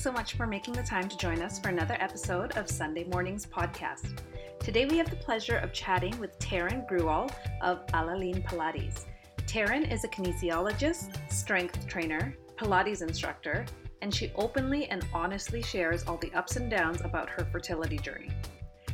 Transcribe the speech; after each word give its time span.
Thanks 0.00 0.16
so 0.16 0.18
much 0.18 0.32
for 0.32 0.46
making 0.46 0.72
the 0.72 0.82
time 0.82 1.10
to 1.10 1.16
join 1.18 1.42
us 1.42 1.58
for 1.58 1.68
another 1.68 1.94
episode 2.00 2.56
of 2.56 2.70
Sunday 2.70 3.04
Mornings 3.04 3.44
Podcast. 3.44 4.22
Today 4.58 4.86
we 4.86 4.96
have 4.96 5.10
the 5.10 5.16
pleasure 5.16 5.58
of 5.58 5.74
chatting 5.74 6.18
with 6.18 6.38
Taren 6.38 6.88
Grewall 6.88 7.30
of 7.60 7.84
A 7.92 8.02
La 8.02 8.14
Ligne 8.14 8.42
Pilates. 8.42 9.04
Taren 9.40 9.92
is 9.92 10.04
a 10.04 10.08
kinesiologist, 10.08 11.18
strength 11.30 11.86
trainer, 11.86 12.34
Pilates 12.56 13.02
instructor, 13.02 13.66
and 14.00 14.14
she 14.14 14.32
openly 14.36 14.86
and 14.86 15.04
honestly 15.12 15.60
shares 15.60 16.04
all 16.04 16.16
the 16.16 16.32
ups 16.32 16.56
and 16.56 16.70
downs 16.70 17.02
about 17.02 17.28
her 17.28 17.46
fertility 17.52 17.98
journey. 17.98 18.30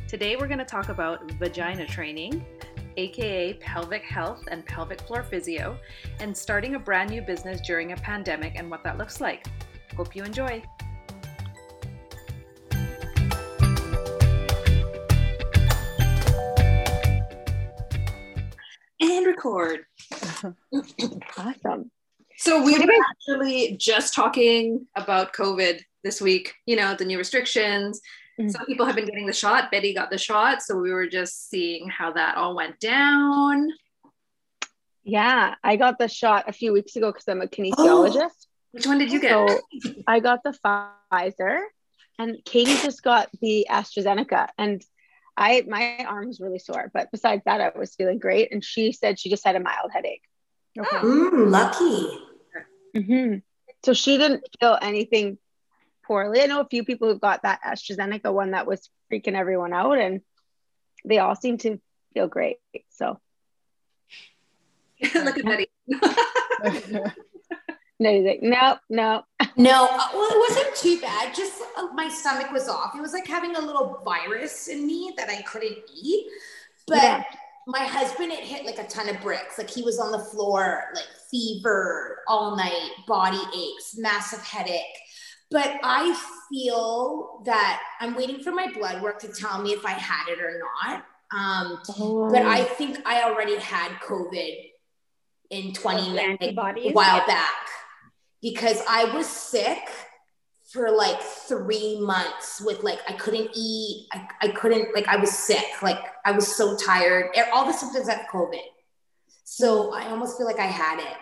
Today 0.09 0.35
we're 0.35 0.47
going 0.47 0.57
to 0.57 0.65
talk 0.65 0.89
about 0.89 1.31
vagina 1.39 1.87
training, 1.87 2.45
aka 2.97 3.53
pelvic 3.53 4.03
health 4.03 4.43
and 4.51 4.65
pelvic 4.65 4.99
floor 5.03 5.23
physio, 5.23 5.79
and 6.19 6.35
starting 6.35 6.75
a 6.75 6.79
brand 6.79 7.09
new 7.09 7.21
business 7.21 7.61
during 7.61 7.93
a 7.93 7.95
pandemic 7.95 8.55
and 8.57 8.69
what 8.69 8.83
that 8.83 8.97
looks 8.97 9.21
like. 9.21 9.47
Hope 9.95 10.13
you 10.13 10.23
enjoy. 10.23 10.61
And 19.17 19.25
record. 19.25 19.79
awesome. 21.37 21.91
So 22.37 22.63
we 22.63 22.77
were 22.77 22.85
actually 23.09 23.75
just 23.77 24.13
talking 24.13 24.85
about 24.95 25.33
COVID 25.33 25.79
this 26.03 26.21
week, 26.21 26.53
you 26.67 26.75
know, 26.75 26.93
the 26.93 27.03
new 27.03 27.17
restrictions. 27.17 27.99
Mm-hmm. 28.39 28.49
Some 28.49 28.67
people 28.67 28.85
have 28.85 28.95
been 28.95 29.07
getting 29.07 29.25
the 29.25 29.33
shot. 29.33 29.71
Betty 29.71 29.91
got 29.95 30.11
the 30.11 30.19
shot. 30.19 30.61
So 30.61 30.77
we 30.77 30.93
were 30.93 31.07
just 31.07 31.49
seeing 31.49 31.89
how 31.89 32.13
that 32.13 32.37
all 32.37 32.55
went 32.55 32.79
down. 32.79 33.69
Yeah, 35.03 35.55
I 35.63 35.77
got 35.77 35.97
the 35.97 36.07
shot 36.07 36.45
a 36.47 36.53
few 36.53 36.71
weeks 36.71 36.95
ago 36.95 37.11
because 37.11 37.27
I'm 37.27 37.41
a 37.41 37.47
kinesiologist. 37.47 38.15
Oh. 38.15 38.47
Which 38.73 38.85
one 38.85 38.99
did 38.99 39.11
you 39.11 39.19
get? 39.19 39.31
So 39.31 39.59
I 40.05 40.19
got 40.19 40.43
the 40.43 40.55
Pfizer, 40.63 41.61
and 42.19 42.37
Katie 42.45 42.75
just 42.83 43.01
got 43.01 43.29
the 43.41 43.65
AstraZeneca, 43.67 44.49
and 44.59 44.83
I 45.37 45.63
my 45.67 46.03
arm 46.07 46.27
was 46.27 46.39
really 46.39 46.59
sore, 46.59 46.89
but 46.93 47.11
besides 47.11 47.43
that, 47.45 47.61
I 47.61 47.77
was 47.77 47.93
feeling 47.95 48.17
great. 48.17 48.51
And 48.51 48.63
she 48.63 48.91
said 48.91 49.19
she 49.19 49.29
just 49.29 49.45
had 49.45 49.55
a 49.55 49.59
mild 49.59 49.91
headache. 49.93 50.23
Okay. 50.77 50.97
Mm, 50.97 51.51
lucky. 51.51 52.19
Mm-hmm. 52.95 53.37
So 53.85 53.93
she 53.93 54.17
didn't 54.17 54.43
feel 54.59 54.77
anything 54.81 55.37
poorly. 56.05 56.41
I 56.41 56.47
know 56.47 56.61
a 56.61 56.67
few 56.67 56.83
people 56.83 57.07
who 57.07 57.19
got 57.19 57.43
that 57.43 57.61
AstraZeneca 57.63 58.33
one 58.33 58.51
that 58.51 58.65
was 58.65 58.89
freaking 59.11 59.35
everyone 59.35 59.73
out, 59.73 59.99
and 59.99 60.21
they 61.05 61.19
all 61.19 61.35
seem 61.35 61.57
to 61.59 61.79
feel 62.13 62.27
great. 62.27 62.57
So 62.89 63.19
look 65.13 65.37
at 65.37 65.45
Betty. 65.45 65.67
No, 67.99 68.11
he's 68.11 68.25
like, 68.25 68.43
no, 68.43 68.77
no. 68.89 69.23
no, 69.57 69.87
uh, 69.89 70.07
well, 70.13 70.29
it 70.31 70.49
wasn't 70.49 70.75
too 70.75 71.01
bad. 71.01 71.33
Just 71.33 71.61
uh, 71.77 71.87
my 71.93 72.09
stomach 72.09 72.51
was 72.51 72.69
off. 72.69 72.95
It 72.95 73.01
was 73.01 73.13
like 73.13 73.25
having 73.25 73.55
a 73.55 73.59
little 73.61 74.01
virus 74.05 74.67
in 74.67 74.85
me 74.85 75.13
that 75.17 75.29
I 75.29 75.41
couldn't 75.41 75.77
eat. 75.95 76.27
But 76.85 76.97
yeah. 76.97 77.23
my 77.65 77.83
husband, 77.83 78.31
it 78.31 78.39
hit 78.39 78.65
like 78.65 78.77
a 78.77 78.87
ton 78.87 79.09
of 79.09 79.19
bricks. 79.21 79.57
Like 79.57 79.69
he 79.69 79.81
was 79.81 79.99
on 79.99 80.11
the 80.11 80.19
floor, 80.19 80.83
like 80.93 81.07
fever 81.31 82.19
all 82.27 82.55
night, 82.55 82.91
body 83.07 83.41
aches, 83.55 83.97
massive 83.97 84.43
headache. 84.43 84.83
But 85.49 85.79
I 85.81 86.15
feel 86.51 87.41
that 87.45 87.81
I'm 87.99 88.15
waiting 88.15 88.43
for 88.43 88.51
my 88.51 88.71
blood 88.73 89.01
work 89.01 89.19
to 89.21 89.29
tell 89.29 89.61
me 89.61 89.71
if 89.71 89.85
I 89.85 89.91
had 89.91 90.27
it 90.27 90.39
or 90.39 90.59
not. 90.59 91.05
Um, 91.31 91.79
oh. 91.97 92.29
But 92.31 92.43
I 92.43 92.63
think 92.63 92.99
I 93.05 93.23
already 93.23 93.57
had 93.57 93.91
COVID 94.01 94.55
in 95.49 95.73
20 95.73 96.19
a 96.19 96.91
while 96.91 97.25
back 97.25 97.53
because 98.41 98.81
I 98.87 99.05
was 99.15 99.27
sick 99.27 99.89
for 100.71 100.91
like 100.91 101.21
three 101.21 101.99
months 101.99 102.61
with 102.61 102.83
like 102.83 102.99
I 103.07 103.13
couldn't 103.13 103.49
eat, 103.55 104.07
I, 104.11 104.27
I 104.41 104.47
couldn't 104.49 104.93
like 104.93 105.07
I 105.07 105.15
was 105.15 105.31
sick, 105.31 105.81
like 105.81 105.99
I 106.25 106.31
was 106.31 106.55
so 106.55 106.75
tired, 106.75 107.29
all 107.53 107.65
the 107.65 107.73
symptoms 107.73 108.09
of 108.09 108.15
COVID. 108.31 108.61
So 109.43 109.93
I 109.93 110.07
almost 110.09 110.37
feel 110.37 110.45
like 110.45 110.59
I 110.59 110.65
had 110.65 110.99
it. 110.99 111.17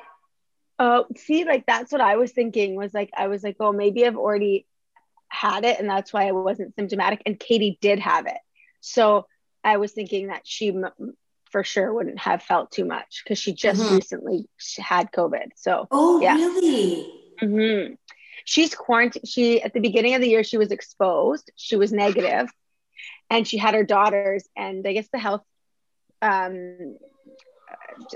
Oh, 0.80 1.06
see, 1.16 1.46
like 1.46 1.66
that's 1.68 1.92
what 1.92 2.02
I 2.02 2.18
was 2.18 2.32
thinking 2.32 2.76
was 2.76 2.94
like 2.94 3.12
I 3.16 3.28
was 3.28 3.44
like, 3.44 3.58
oh, 3.60 3.72
maybe 3.72 4.06
I've 4.06 4.18
already 4.18 4.66
had 5.28 5.64
it, 5.64 5.80
and 5.80 5.90
that's 5.90 6.12
why 6.12 6.28
I 6.28 6.32
wasn't 6.32 6.76
symptomatic. 6.76 7.22
And 7.26 7.40
Katie 7.40 7.78
did 7.82 8.00
have 8.00 8.26
it, 8.26 8.38
so 8.82 9.28
I 9.64 9.78
was 9.78 9.92
thinking 9.92 10.28
that 10.28 10.42
she 10.44 10.72
for 11.52 11.64
sure 11.64 11.94
wouldn't 11.94 12.20
have 12.20 12.44
felt 12.44 12.72
too 12.72 12.86
much 12.86 13.22
because 13.24 13.40
she 13.40 13.54
just 13.54 13.82
mm-hmm. 13.82 13.96
recently 13.96 14.50
had 14.78 15.12
COVID. 15.12 15.50
So, 15.56 15.88
oh, 15.92 16.22
yeah. 16.22 16.36
really? 16.36 17.12
Mm-hmm. 17.42 17.94
She's 18.46 18.76
quarantined. 18.76 19.28
She, 19.28 19.62
at 19.62 19.74
the 19.74 19.80
beginning 19.80 20.16
of 20.16 20.22
the 20.22 20.30
year, 20.30 20.44
she 20.44 20.58
was 20.58 20.72
exposed. 20.72 21.52
She 21.56 21.76
was 21.76 21.92
negative 21.92 22.50
and 23.30 23.48
she 23.48 23.58
had 23.58 23.74
her 23.74 23.84
daughters. 23.84 24.48
And 24.56 24.86
I 24.88 24.94
guess 24.94 25.08
the 25.12 25.20
health 25.20 25.44
um, 26.22 26.98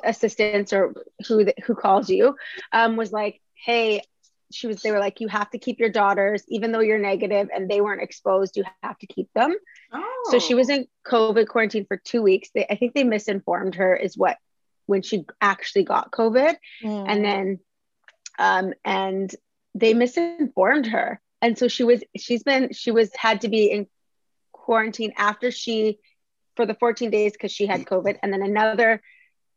assistants 0.03 0.73
or 0.73 0.93
who, 1.27 1.47
who 1.65 1.75
calls 1.75 2.09
you 2.09 2.35
um, 2.71 2.95
was 2.95 3.11
like, 3.11 3.41
hey, 3.53 4.01
she 4.51 4.67
was 4.67 4.81
they 4.81 4.91
were 4.91 4.99
like 4.99 5.19
you 5.19 5.27
have 5.27 5.49
to 5.51 5.59
keep 5.59 5.79
your 5.79 5.89
daughters 5.89 6.43
even 6.47 6.71
though 6.71 6.79
you're 6.79 6.99
negative 6.99 7.49
and 7.53 7.69
they 7.69 7.81
weren't 7.81 8.01
exposed 8.01 8.57
you 8.57 8.63
have 8.81 8.97
to 8.97 9.07
keep 9.07 9.29
them. 9.33 9.55
Oh. 9.93 10.27
so 10.31 10.39
she 10.39 10.53
was 10.53 10.69
in 10.69 10.87
covid 11.05 11.47
quarantine 11.47 11.85
for 11.85 11.97
two 11.97 12.21
weeks. 12.21 12.49
They, 12.53 12.65
i 12.69 12.75
think 12.75 12.93
they 12.93 13.03
misinformed 13.03 13.75
her 13.75 13.95
is 13.95 14.17
what 14.17 14.37
when 14.85 15.01
she 15.01 15.25
actually 15.41 15.83
got 15.83 16.11
covid. 16.11 16.55
Mm. 16.83 17.05
and 17.07 17.25
then 17.25 17.59
um 18.39 18.73
and 18.83 19.33
they 19.75 19.93
misinformed 19.93 20.87
her. 20.87 21.21
And 21.41 21.57
so 21.57 21.67
she 21.67 21.83
was 21.83 22.03
she's 22.17 22.43
been 22.43 22.73
she 22.73 22.91
was 22.91 23.11
had 23.15 23.41
to 23.41 23.49
be 23.49 23.71
in 23.71 23.87
quarantine 24.51 25.13
after 25.17 25.51
she 25.51 25.99
for 26.55 26.65
the 26.65 26.73
14 26.73 27.09
days 27.11 27.33
because 27.33 27.51
she 27.51 27.65
had 27.65 27.85
covid. 27.85 28.17
And 28.21 28.33
then 28.33 28.41
another 28.41 29.01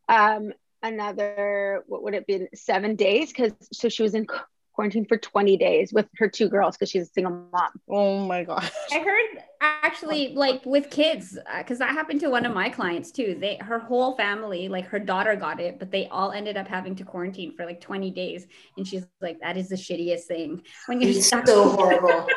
um 0.07 0.53
another 0.83 1.83
what 1.87 2.03
would 2.03 2.13
it 2.13 2.27
be 2.27 2.47
seven 2.53 2.95
days 2.95 3.29
because 3.29 3.53
so 3.71 3.89
she 3.89 4.03
was 4.03 4.13
in 4.13 4.27
quarantined 4.73 5.07
for 5.07 5.17
20 5.17 5.55
days 5.57 5.93
with 5.93 6.07
her 6.17 6.27
two 6.27 6.49
girls 6.49 6.75
because 6.75 6.89
she's 6.89 7.03
a 7.03 7.11
single 7.11 7.47
mom. 7.51 7.69
Oh 7.89 8.25
my 8.25 8.43
gosh. 8.43 8.71
I 8.91 8.99
heard 8.99 9.43
actually 9.61 10.33
like 10.33 10.65
with 10.65 10.89
kids 10.89 11.37
because 11.57 11.79
uh, 11.79 11.85
that 11.85 11.93
happened 11.93 12.19
to 12.21 12.29
one 12.29 12.45
of 12.45 12.53
my 12.53 12.69
clients 12.69 13.11
too. 13.11 13.37
They 13.39 13.57
her 13.57 13.79
whole 13.79 14.17
family, 14.17 14.67
like 14.67 14.85
her 14.87 14.99
daughter 14.99 15.35
got 15.35 15.59
it, 15.59 15.79
but 15.79 15.91
they 15.91 16.07
all 16.07 16.31
ended 16.31 16.57
up 16.57 16.67
having 16.67 16.95
to 16.95 17.03
quarantine 17.03 17.55
for 17.55 17.65
like 17.65 17.79
20 17.81 18.11
days 18.11 18.47
and 18.77 18.87
she's 18.87 19.05
like 19.21 19.39
that 19.41 19.57
is 19.57 19.69
the 19.69 19.75
shittiest 19.75 20.23
thing 20.23 20.63
when 20.87 21.01
you're 21.01 21.13
so 21.21 21.69
horrible. 21.69 22.27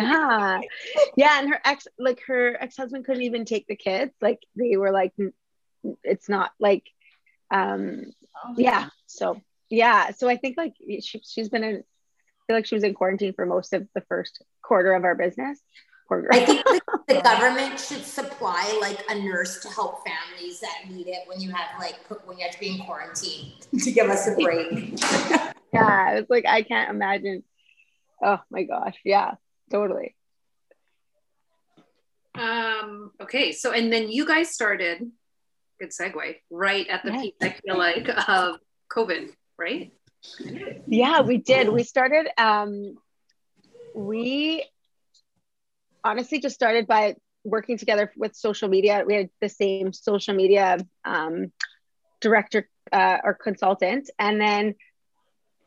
yeah. 0.00 0.60
Yeah, 1.16 1.40
and 1.40 1.50
her 1.50 1.60
ex 1.64 1.88
like 1.98 2.20
her 2.26 2.56
ex-husband 2.62 3.04
couldn't 3.04 3.22
even 3.22 3.44
take 3.44 3.66
the 3.66 3.76
kids. 3.76 4.12
Like 4.20 4.40
they 4.56 4.76
were 4.76 4.92
like 4.92 5.12
it's 6.04 6.28
not 6.28 6.52
like 6.60 6.86
um 7.50 8.04
oh, 8.44 8.54
yeah. 8.56 8.88
So 9.06 9.40
yeah 9.70 10.10
so 10.10 10.28
i 10.28 10.36
think 10.36 10.56
like 10.56 10.74
she, 11.00 11.20
she's 11.24 11.48
been 11.48 11.64
in 11.64 11.76
i 11.76 12.42
feel 12.46 12.56
like 12.56 12.66
she 12.66 12.74
was 12.74 12.84
in 12.84 12.94
quarantine 12.94 13.32
for 13.32 13.46
most 13.46 13.72
of 13.72 13.86
the 13.94 14.02
first 14.02 14.42
quarter 14.62 14.92
of 14.92 15.04
our 15.04 15.14
business 15.14 15.60
I 16.32 16.44
think 16.44 16.64
the, 16.64 16.80
the, 17.08 17.20
government 17.20 17.78
should 17.78 18.04
supply 18.04 18.76
like 18.80 18.98
a 19.08 19.14
nurse 19.14 19.60
to 19.60 19.68
help 19.68 20.00
families 20.04 20.60
that 20.60 20.90
need 20.90 21.06
it 21.06 21.20
when 21.26 21.40
you 21.40 21.50
have 21.50 21.68
like 21.78 21.96
when 22.26 22.38
you 22.38 22.44
have 22.44 22.52
to 22.54 22.60
be 22.60 22.70
in 22.70 22.78
quarantine 22.78 23.52
to 23.78 23.92
give 23.92 24.10
us 24.10 24.26
a 24.26 24.34
break. 24.34 25.00
yeah, 25.72 26.16
it's 26.16 26.30
like 26.30 26.46
I 26.46 26.62
can't 26.62 26.90
imagine. 26.90 27.44
Oh 28.22 28.40
my 28.50 28.64
gosh, 28.64 28.96
yeah, 29.04 29.34
totally. 29.70 30.16
Um. 32.34 33.12
Okay. 33.20 33.52
So, 33.52 33.72
and 33.72 33.92
then 33.92 34.10
you 34.10 34.26
guys 34.26 34.50
started. 34.50 35.10
Good 35.78 35.90
segue. 35.90 36.36
Right 36.50 36.86
at 36.88 37.04
the 37.04 37.12
peak, 37.12 37.36
I 37.40 37.50
feel 37.64 37.78
like 37.78 38.06
of 38.28 38.56
COVID 38.92 39.30
right? 39.60 39.92
Yeah, 40.86 41.20
we 41.20 41.36
did. 41.36 41.68
We 41.68 41.84
started, 41.84 42.28
um, 42.36 42.96
we 43.94 44.64
honestly 46.02 46.40
just 46.40 46.54
started 46.54 46.86
by 46.86 47.16
working 47.44 47.78
together 47.78 48.12
with 48.16 48.34
social 48.34 48.68
media. 48.68 49.04
We 49.06 49.14
had 49.14 49.30
the 49.40 49.48
same 49.48 49.92
social 49.92 50.34
media 50.34 50.78
um, 51.04 51.52
director 52.20 52.68
uh, 52.92 53.18
or 53.22 53.34
consultant. 53.34 54.10
And 54.18 54.40
then 54.40 54.74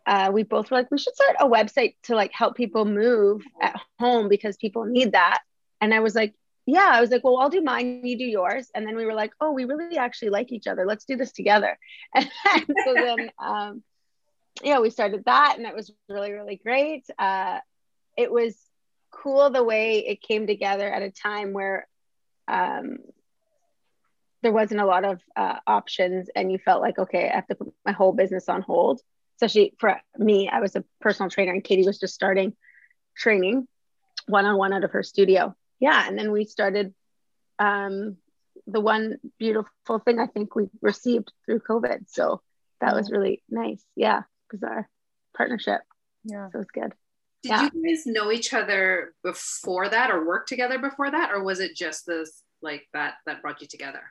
uh, 0.05 0.31
we 0.33 0.43
both 0.43 0.69
were 0.69 0.77
like, 0.77 0.91
we 0.91 0.97
should 0.97 1.15
start 1.15 1.37
a 1.39 1.47
website 1.47 1.95
to 2.03 2.15
like 2.15 2.31
help 2.33 2.55
people 2.55 2.85
move 2.85 3.43
at 3.61 3.79
home 3.99 4.27
because 4.27 4.57
people 4.57 4.85
need 4.85 5.13
that. 5.13 5.39
And 5.81 5.93
I 5.93 5.99
was 5.99 6.15
like, 6.15 6.33
yeah, 6.65 6.89
I 6.93 7.01
was 7.01 7.09
like, 7.09 7.23
well, 7.23 7.37
I'll 7.37 7.49
do 7.49 7.61
mine, 7.61 8.01
you 8.05 8.17
do 8.17 8.23
yours. 8.23 8.69
And 8.73 8.87
then 8.87 8.95
we 8.95 9.05
were 9.05 9.13
like, 9.13 9.33
oh, 9.41 9.51
we 9.51 9.65
really 9.65 9.97
actually 9.97 10.29
like 10.29 10.51
each 10.51 10.67
other. 10.67 10.85
Let's 10.85 11.05
do 11.05 11.17
this 11.17 11.31
together. 11.31 11.77
And 12.15 12.65
so 12.85 12.93
then, 12.93 13.31
um, 13.43 13.83
yeah, 14.63 14.79
we 14.79 14.89
started 14.89 15.25
that 15.25 15.55
and 15.57 15.65
it 15.65 15.75
was 15.75 15.91
really, 16.07 16.31
really 16.31 16.55
great. 16.55 17.05
Uh, 17.17 17.59
it 18.17 18.31
was 18.31 18.55
cool 19.11 19.49
the 19.49 19.63
way 19.63 19.99
it 19.99 20.21
came 20.21 20.47
together 20.47 20.87
at 20.87 21.01
a 21.01 21.11
time 21.11 21.53
where 21.53 21.87
um, 22.47 22.97
there 24.41 24.53
wasn't 24.53 24.79
a 24.79 24.85
lot 24.85 25.03
of 25.03 25.19
uh, 25.35 25.57
options 25.67 26.29
and 26.35 26.51
you 26.51 26.59
felt 26.59 26.81
like, 26.81 26.99
okay, 26.99 27.29
I 27.29 27.35
have 27.35 27.47
to 27.47 27.55
put 27.55 27.73
my 27.85 27.91
whole 27.91 28.13
business 28.13 28.47
on 28.47 28.61
hold. 28.61 29.01
Especially 29.37 29.73
for 29.79 29.99
me, 30.17 30.47
I 30.47 30.59
was 30.61 30.75
a 30.75 30.83
personal 31.01 31.29
trainer 31.29 31.51
and 31.51 31.63
Katie 31.63 31.85
was 31.85 31.99
just 31.99 32.13
starting 32.13 32.53
training 33.17 33.67
one 34.27 34.45
on 34.45 34.57
one 34.57 34.71
out 34.71 34.83
of 34.83 34.91
her 34.91 35.03
studio. 35.03 35.55
Yeah. 35.83 36.07
And 36.07 36.17
then 36.17 36.31
we 36.31 36.45
started 36.45 36.93
um, 37.59 38.15
the 38.67 38.79
one 38.79 39.17
beautiful 39.37 39.99
thing 39.99 40.17
I 40.17 40.27
think 40.27 40.55
we 40.55 40.69
received 40.81 41.33
through 41.45 41.59
COVID. 41.59 42.05
So 42.07 42.41
that 42.79 42.95
was 42.95 43.11
really 43.11 43.43
nice. 43.49 43.83
Yeah. 43.93 44.21
Because 44.47 44.63
our 44.63 44.89
partnership. 45.35 45.81
Yeah. 46.23 46.47
So 46.53 46.61
it's 46.61 46.71
good. 46.71 46.93
Did 47.41 47.49
yeah. 47.49 47.69
you 47.73 47.83
guys 47.85 48.05
know 48.05 48.31
each 48.31 48.53
other 48.53 49.13
before 49.25 49.89
that 49.89 50.09
or 50.09 50.25
work 50.25 50.47
together 50.47 50.79
before 50.79 51.11
that? 51.11 51.31
Or 51.33 51.43
was 51.43 51.59
it 51.59 51.75
just 51.75 52.05
this 52.05 52.43
like 52.61 52.87
that 52.93 53.15
that 53.25 53.41
brought 53.41 53.59
you 53.59 53.67
together? 53.67 54.03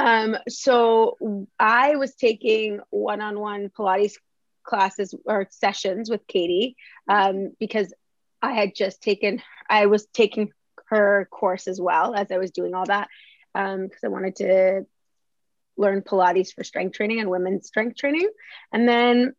Um, 0.00 0.36
so 0.48 1.16
I 1.60 1.94
was 1.94 2.16
taking 2.16 2.80
one-on-one 2.90 3.68
Pilates 3.68 4.14
classes 4.64 5.14
or 5.26 5.46
sessions 5.50 6.10
with 6.10 6.26
Katie 6.26 6.74
um, 7.08 7.52
because 7.60 7.94
I 8.40 8.54
had 8.54 8.74
just 8.74 9.00
taken, 9.00 9.40
I 9.70 9.86
was 9.86 10.06
taking 10.06 10.50
her 10.92 11.26
course 11.30 11.68
as 11.68 11.80
well 11.80 12.14
as 12.14 12.30
I 12.30 12.36
was 12.36 12.50
doing 12.50 12.74
all 12.74 12.84
that 12.84 13.08
because 13.54 13.74
um, 13.74 13.90
I 14.04 14.08
wanted 14.08 14.36
to 14.36 14.86
learn 15.78 16.02
Pilates 16.02 16.54
for 16.54 16.64
strength 16.64 16.94
training 16.94 17.18
and 17.18 17.30
women's 17.30 17.66
strength 17.66 17.96
training. 17.96 18.28
And 18.72 18.86
then 18.86 19.32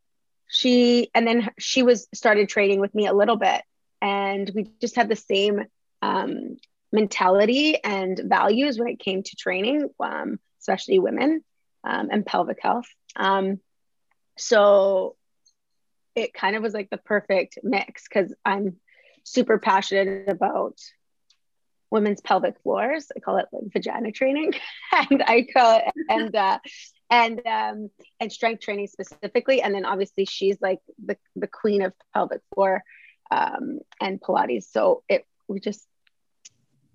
she, 0.48 1.12
and 1.14 1.28
then 1.28 1.52
she 1.60 1.84
was 1.84 2.08
started 2.14 2.50
training 2.50 2.80
with 2.80 2.96
me 2.96 3.06
a 3.06 3.14
little 3.14 3.36
bit. 3.36 3.62
And 4.02 4.52
we 4.56 4.72
just 4.82 4.96
had 4.96 5.10
the 5.10 5.16
same 5.16 5.64
um, 6.02 6.58
mentality 6.92 7.78
and 7.84 8.20
values 8.26 8.80
when 8.80 8.88
it 8.88 9.00
came 9.00 9.22
to 9.22 9.36
training, 9.36 9.90
um, 10.00 10.40
especially 10.60 10.98
women 10.98 11.44
um, 11.84 12.10
and 12.12 12.26
pelvic 12.26 12.58
health. 12.64 12.88
Um, 13.16 13.60
so 14.40 15.16
it 16.16 16.34
kind 16.34 16.56
of 16.56 16.64
was 16.64 16.74
like 16.74 16.90
the 16.90 16.98
perfect 16.98 17.60
mix 17.62 18.08
because 18.08 18.34
I'm 18.44 18.78
super 19.24 19.60
passionate 19.60 20.30
about 20.30 20.80
women's 21.94 22.22
pelvic 22.22 22.56
floors. 22.64 23.12
I 23.16 23.20
call 23.20 23.38
it 23.38 23.46
like 23.54 23.72
vagina 23.72 24.12
training, 24.12 24.54
and 24.92 25.24
I 25.26 25.46
call 25.54 25.78
it 25.78 25.84
and 26.10 26.36
uh, 26.36 26.60
and 27.10 27.40
um, 27.46 27.90
and 28.20 28.32
strength 28.32 28.64
training 28.64 28.88
specifically. 28.88 29.62
And 29.62 29.74
then 29.74 29.86
obviously 29.86 30.26
she's 30.26 30.58
like 30.60 30.80
the 31.06 31.16
the 31.36 31.48
queen 31.48 31.84
of 31.84 31.94
pelvic 32.14 32.42
floor 32.54 32.84
um, 33.32 33.80
and 34.02 34.20
Pilates. 34.20 34.66
So 34.72 35.04
it 35.08 35.26
we 35.48 35.60
just 35.60 35.88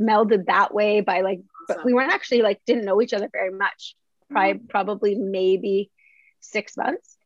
melded 0.00 0.46
that 0.46 0.74
way 0.74 1.00
by 1.00 1.20
like, 1.20 1.40
but 1.68 1.84
we 1.84 1.94
weren't 1.94 2.12
actually 2.12 2.42
like 2.42 2.60
didn't 2.66 2.84
know 2.84 3.00
each 3.00 3.14
other 3.14 3.28
very 3.32 3.52
much. 3.52 3.94
Probably 4.30 4.54
mm-hmm. 4.54 4.66
probably 4.66 5.14
maybe 5.14 5.90
six 6.40 6.76
months. 6.76 7.16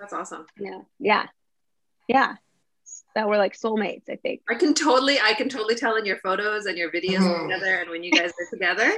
That's 0.00 0.14
awesome. 0.14 0.46
Yeah. 0.58 0.80
Yeah. 0.98 1.26
Yeah 2.08 2.36
that 3.18 3.28
were 3.28 3.36
like 3.36 3.58
soulmates, 3.58 4.08
I 4.08 4.14
think. 4.14 4.42
I 4.48 4.54
can 4.54 4.74
totally, 4.74 5.18
I 5.20 5.34
can 5.34 5.48
totally 5.48 5.74
tell 5.74 5.96
in 5.96 6.06
your 6.06 6.18
photos 6.18 6.66
and 6.66 6.78
your 6.78 6.88
videos 6.92 7.18
mm. 7.18 7.42
together 7.42 7.74
and 7.80 7.90
when 7.90 8.04
you 8.04 8.12
guys 8.12 8.30
are 8.30 8.48
together. 8.48 8.92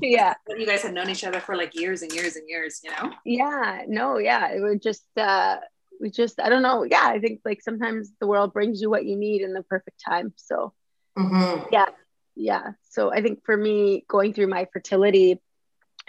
Yeah. 0.00 0.34
You 0.48 0.66
guys 0.66 0.82
had 0.82 0.94
known 0.94 1.08
each 1.08 1.22
other 1.22 1.38
for 1.38 1.54
like 1.54 1.72
years 1.76 2.02
and 2.02 2.12
years 2.12 2.34
and 2.34 2.48
years, 2.48 2.80
you 2.82 2.90
know? 2.90 3.12
Yeah. 3.24 3.82
No, 3.86 4.18
yeah. 4.18 4.48
It 4.48 4.60
would 4.60 4.82
just 4.82 5.06
uh 5.16 5.58
we 6.00 6.10
just 6.10 6.40
I 6.40 6.48
don't 6.48 6.62
know. 6.62 6.82
Yeah, 6.82 7.04
I 7.04 7.20
think 7.20 7.42
like 7.44 7.62
sometimes 7.62 8.10
the 8.18 8.26
world 8.26 8.52
brings 8.52 8.82
you 8.82 8.90
what 8.90 9.04
you 9.04 9.14
need 9.14 9.42
in 9.42 9.52
the 9.52 9.62
perfect 9.62 10.02
time. 10.04 10.32
So 10.34 10.72
mm-hmm. 11.16 11.68
yeah. 11.70 11.90
Yeah. 12.34 12.72
So 12.90 13.12
I 13.12 13.22
think 13.22 13.44
for 13.44 13.56
me 13.56 14.04
going 14.08 14.32
through 14.32 14.48
my 14.48 14.66
fertility 14.72 15.40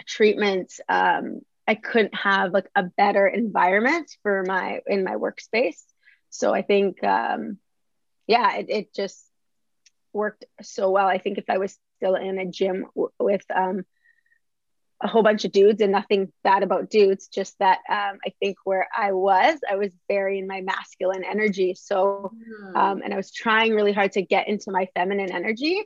treatment, 0.08 0.72
um, 0.88 1.42
I 1.68 1.76
couldn't 1.76 2.16
have 2.16 2.52
like 2.52 2.68
a 2.74 2.82
better 2.82 3.28
environment 3.28 4.10
for 4.24 4.42
my 4.44 4.80
in 4.88 5.04
my 5.04 5.14
workspace 5.14 5.80
so 6.34 6.52
I 6.52 6.62
think, 6.62 7.02
um, 7.04 7.58
yeah, 8.26 8.56
it, 8.56 8.66
it 8.68 8.94
just 8.94 9.24
worked 10.12 10.44
so 10.62 10.90
well. 10.90 11.06
I 11.06 11.18
think 11.18 11.38
if 11.38 11.48
I 11.48 11.58
was 11.58 11.78
still 11.96 12.16
in 12.16 12.40
a 12.40 12.46
gym 12.46 12.86
w- 12.96 13.12
with 13.20 13.44
um, 13.54 13.84
a 15.00 15.06
whole 15.06 15.22
bunch 15.22 15.44
of 15.44 15.52
dudes 15.52 15.80
and 15.80 15.92
nothing 15.92 16.32
bad 16.42 16.64
about 16.64 16.90
dudes, 16.90 17.28
just 17.28 17.56
that 17.60 17.78
um, 17.88 18.18
I 18.26 18.32
think 18.40 18.56
where 18.64 18.88
I 18.96 19.12
was, 19.12 19.60
I 19.70 19.76
was 19.76 19.92
very 20.08 20.40
in 20.40 20.48
my 20.48 20.60
masculine 20.60 21.22
energy. 21.24 21.74
So, 21.74 22.32
mm. 22.34 22.76
um, 22.76 23.02
and 23.04 23.14
I 23.14 23.16
was 23.16 23.30
trying 23.30 23.72
really 23.72 23.92
hard 23.92 24.12
to 24.12 24.22
get 24.22 24.48
into 24.48 24.72
my 24.72 24.88
feminine 24.92 25.30
energy. 25.30 25.84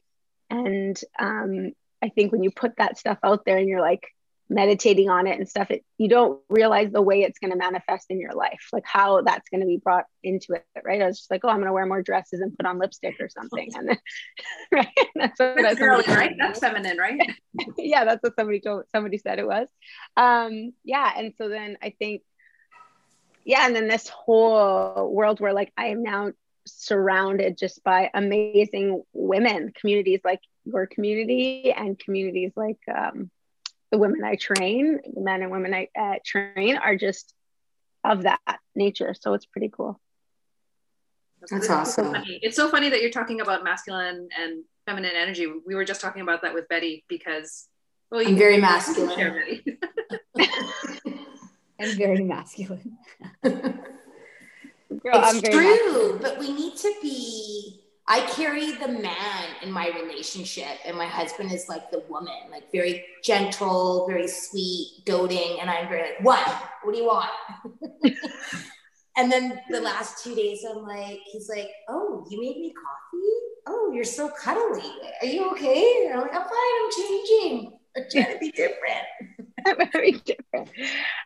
And 0.49 0.99
um, 1.19 1.73
I 2.01 2.09
think 2.09 2.33
when 2.33 2.43
you 2.43 2.51
put 2.51 2.77
that 2.79 2.97
stuff 2.97 3.19
out 3.23 3.45
there 3.45 3.59
and 3.59 3.69
you're 3.69 3.83
like, 3.83 4.07
meditating 4.51 5.11
on 5.11 5.27
it 5.27 5.39
and 5.39 5.49
stuff 5.49 5.71
it, 5.71 5.85
you 5.99 6.09
don't 6.09 6.41
realize 6.49 6.91
the 6.91 7.03
way 7.03 7.23
it's 7.23 7.39
going 7.39 7.51
to 7.51 7.57
manifest 7.57 8.07
in 8.11 8.21
your 8.21 8.33
life 8.33 8.69
like 8.73 8.85
how 8.87 9.21
that's 9.23 9.49
going 9.51 9.61
to 9.61 9.67
be 9.67 9.77
brought 9.77 10.07
into 10.23 10.55
it 10.55 10.65
right? 10.85 11.03
I 11.03 11.07
was 11.07 11.19
just 11.19 11.31
like 11.31 11.43
oh 11.45 11.49
i'm 11.49 11.57
going 11.57 11.67
to 11.67 11.73
wear 11.73 11.87
more 11.87 12.03
dresses 12.03 12.41
and 12.41 12.57
put 12.57 12.67
on 12.67 12.79
lipstick 12.79 13.17
or 13.21 13.29
something 13.29 13.71
and 13.75 13.89
then 13.89 13.99
right? 14.73 14.89
That's 15.15 15.39
what 15.39 15.57
that's 15.61 15.79
girly, 15.79 16.05
right? 16.09 16.35
that's 16.39 16.61
feminine 16.61 16.99
right? 16.99 17.21
yeah 17.79 18.05
that's 18.05 18.23
what 18.23 18.37
somebody 18.37 18.61
told 18.61 18.85
somebody 18.91 19.19
said 19.19 19.39
it 19.39 19.47
was. 19.47 19.69
Um 20.17 20.73
yeah 20.85 21.13
and 21.17 21.35
so 21.37 21.49
then 21.49 21.77
i 21.83 21.91
think 21.99 22.23
yeah 23.45 23.67
and 23.67 23.75
then 23.75 23.89
this 23.89 24.09
whole 24.09 25.13
world 25.13 25.41
where 25.41 25.53
like 25.53 25.73
i 25.77 25.87
am 25.87 26.03
now 26.03 26.33
surrounded 26.67 27.59
just 27.59 27.83
by 27.83 28.11
amazing 28.15 29.03
women 29.13 29.73
communities 29.79 30.21
like 30.25 30.41
your 30.65 30.87
community 30.87 31.73
and 31.73 31.99
communities 31.99 32.53
like 32.57 32.79
um, 32.95 33.31
the 33.91 33.99
women 33.99 34.23
I 34.25 34.37
train, 34.37 35.01
the 35.15 35.21
men 35.21 35.43
and 35.43 35.51
women 35.51 35.75
I 35.75 35.89
uh, 35.99 36.15
train 36.25 36.77
are 36.77 36.97
just 36.97 37.35
of 38.05 38.23
that 38.23 38.41
nature. 38.75 39.15
So 39.19 39.35
it's 39.35 39.47
pretty 39.47 39.71
cool. 39.73 40.01
That's, 41.51 41.71
awesome. 41.71 42.15
So 42.15 42.23
it's 42.27 42.57
so 42.57 42.69
funny 42.69 42.89
that 42.91 43.01
you're 43.01 43.13
talking 43.13 43.41
about 43.41 43.63
masculine 43.63 44.29
and 44.39 44.65
feminine 44.87 45.13
energy. 45.15 45.47
We 45.47 45.75
were 45.75 45.85
just 45.85 46.01
talking 46.01 46.23
about 46.23 46.43
that 46.43 46.53
with 46.53 46.69
Betty 46.69 47.05
because 47.09 47.69
well, 48.11 48.23
you're 48.23 48.37
very 48.37 48.59
masculine. 48.59 49.17
Share, 49.17 49.45
I'm 51.81 51.97
very 51.97 52.25
masculine. 52.25 52.99
Girl, 53.45 53.63
it's 55.05 55.43
true, 55.43 55.63
masculine. 55.63 56.19
but 56.23 56.39
we 56.39 56.53
need 56.53 56.77
to 56.77 56.95
be 57.01 57.81
I 58.11 58.21
carry 58.21 58.73
the 58.73 58.89
man 58.89 59.45
in 59.63 59.71
my 59.71 59.89
relationship, 59.91 60.79
and 60.87 60.97
my 60.97 61.05
husband 61.05 61.53
is 61.53 61.69
like 61.69 61.91
the 61.91 62.03
woman, 62.09 62.51
like 62.51 62.73
very 62.73 63.05
gentle, 63.23 64.07
very 64.09 64.27
sweet, 64.27 65.03
doting, 65.05 65.59
and 65.61 65.69
I'm 65.69 65.89
very 65.89 66.03
like, 66.03 66.21
what? 66.23 66.49
What 66.83 66.93
do 66.95 66.99
you 66.99 67.07
want? 67.07 67.31
and 69.19 69.31
then 69.31 69.61
the 69.69 69.83
last 69.83 70.25
two 70.25 70.35
days, 70.35 70.65
I'm 70.69 70.85
like, 70.85 71.21
he's 71.31 71.51
like, 71.51 71.69
oh, 71.91 72.27
you 72.31 72.41
made 72.41 72.57
me 72.57 72.73
coffee. 72.73 73.35
Oh, 73.67 73.93
you're 73.95 74.05
so 74.05 74.31
cuddly. 74.31 74.91
Are 75.21 75.27
you 75.27 75.51
okay? 75.53 76.07
And 76.07 76.15
I'm 76.15 76.21
like, 76.23 76.35
I'm 76.35 76.43
fine. 76.43 76.51
I'm 76.51 76.91
changing. 76.97 77.79
I'm 77.95 78.05
trying 78.11 78.33
to 78.33 78.39
be 78.39 78.53
different. 78.53 79.05
I'm 79.67 79.91
very 79.93 80.13
different. 80.13 80.71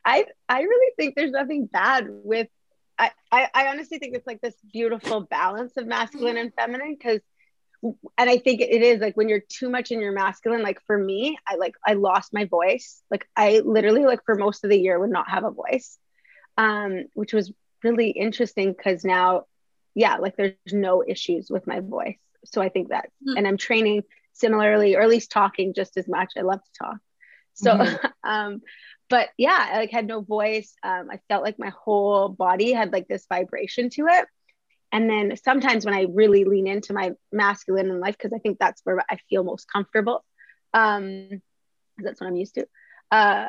I 0.04 0.26
I 0.48 0.62
really 0.62 0.92
think 0.96 1.14
there's 1.14 1.30
nothing 1.30 1.66
bad 1.66 2.06
with 2.08 2.48
I, 3.02 3.10
I, 3.32 3.48
I 3.52 3.66
honestly 3.68 3.98
think 3.98 4.14
it's 4.14 4.26
like 4.26 4.40
this 4.40 4.54
beautiful 4.72 5.22
balance 5.22 5.76
of 5.76 5.86
masculine 5.86 6.36
and 6.36 6.52
feminine 6.54 6.94
because 6.96 7.20
and 7.82 8.30
I 8.30 8.38
think 8.38 8.60
it 8.60 8.82
is 8.82 9.00
like 9.00 9.16
when 9.16 9.28
you're 9.28 9.42
too 9.48 9.68
much 9.68 9.90
in 9.90 10.00
your 10.00 10.12
masculine, 10.12 10.62
like 10.62 10.80
for 10.86 10.96
me, 10.96 11.36
I 11.48 11.56
like 11.56 11.74
I 11.84 11.94
lost 11.94 12.32
my 12.32 12.44
voice. 12.44 13.02
Like 13.10 13.26
I 13.36 13.60
literally 13.64 14.04
like 14.04 14.20
for 14.24 14.36
most 14.36 14.62
of 14.62 14.70
the 14.70 14.78
year 14.78 15.00
would 15.00 15.10
not 15.10 15.28
have 15.28 15.42
a 15.42 15.50
voice. 15.50 15.98
Um, 16.56 17.06
which 17.14 17.32
was 17.32 17.52
really 17.82 18.10
interesting 18.10 18.72
because 18.72 19.04
now, 19.04 19.46
yeah, 19.96 20.18
like 20.18 20.36
there's 20.36 20.54
no 20.70 21.02
issues 21.04 21.50
with 21.50 21.66
my 21.66 21.80
voice. 21.80 22.18
So 22.44 22.62
I 22.62 22.68
think 22.68 22.90
that 22.90 23.06
mm-hmm. 23.26 23.36
and 23.36 23.48
I'm 23.48 23.56
training 23.56 24.02
similarly, 24.32 24.94
or 24.94 25.02
at 25.02 25.08
least 25.08 25.32
talking 25.32 25.74
just 25.74 25.96
as 25.96 26.06
much. 26.06 26.34
I 26.36 26.42
love 26.42 26.60
to 26.62 26.84
talk. 26.84 26.96
So 27.54 27.72
mm-hmm. 27.72 28.06
um 28.30 28.62
but 29.12 29.28
yeah, 29.36 29.68
I 29.72 29.76
like 29.76 29.90
had 29.90 30.06
no 30.06 30.22
voice. 30.22 30.74
Um, 30.82 31.10
I 31.10 31.20
felt 31.28 31.44
like 31.44 31.58
my 31.58 31.68
whole 31.68 32.30
body 32.30 32.72
had 32.72 32.94
like 32.94 33.08
this 33.08 33.26
vibration 33.28 33.90
to 33.90 34.06
it. 34.06 34.24
And 34.90 35.08
then 35.08 35.36
sometimes 35.36 35.84
when 35.84 35.92
I 35.92 36.06
really 36.08 36.44
lean 36.44 36.66
into 36.66 36.94
my 36.94 37.12
masculine 37.30 37.90
in 37.90 38.00
life, 38.00 38.16
because 38.16 38.32
I 38.32 38.38
think 38.38 38.58
that's 38.58 38.80
where 38.84 39.04
I 39.10 39.18
feel 39.28 39.44
most 39.44 39.70
comfortable, 39.70 40.24
um, 40.72 41.42
that's 41.98 42.22
what 42.22 42.26
I'm 42.26 42.36
used 42.36 42.54
to. 42.54 42.66
Uh, 43.10 43.48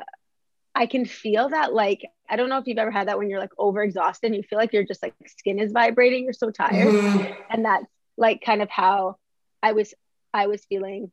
I 0.76 0.86
can 0.86 1.06
feel 1.06 1.48
that 1.48 1.74
like 1.74 2.02
I 2.30 2.36
don't 2.36 2.50
know 2.50 2.58
if 2.58 2.68
you've 2.68 2.78
ever 2.78 2.92
had 2.92 3.08
that 3.08 3.18
when 3.18 3.30
you're 3.30 3.40
like 3.40 3.56
overexhausted 3.58 4.24
and 4.24 4.36
you 4.36 4.44
feel 4.44 4.60
like 4.60 4.74
you're 4.74 4.84
just 4.84 5.02
like 5.02 5.14
skin 5.28 5.60
is 5.60 5.72
vibrating, 5.72 6.26
you're 6.26 6.34
so 6.34 6.52
tired. 6.52 6.94
Mm-hmm. 6.94 7.34
And 7.50 7.64
that's 7.64 7.86
like 8.18 8.42
kind 8.46 8.62
of 8.62 8.70
how 8.70 9.16
I 9.62 9.72
was 9.72 9.94
I 10.34 10.48
was 10.48 10.66
feeling 10.66 11.10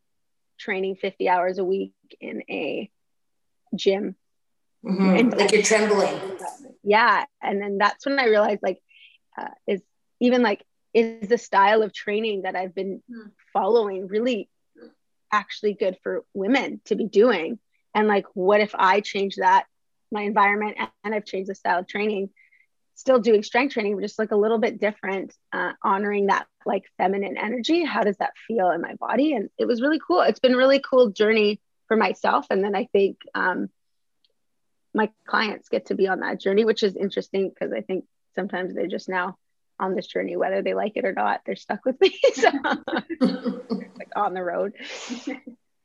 training 0.59 0.97
50 0.97 1.29
hours 1.29 1.59
a 1.59 1.65
week 1.65 1.93
in 2.21 2.43
a 2.51 2.91
gym 3.77 4.17
Mm-hmm. 4.85 5.17
And 5.17 5.37
like 5.37 5.53
you're 5.53 5.63
trembling. 5.63 6.19
Yeah. 6.83 7.25
And 7.43 7.61
then 7.61 7.79
that's 7.79 8.07
when 8.07 8.19
I 8.19 8.27
realized 8.27 8.61
like 8.63 8.81
uh, 9.39 9.49
is 9.67 9.83
even 10.21 10.43
like 10.43 10.65
is 10.93 11.29
the 11.29 11.39
style 11.39 11.83
of 11.83 11.93
training 11.93 12.43
that 12.43 12.57
I've 12.57 12.75
been 12.75 13.03
hmm. 13.09 13.29
following 13.53 14.09
really 14.09 14.49
actually 15.33 15.75
good 15.75 15.97
for 16.03 16.25
women 16.35 16.81
to 16.87 16.97
be 16.97 17.07
doing? 17.07 17.59
And 17.95 18.09
like 18.09 18.27
what 18.35 18.61
if 18.61 18.75
I 18.75 19.01
change 19.01 19.37
that 19.37 19.67
my 20.13 20.23
environment 20.23 20.77
and 21.05 21.15
I've 21.15 21.25
changed 21.25 21.51
the 21.51 21.55
style 21.55 21.81
of 21.81 21.87
training 21.87 22.31
still 23.01 23.19
doing 23.19 23.43
strength 23.43 23.73
training, 23.73 23.97
but 23.97 24.03
just 24.03 24.19
like 24.19 24.31
a 24.31 24.37
little 24.37 24.59
bit 24.59 24.79
different, 24.79 25.35
uh, 25.53 25.73
honoring 25.83 26.27
that 26.27 26.47
like 26.67 26.85
feminine 26.99 27.39
energy. 27.39 27.83
How 27.83 28.03
does 28.03 28.19
that 28.19 28.35
feel 28.47 28.71
in 28.71 28.83
my 28.83 28.95
body? 28.95 29.33
And 29.33 29.49
it 29.59 29.65
was 29.65 29.81
really 29.81 30.01
cool. 30.07 30.21
It's 30.21 30.39
been 30.39 30.55
really 30.55 30.81
cool 30.81 31.09
journey 31.09 31.61
for 31.89 31.97
myself. 31.97 32.47
And 32.51 32.63
then 32.63 32.77
I 32.77 32.89
think 32.93 33.17
um, 33.35 33.71
my 34.95 35.11
clients 35.27 35.69
get 35.69 35.87
to 35.87 35.95
be 35.95 36.09
on 36.09 36.21
that 36.21 36.41
journey, 36.41 36.65
which 36.65 36.83
is 36.83 36.97
interesting 36.97 37.51
because 37.51 37.73
I 37.73 37.81
think 37.81 38.05
sometimes 38.35 38.75
they're 38.75 38.87
just 38.87 39.09
now 39.09 39.37
on 39.79 39.95
this 39.95 40.07
journey, 40.07 40.37
whether 40.37 40.63
they 40.63 40.75
like 40.75 40.93
it 40.97 41.05
or 41.05 41.13
not, 41.13 41.41
they're 41.47 41.57
stuck 41.57 41.85
with 41.85 42.01
me. 42.01 42.19
so 42.35 42.51
like 43.21 44.11
on 44.17 44.35
the 44.35 44.43
road. 44.43 44.75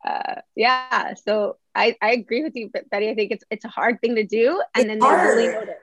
Uh, 0.06 0.42
yeah. 0.56 1.14
So 1.16 1.58
I, 1.74 1.96
I 2.02 2.12
agree 2.12 2.44
with 2.44 2.56
you, 2.56 2.70
Betty. 2.92 3.10
I 3.10 3.16
think 3.16 3.32
it's 3.32 3.44
it's 3.50 3.66
a 3.66 3.70
hard 3.70 4.02
thing 4.02 4.16
to 4.16 4.26
do. 4.26 4.62
And 4.76 4.90
it's 4.92 5.00
then 5.00 5.00
they 5.00 5.24
really 5.24 5.48
notice 5.48 5.76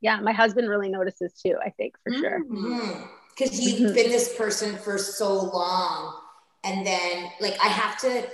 yeah, 0.00 0.20
my 0.20 0.32
husband 0.32 0.68
really 0.68 0.88
notices 0.88 1.32
too, 1.34 1.56
I 1.62 1.70
think 1.70 1.94
for 2.02 2.12
sure. 2.12 2.40
Because 2.40 2.58
mm-hmm. 2.58 3.62
you've 3.62 3.78
mm-hmm. 3.80 3.94
been 3.94 4.10
this 4.10 4.36
person 4.36 4.76
for 4.76 4.98
so 4.98 5.34
long. 5.34 6.16
And 6.64 6.86
then 6.86 7.30
like 7.40 7.56
I 7.62 7.68
have 7.68 7.98
to 8.00 8.26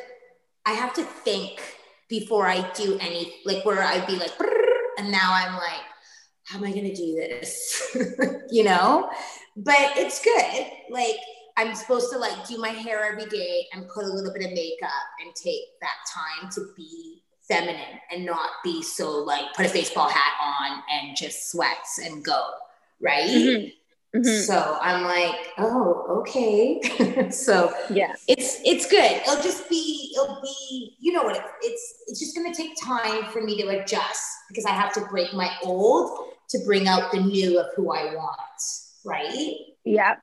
I 0.64 0.72
have 0.72 0.94
to 0.94 1.02
think 1.02 1.60
before 2.08 2.46
I 2.46 2.70
do 2.72 2.98
any 3.00 3.34
like 3.44 3.64
where 3.64 3.82
I'd 3.82 4.06
be 4.06 4.16
like 4.16 4.32
and 4.98 5.10
now 5.10 5.32
I'm 5.32 5.54
like, 5.54 5.84
how 6.44 6.58
am 6.58 6.64
I 6.64 6.70
gonna 6.72 6.94
do 6.94 7.14
this? 7.16 7.96
you 8.50 8.64
know? 8.64 9.10
But 9.56 9.96
it's 9.96 10.22
good. 10.22 10.66
Like 10.90 11.16
I'm 11.56 11.74
supposed 11.74 12.12
to 12.12 12.18
like 12.18 12.46
do 12.46 12.58
my 12.58 12.68
hair 12.68 13.04
every 13.04 13.26
day 13.26 13.66
and 13.72 13.88
put 13.88 14.04
a 14.04 14.12
little 14.12 14.32
bit 14.32 14.44
of 14.44 14.52
makeup 14.52 14.90
and 15.24 15.34
take 15.34 15.62
that 15.80 15.96
time 16.14 16.50
to 16.52 16.66
be 16.76 17.22
feminine 17.48 18.00
and 18.10 18.26
not 18.26 18.50
be 18.64 18.82
so 18.82 19.10
like 19.10 19.54
put 19.54 19.66
a 19.66 19.72
baseball 19.72 20.08
hat 20.08 20.32
on 20.42 20.82
and 20.90 21.16
just 21.16 21.50
sweats 21.50 21.98
and 21.98 22.24
go 22.24 22.50
right 23.00 23.28
mm-hmm. 23.30 23.68
Mm-hmm. 24.16 24.44
so 24.44 24.78
i'm 24.80 25.04
like 25.04 25.52
oh 25.58 26.20
okay 26.20 26.80
so 27.30 27.74
yeah 27.90 28.14
it's 28.26 28.60
it's 28.64 28.88
good 28.88 29.12
it'll 29.12 29.42
just 29.42 29.68
be 29.68 30.14
it'll 30.14 30.40
be 30.40 30.96
you 30.98 31.12
know 31.12 31.22
what 31.22 31.36
it, 31.36 31.42
it's 31.60 31.94
it's 32.06 32.18
just 32.18 32.34
going 32.34 32.50
to 32.50 32.56
take 32.56 32.72
time 32.82 33.24
for 33.30 33.42
me 33.42 33.60
to 33.60 33.68
adjust 33.68 34.24
because 34.48 34.64
i 34.64 34.70
have 34.70 34.92
to 34.94 35.02
break 35.10 35.34
my 35.34 35.50
old 35.62 36.30
to 36.48 36.58
bring 36.64 36.88
out 36.88 37.12
the 37.12 37.20
new 37.20 37.60
of 37.60 37.66
who 37.76 37.92
i 37.92 38.14
want 38.14 38.62
right 39.04 39.56
yeah 39.84 40.14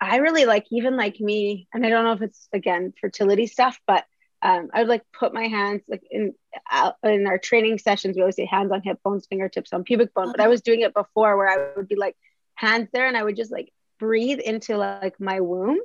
i 0.00 0.16
really 0.16 0.44
like 0.44 0.66
even 0.72 0.96
like 0.96 1.20
me 1.20 1.68
and 1.72 1.86
i 1.86 1.90
don't 1.90 2.02
know 2.02 2.12
if 2.12 2.22
it's 2.22 2.48
again 2.52 2.92
fertility 3.00 3.46
stuff 3.46 3.78
but 3.86 4.04
um, 4.40 4.68
I 4.72 4.80
would 4.80 4.88
like 4.88 5.02
put 5.18 5.34
my 5.34 5.48
hands 5.48 5.82
like 5.88 6.04
in 6.10 6.32
uh, 6.70 6.92
in 7.02 7.26
our 7.26 7.38
training 7.38 7.78
sessions. 7.78 8.14
We 8.14 8.22
always 8.22 8.36
say 8.36 8.46
hands 8.46 8.70
on 8.70 8.82
hip 8.82 9.00
bones, 9.02 9.26
fingertips 9.28 9.72
on 9.72 9.82
pubic 9.82 10.14
bone. 10.14 10.30
But 10.30 10.40
I 10.40 10.46
was 10.46 10.62
doing 10.62 10.82
it 10.82 10.94
before 10.94 11.36
where 11.36 11.48
I 11.48 11.76
would 11.76 11.88
be 11.88 11.96
like 11.96 12.14
hands 12.58 12.88
there, 12.92 13.06
and 13.06 13.16
I 13.16 13.22
would 13.22 13.36
just 13.36 13.52
like 13.52 13.72
breathe 13.98 14.40
into 14.40 14.76
like 14.76 15.20
my 15.20 15.40
womb, 15.40 15.78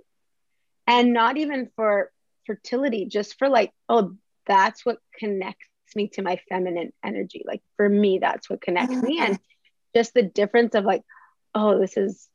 and 0.88 1.14
not 1.14 1.38
even 1.38 1.70
for 1.76 2.12
fertility, 2.46 3.06
just 3.06 3.38
for 3.38 3.48
like 3.50 3.72
oh 3.88 4.16
that's 4.48 4.86
what 4.86 4.98
connects 5.18 5.68
me 5.96 6.08
to 6.10 6.22
my 6.22 6.40
feminine 6.50 6.92
energy. 7.04 7.44
Like 7.46 7.62
for 7.78 7.88
me, 7.88 8.20
that's 8.20 8.50
what 8.50 8.62
connects 8.62 8.96
me, 8.96 9.20
and 9.20 9.40
just 9.96 10.14
the 10.14 10.24
difference 10.24 10.76
of 10.76 10.84
like 10.84 11.04
oh 11.54 11.80
this 11.80 11.96
is 11.98 12.28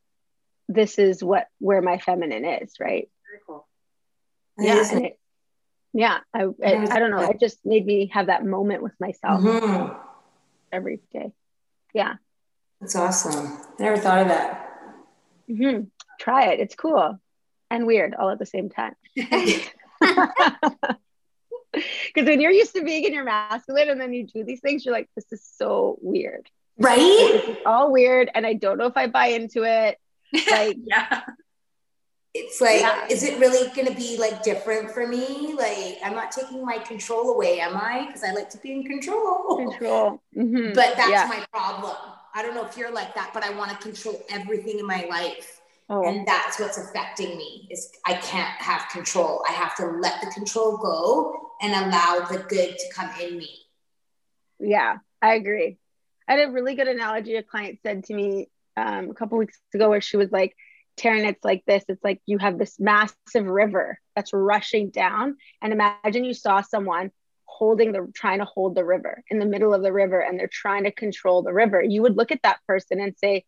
this 0.68 0.98
is 0.98 1.24
what 1.24 1.48
where 1.58 1.82
my 1.82 1.98
feminine 1.98 2.44
is, 2.44 2.74
right? 2.78 3.10
Very 3.26 3.42
cool. 3.46 3.66
Yeah, 4.58 4.84
and 4.92 5.06
it, 5.06 5.18
yeah 5.92 6.18
I, 6.34 6.44
I, 6.64 6.86
I 6.90 6.98
don't 6.98 7.10
know 7.10 7.30
it 7.30 7.40
just 7.40 7.64
made 7.64 7.84
me 7.84 8.10
have 8.12 8.26
that 8.26 8.44
moment 8.44 8.82
with 8.82 8.92
myself 9.00 9.40
mm-hmm. 9.40 9.92
every 10.70 11.00
day 11.12 11.32
yeah 11.94 12.14
that's 12.80 12.96
awesome. 12.96 13.58
I 13.78 13.82
never 13.82 13.96
thought 13.98 14.22
of 14.22 14.28
that. 14.28 14.64
Mm-hmm. 15.50 15.84
try 16.20 16.52
it. 16.52 16.60
It's 16.60 16.74
cool. 16.74 17.18
And 17.70 17.86
weird 17.86 18.14
all 18.14 18.30
at 18.30 18.38
the 18.38 18.46
same 18.46 18.70
time. 18.70 18.94
Because 21.72 22.26
when 22.26 22.40
you're 22.40 22.50
used 22.50 22.74
to 22.74 22.82
being 22.82 23.04
in 23.04 23.12
your 23.12 23.24
masculine 23.24 23.90
and 23.90 24.00
then 24.00 24.12
you 24.12 24.26
do 24.26 24.42
these 24.42 24.60
things 24.60 24.84
you're 24.84 24.94
like 24.94 25.08
this 25.14 25.26
is 25.32 25.42
so 25.56 25.98
weird. 26.00 26.48
Right? 26.78 26.98
It's 26.98 27.60
all 27.66 27.92
weird 27.92 28.30
and 28.34 28.46
i 28.46 28.54
don't 28.54 28.78
know 28.78 28.86
if 28.86 28.96
i 28.96 29.06
buy 29.06 29.28
into 29.28 29.64
it. 29.64 29.98
Like 30.50 30.76
yeah. 30.84 31.22
It's 32.34 32.60
like 32.60 32.80
yeah. 32.80 33.06
is 33.08 33.22
it 33.22 33.38
really 33.38 33.68
going 33.74 33.86
to 33.86 33.94
be 33.94 34.18
like 34.18 34.42
different 34.42 34.90
for 34.90 35.06
me? 35.06 35.54
Like 35.56 35.98
i'm 36.02 36.14
not 36.14 36.32
taking 36.32 36.64
my 36.64 36.78
control 36.78 37.34
away 37.34 37.60
am 37.60 37.76
i? 37.76 38.06
Because 38.06 38.24
i 38.24 38.32
like 38.32 38.50
to 38.50 38.58
be 38.58 38.72
in 38.72 38.84
control. 38.84 39.68
Control. 39.68 40.22
Mm-hmm. 40.36 40.72
but 40.74 40.96
that's 40.96 41.10
yeah. 41.10 41.26
my 41.28 41.44
problem 41.52 41.96
i 42.34 42.42
don't 42.42 42.54
know 42.54 42.64
if 42.64 42.76
you're 42.76 42.92
like 42.92 43.14
that 43.14 43.30
but 43.34 43.42
i 43.42 43.50
want 43.50 43.70
to 43.70 43.76
control 43.78 44.20
everything 44.30 44.78
in 44.78 44.86
my 44.86 45.04
life 45.08 45.60
oh. 45.88 46.06
and 46.06 46.26
that's 46.26 46.58
what's 46.58 46.78
affecting 46.78 47.36
me 47.36 47.68
is 47.70 47.90
i 48.06 48.14
can't 48.14 48.60
have 48.60 48.88
control 48.90 49.42
i 49.48 49.52
have 49.52 49.74
to 49.74 49.86
let 49.86 50.20
the 50.20 50.26
control 50.28 50.76
go 50.76 51.50
and 51.60 51.72
allow 51.72 52.24
the 52.30 52.38
good 52.48 52.76
to 52.78 52.92
come 52.94 53.10
in 53.20 53.38
me 53.38 53.50
yeah 54.58 54.98
i 55.22 55.34
agree 55.34 55.76
i 56.28 56.34
had 56.34 56.48
a 56.48 56.52
really 56.52 56.74
good 56.74 56.88
analogy 56.88 57.36
a 57.36 57.42
client 57.42 57.78
said 57.82 58.04
to 58.04 58.14
me 58.14 58.48
um, 58.76 59.10
a 59.10 59.14
couple 59.14 59.38
weeks 59.38 59.58
ago 59.74 59.88
where 59.88 60.00
she 60.00 60.16
was 60.16 60.30
like 60.30 60.54
Taren, 60.98 61.28
it's 61.28 61.44
like 61.44 61.64
this. 61.64 61.84
It's 61.88 62.02
like 62.02 62.20
you 62.26 62.38
have 62.38 62.58
this 62.58 62.78
massive 62.78 63.46
river 63.46 64.00
that's 64.14 64.32
rushing 64.32 64.90
down. 64.90 65.36
And 65.62 65.72
imagine 65.72 66.24
you 66.24 66.34
saw 66.34 66.60
someone 66.60 67.12
holding 67.58 67.90
the 67.90 68.08
trying 68.14 68.38
to 68.38 68.44
hold 68.44 68.76
the 68.76 68.84
river 68.84 69.24
in 69.28 69.40
the 69.40 69.46
middle 69.46 69.74
of 69.74 69.82
the 69.82 69.92
river 69.92 70.20
and 70.20 70.38
they're 70.38 70.48
trying 70.50 70.84
to 70.84 70.92
control 70.92 71.42
the 71.42 71.52
river. 71.52 71.82
You 71.82 72.02
would 72.02 72.16
look 72.16 72.30
at 72.30 72.42
that 72.42 72.60
person 72.66 73.00
and 73.00 73.16
say, 73.18 73.44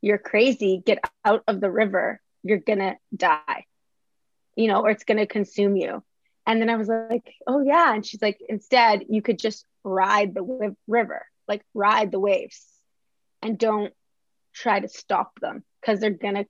You're 0.00 0.18
crazy, 0.18 0.82
get 0.84 0.98
out 1.24 1.44
of 1.46 1.60
the 1.60 1.70
river. 1.70 2.20
You're 2.42 2.58
gonna 2.58 2.96
die, 3.14 3.66
you 4.56 4.68
know, 4.68 4.82
or 4.82 4.90
it's 4.90 5.04
gonna 5.04 5.26
consume 5.26 5.76
you. 5.76 6.02
And 6.46 6.60
then 6.60 6.70
I 6.70 6.76
was 6.76 6.88
like, 6.88 7.34
Oh, 7.46 7.60
yeah. 7.60 7.94
And 7.94 8.04
she's 8.04 8.22
like, 8.22 8.40
Instead, 8.48 9.04
you 9.10 9.20
could 9.20 9.38
just 9.38 9.66
ride 9.82 10.34
the 10.34 10.74
river, 10.86 11.26
like 11.46 11.62
ride 11.74 12.10
the 12.12 12.20
waves 12.20 12.64
and 13.42 13.58
don't 13.58 13.92
try 14.54 14.80
to 14.80 14.88
stop 14.88 15.38
them 15.40 15.62
because 15.80 16.00
they're 16.00 16.10
gonna 16.10 16.46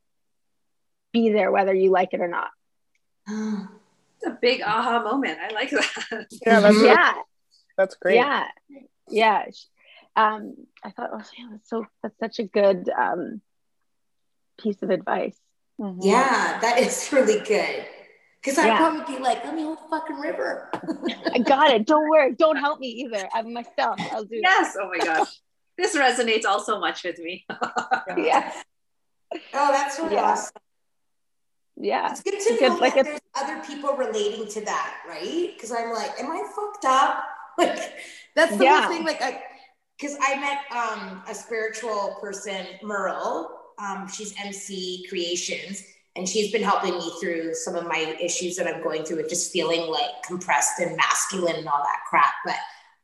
be 1.13 1.31
there 1.31 1.51
whether 1.51 1.75
you 1.75 1.91
like 1.91 2.13
it 2.13 2.21
or 2.21 2.29
not. 2.29 2.51
It's 4.25 4.35
a 4.35 4.39
big 4.41 4.63
aha 4.63 5.03
moment. 5.03 5.39
I 5.41 5.53
like 5.53 5.71
that. 5.71 6.27
Yeah, 6.47 6.61
that's, 6.61 6.77
yeah. 6.83 7.13
that's 7.77 7.95
great. 7.97 8.17
Yeah, 8.17 8.47
yeah. 9.09 9.45
Um, 10.17 10.55
I 10.83 10.91
thought, 10.91 11.11
oh, 11.13 11.23
yeah, 11.37 11.49
that's 11.51 11.69
so 11.69 11.87
that's 12.03 12.19
such 12.19 12.39
a 12.39 12.45
good 12.45 12.89
um, 12.89 13.41
piece 14.59 14.83
of 14.83 14.91
advice. 14.91 15.37
Mm-hmm. 15.81 16.01
Yeah, 16.03 16.59
that 16.61 16.79
is 16.79 17.11
really 17.13 17.41
good. 17.41 17.87
Because 18.41 18.59
I'd 18.59 18.67
yeah. 18.67 18.77
probably 18.77 19.17
be 19.17 19.23
like, 19.23 19.45
let 19.45 19.55
me 19.55 19.63
hold 19.63 19.79
the 19.79 19.89
fucking 19.91 20.17
river. 20.17 20.71
I 21.33 21.39
got 21.47 21.71
it. 21.71 21.87
Don't 21.87 22.09
worry. 22.09 22.35
Don't 22.35 22.57
help 22.57 22.79
me 22.79 22.89
either. 22.89 23.27
I'm 23.33 23.53
myself. 23.53 23.99
I'll 24.13 24.25
do 24.25 24.39
Yes. 24.43 24.75
That. 24.75 24.83
Oh 24.83 24.91
my 24.91 24.99
gosh. 24.99 25.41
this 25.79 25.97
resonates 25.97 26.45
all 26.45 26.61
so 26.61 26.79
much 26.79 27.05
with 27.05 27.19
me. 27.19 27.47
yeah. 28.19 28.53
Oh, 29.55 29.73
that's 29.73 29.99
really 29.99 30.15
yeah. 30.15 30.25
awesome 30.25 30.53
yeah. 31.77 32.11
It's 32.11 32.23
good 32.23 32.41
to 32.41 32.69
know 32.69 32.77
like 32.77 32.95
that 32.95 33.05
there's 33.05 33.21
other 33.35 33.61
people 33.67 33.97
relating 33.97 34.49
to 34.49 34.61
that 34.65 34.97
right? 35.09 35.51
Because 35.55 35.73
i'm 35.73 35.93
like 35.93 36.13
am 36.19 36.31
i 36.31 36.43
fucked 36.55 36.85
up? 36.85 37.25
Like 37.57 37.79
that's 38.35 38.57
the 38.57 38.65
yeah. 38.65 38.83
whole 38.83 38.97
thing 38.97 39.05
like 39.05 39.23
I 39.23 39.41
because 39.97 40.17
I, 40.21 40.35
I, 40.35 40.41
met 40.41 40.59
um, 40.73 41.23
a 41.29 41.35
spiritual 41.37 42.17
person 42.21 42.67
merle. 42.83 43.61
Um, 43.79 44.09
she's 44.09 44.35
mc 44.45 45.07
creations 45.09 45.85
and 46.17 46.29
she's 46.29 46.51
been 46.51 46.65
helping 46.65 46.95
me 46.95 47.13
through 47.21 47.55
some 47.55 47.77
of 47.77 47.87
my 47.87 48.17
issues 48.21 48.57
that 48.57 48.67
i'm 48.67 48.83
going 48.83 49.05
through 49.05 49.19
with 49.19 49.29
just 49.29 49.53
feeling 49.53 49.89
like 49.89 50.11
compressed 50.27 50.81
and 50.81 50.97
masculine 50.97 51.55
and 51.55 51.69
all 51.69 51.85
that 51.85 52.01
crap. 52.11 52.35
But 52.45 52.57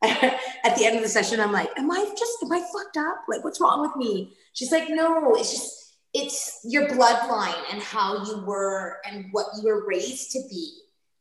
at 0.64 0.76
the 0.76 0.84
end 0.84 0.96
of 0.96 1.02
the 1.02 1.08
session 1.08 1.38
i'm 1.38 1.52
like 1.52 1.70
am 1.76 1.90
i 1.92 2.04
just 2.18 2.42
am 2.42 2.50
i 2.50 2.60
fucked 2.72 2.96
up? 2.96 3.22
Like 3.28 3.44
what's 3.44 3.60
wrong 3.60 3.82
with 3.82 3.94
me? 3.94 4.34
She's 4.52 4.72
like 4.72 4.88
no 4.88 5.36
it's 5.36 5.52
just 5.52 5.79
it's 6.12 6.60
your 6.64 6.88
bloodline 6.88 7.62
and 7.72 7.80
how 7.82 8.24
you 8.24 8.42
were 8.44 8.98
and 9.04 9.26
what 9.32 9.46
you 9.56 9.68
were 9.68 9.86
raised 9.86 10.32
to 10.32 10.40
be. 10.48 10.72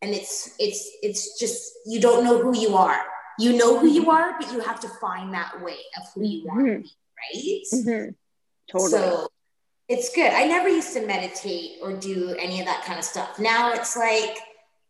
And 0.02 0.12
it's 0.14 0.56
it's 0.60 0.90
it's 1.04 1.40
just 1.40 1.74
you 1.86 2.00
don't 2.00 2.24
know 2.24 2.42
who 2.42 2.58
you 2.58 2.76
are. 2.76 3.02
You 3.38 3.58
know 3.58 3.78
who 3.80 3.88
you 3.88 4.10
are 4.10 4.36
but 4.40 4.52
you 4.52 4.60
have 4.62 4.80
to 4.82 4.90
find 5.02 5.34
that 5.34 5.62
way 5.64 5.78
of 5.98 6.04
who 6.14 6.26
you 6.26 6.46
want 6.46 6.60
mm-hmm. 6.60 6.76
to 6.76 6.82
be 6.82 6.92
right? 7.36 7.64
Mm-hmm. 7.74 8.10
totally. 8.72 8.92
So 8.92 9.28
it's 9.88 10.14
good. 10.14 10.32
I 10.32 10.46
never 10.46 10.70
used 10.70 10.94
to 10.94 11.06
meditate 11.06 11.78
or 11.82 11.94
do 11.94 12.36
any 12.40 12.60
of 12.60 12.66
that 12.66 12.84
kind 12.86 13.00
of 13.00 13.06
stuff. 13.06 13.40
Now 13.40 13.74
it's 13.74 13.96
like 13.96 14.38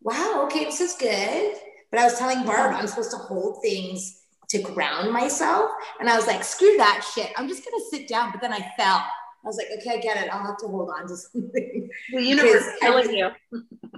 wow 0.02 0.44
okay 0.46 0.66
this 0.66 0.80
is 0.80 0.94
good. 0.94 1.56
But 1.92 2.00
i 2.00 2.04
was 2.04 2.20
telling 2.20 2.46
barb 2.46 2.76
i'm 2.76 2.88
supposed 2.88 3.12
to 3.12 3.18
hold 3.18 3.62
things 3.62 4.22
to 4.50 4.62
ground 4.62 5.12
myself. 5.12 5.72
And 6.00 6.08
i 6.08 6.16
was 6.16 6.28
like 6.28 6.44
screw 6.44 6.78
that 6.78 7.04
shit. 7.14 7.32
I'm 7.36 7.48
just 7.48 7.66
gonna 7.66 7.84
sit 7.90 8.08
down. 8.08 8.32
But 8.32 8.42
then 8.42 8.54
i 8.54 8.72
fell 8.78 9.04
I 9.44 9.48
was 9.48 9.58
like, 9.58 9.68
okay, 9.80 9.98
I 9.98 10.02
get 10.02 10.18
it. 10.18 10.34
I'll 10.34 10.46
have 10.46 10.58
to 10.58 10.68
hold 10.68 10.90
on 10.90 11.08
to 11.08 11.16
something. 11.16 11.90
The 12.14 12.24
universe 12.24 12.66
is 12.66 12.80
telling 12.80 13.14
you. 13.14 13.30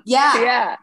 Yeah. 0.05 0.41
Yeah. 0.41 0.75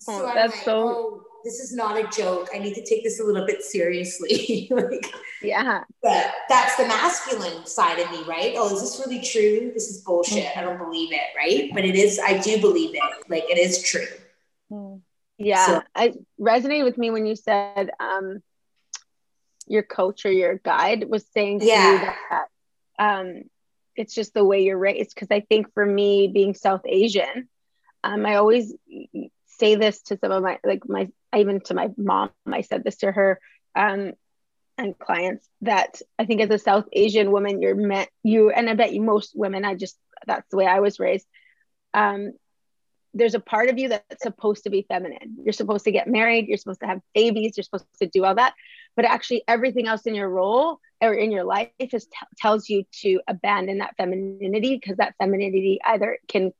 So 0.00 0.26
oh, 0.26 0.34
that's 0.34 0.54
like, 0.54 0.64
so. 0.64 0.88
Oh, 0.88 1.22
this 1.44 1.60
is 1.60 1.72
not 1.72 1.96
a 1.96 2.08
joke. 2.08 2.48
I 2.54 2.58
need 2.58 2.74
to 2.74 2.84
take 2.84 3.04
this 3.04 3.20
a 3.20 3.24
little 3.24 3.46
bit 3.46 3.62
seriously. 3.62 4.68
like, 4.70 5.12
yeah. 5.40 5.84
But 6.02 6.34
that's 6.48 6.76
the 6.76 6.86
masculine 6.86 7.64
side 7.64 7.98
of 8.00 8.10
me, 8.10 8.22
right? 8.24 8.54
Oh, 8.56 8.74
is 8.74 8.80
this 8.80 9.02
really 9.04 9.22
true? 9.22 9.70
This 9.72 9.88
is 9.88 10.02
bullshit. 10.02 10.56
I 10.56 10.62
don't 10.62 10.78
believe 10.78 11.12
it, 11.12 11.20
right? 11.36 11.70
But 11.72 11.84
it 11.84 11.94
is, 11.94 12.20
I 12.22 12.38
do 12.38 12.60
believe 12.60 12.94
it. 12.94 13.02
Like 13.28 13.44
it 13.48 13.58
is 13.58 13.82
true. 13.82 14.06
Hmm. 14.68 14.96
Yeah. 15.38 15.66
So, 15.66 15.82
I 15.94 16.14
resonated 16.40 16.84
with 16.84 16.98
me 16.98 17.10
when 17.10 17.24
you 17.24 17.36
said 17.36 17.90
um 18.00 18.42
your 19.66 19.82
coach 19.82 20.26
or 20.26 20.32
your 20.32 20.56
guide 20.56 21.08
was 21.08 21.24
saying 21.32 21.60
to 21.60 21.66
yeah. 21.66 21.92
you 21.92 21.98
that 22.30 22.46
um 22.98 23.42
it's 23.98 24.14
just 24.14 24.34
the 24.34 24.44
way 24.44 24.62
you're 24.62 24.78
raised. 24.78 25.14
Cause 25.16 25.28
I 25.30 25.40
think 25.40 25.72
for 25.74 25.84
me 25.84 26.28
being 26.28 26.54
South 26.54 26.82
Asian, 26.86 27.48
um, 28.04 28.24
I 28.24 28.36
always 28.36 28.74
say 29.58 29.74
this 29.74 30.02
to 30.02 30.18
some 30.18 30.32
of 30.32 30.42
my 30.42 30.58
like 30.64 30.88
my 30.88 31.08
even 31.36 31.60
to 31.60 31.74
my 31.74 31.90
mom 31.96 32.30
i 32.46 32.62
said 32.62 32.84
this 32.84 32.96
to 32.96 33.10
her 33.10 33.40
um, 33.74 34.12
and 34.76 34.98
clients 34.98 35.48
that 35.62 36.00
i 36.18 36.24
think 36.24 36.40
as 36.40 36.50
a 36.50 36.58
south 36.58 36.86
asian 36.92 37.30
woman 37.30 37.60
you're 37.60 37.74
meant 37.74 38.08
you 38.22 38.50
and 38.50 38.70
i 38.70 38.74
bet 38.74 38.92
you 38.92 39.02
most 39.02 39.32
women 39.34 39.64
i 39.64 39.74
just 39.74 39.98
that's 40.26 40.48
the 40.50 40.56
way 40.56 40.66
i 40.66 40.80
was 40.80 40.98
raised 40.98 41.26
um, 41.94 42.32
there's 43.14 43.34
a 43.34 43.40
part 43.40 43.70
of 43.70 43.78
you 43.78 43.88
that's 43.88 44.22
supposed 44.22 44.64
to 44.64 44.70
be 44.70 44.86
feminine 44.88 45.36
you're 45.42 45.52
supposed 45.52 45.84
to 45.84 45.92
get 45.92 46.06
married 46.06 46.46
you're 46.46 46.58
supposed 46.58 46.80
to 46.80 46.86
have 46.86 47.00
babies 47.14 47.56
you're 47.56 47.64
supposed 47.64 47.86
to 48.00 48.06
do 48.06 48.24
all 48.24 48.34
that 48.34 48.54
but 48.94 49.04
actually 49.04 49.42
everything 49.48 49.88
else 49.88 50.02
in 50.02 50.14
your 50.14 50.28
role 50.28 50.78
or 51.00 51.12
in 51.12 51.30
your 51.30 51.44
life 51.44 51.70
just 51.90 52.10
t- 52.10 52.26
tells 52.36 52.68
you 52.68 52.84
to 52.92 53.20
abandon 53.28 53.78
that 53.78 53.96
femininity 53.96 54.76
because 54.76 54.96
that 54.96 55.14
femininity 55.18 55.78
either 55.84 56.18
can 56.28 56.52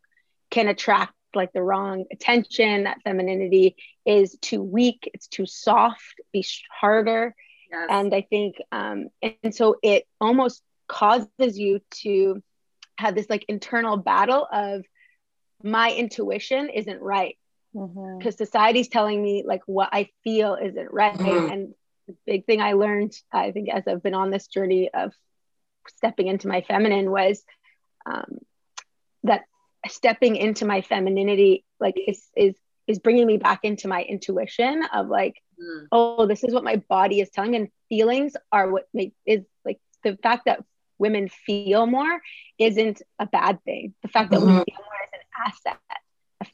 can 0.51 0.69
attract 0.69 1.13
like 1.35 1.53
the 1.53 1.63
wrong 1.63 2.05
attention 2.11 2.85
that 2.85 2.99
femininity 3.05 3.77
is 4.07 4.37
too 4.41 4.63
weak 4.63 5.11
it's 5.13 5.27
too 5.27 5.47
soft 5.47 6.15
be 6.33 6.45
harder 6.81 7.35
yes. 7.71 7.87
and 7.91 8.15
i 8.15 8.23
think 8.23 8.57
um 8.73 9.09
and 9.23 9.55
so 9.55 9.77
it 9.83 10.05
almost 10.21 10.63
causes 10.87 11.59
you 11.59 11.81
to 11.91 12.43
have 12.97 13.15
this 13.15 13.29
like 13.29 13.45
internal 13.49 13.97
battle 13.97 14.47
of 14.51 14.85
my 15.63 15.93
intuition 15.93 16.71
isn't 16.71 17.01
right 17.03 17.37
because 17.73 17.91
mm-hmm. 17.93 18.31
society's 18.31 18.89
telling 18.89 19.23
me 19.23 19.45
like 19.47 19.61
what 19.67 19.91
i 19.93 20.09
feel 20.25 20.55
isn't 20.55 20.89
right 20.91 21.15
mm-hmm. 21.15 21.53
and 21.53 21.75
the 22.09 22.17
big 22.27 22.47
thing 22.47 22.61
i 22.61 22.73
learned 22.73 23.13
i 23.33 23.53
think 23.53 23.69
as 23.69 23.87
i've 23.87 24.03
been 24.03 24.15
on 24.15 24.31
this 24.31 24.49
journey 24.49 24.91
of 24.93 25.13
stepping 25.89 26.27
into 26.27 26.49
my 26.49 26.61
feminine 26.63 27.11
was 27.11 27.43
um, 28.07 28.39
that 29.25 29.45
stepping 29.87 30.37
into 30.37 30.65
my 30.65 30.81
femininity 30.81 31.65
like 31.81 31.95
is 32.07 32.27
is 32.37 32.55
is 32.87 32.99
bringing 32.99 33.27
me 33.27 33.37
back 33.37 33.61
into 33.63 33.87
my 33.87 34.03
intuition 34.03 34.83
of 34.93 35.09
like 35.09 35.37
mm. 35.61 35.87
oh 35.93 36.27
this 36.27 36.43
is 36.43 36.53
what 36.53 36.65
my 36.65 36.77
body 36.89 37.21
is 37.21 37.31
telling 37.31 37.55
and 37.55 37.69
feelings 37.89 38.35
are 38.51 38.71
what 38.71 38.87
make 38.93 39.13
is 39.27 39.45
like 39.65 39.79
the 40.03 40.17
fact 40.23 40.47
that 40.47 40.65
women 40.99 41.29
feel 41.29 41.87
more 41.87 42.21
isn't 42.59 43.03
a 43.19 43.27
bad 43.27 43.63
thing 43.65 43.95
the 44.03 44.09
fact 44.09 44.31
that 44.31 44.41
mm-hmm. 44.41 44.59
we 44.59 44.65
feel 44.65 44.85
more 44.85 45.05
is 45.05 45.13
an 45.13 45.21
asset 45.47 45.79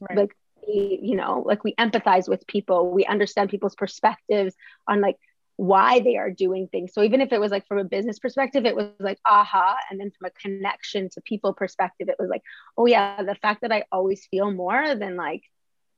right. 0.00 0.18
like 0.18 0.37
we, 0.66 0.99
you 1.02 1.16
know 1.16 1.42
like 1.46 1.64
we 1.64 1.75
empathize 1.76 2.28
with 2.28 2.46
people 2.46 2.90
we 2.90 3.04
understand 3.06 3.49
people's 3.49 3.75
perspectives 3.75 4.54
on 4.87 5.00
like 5.00 5.16
why 5.56 6.00
they 6.00 6.16
are 6.16 6.30
doing 6.30 6.68
things. 6.68 6.92
So 6.92 7.02
even 7.02 7.20
if 7.20 7.32
it 7.32 7.40
was 7.40 7.52
like 7.52 7.66
from 7.68 7.78
a 7.78 7.84
business 7.84 8.18
perspective, 8.18 8.64
it 8.66 8.75
was 8.75 8.88
like 8.99 9.18
aha. 9.25 9.76
And 9.90 10.00
then 10.00 10.11
from 10.11 10.26
a 10.26 10.30
connection 10.30 11.08
to 11.11 11.20
people 11.20 11.52
perspective, 11.52 12.08
it 12.08 12.16
was 12.18 12.28
like, 12.28 12.42
oh 12.76 12.87
yeah, 12.87 13.23
the 13.23 13.37
fact 13.37 13.62
that 13.62 13.73
I 13.73 13.84
always 13.92 14.26
feel 14.26 14.50
more 14.50 14.94
than 14.94 15.16
like 15.16 15.42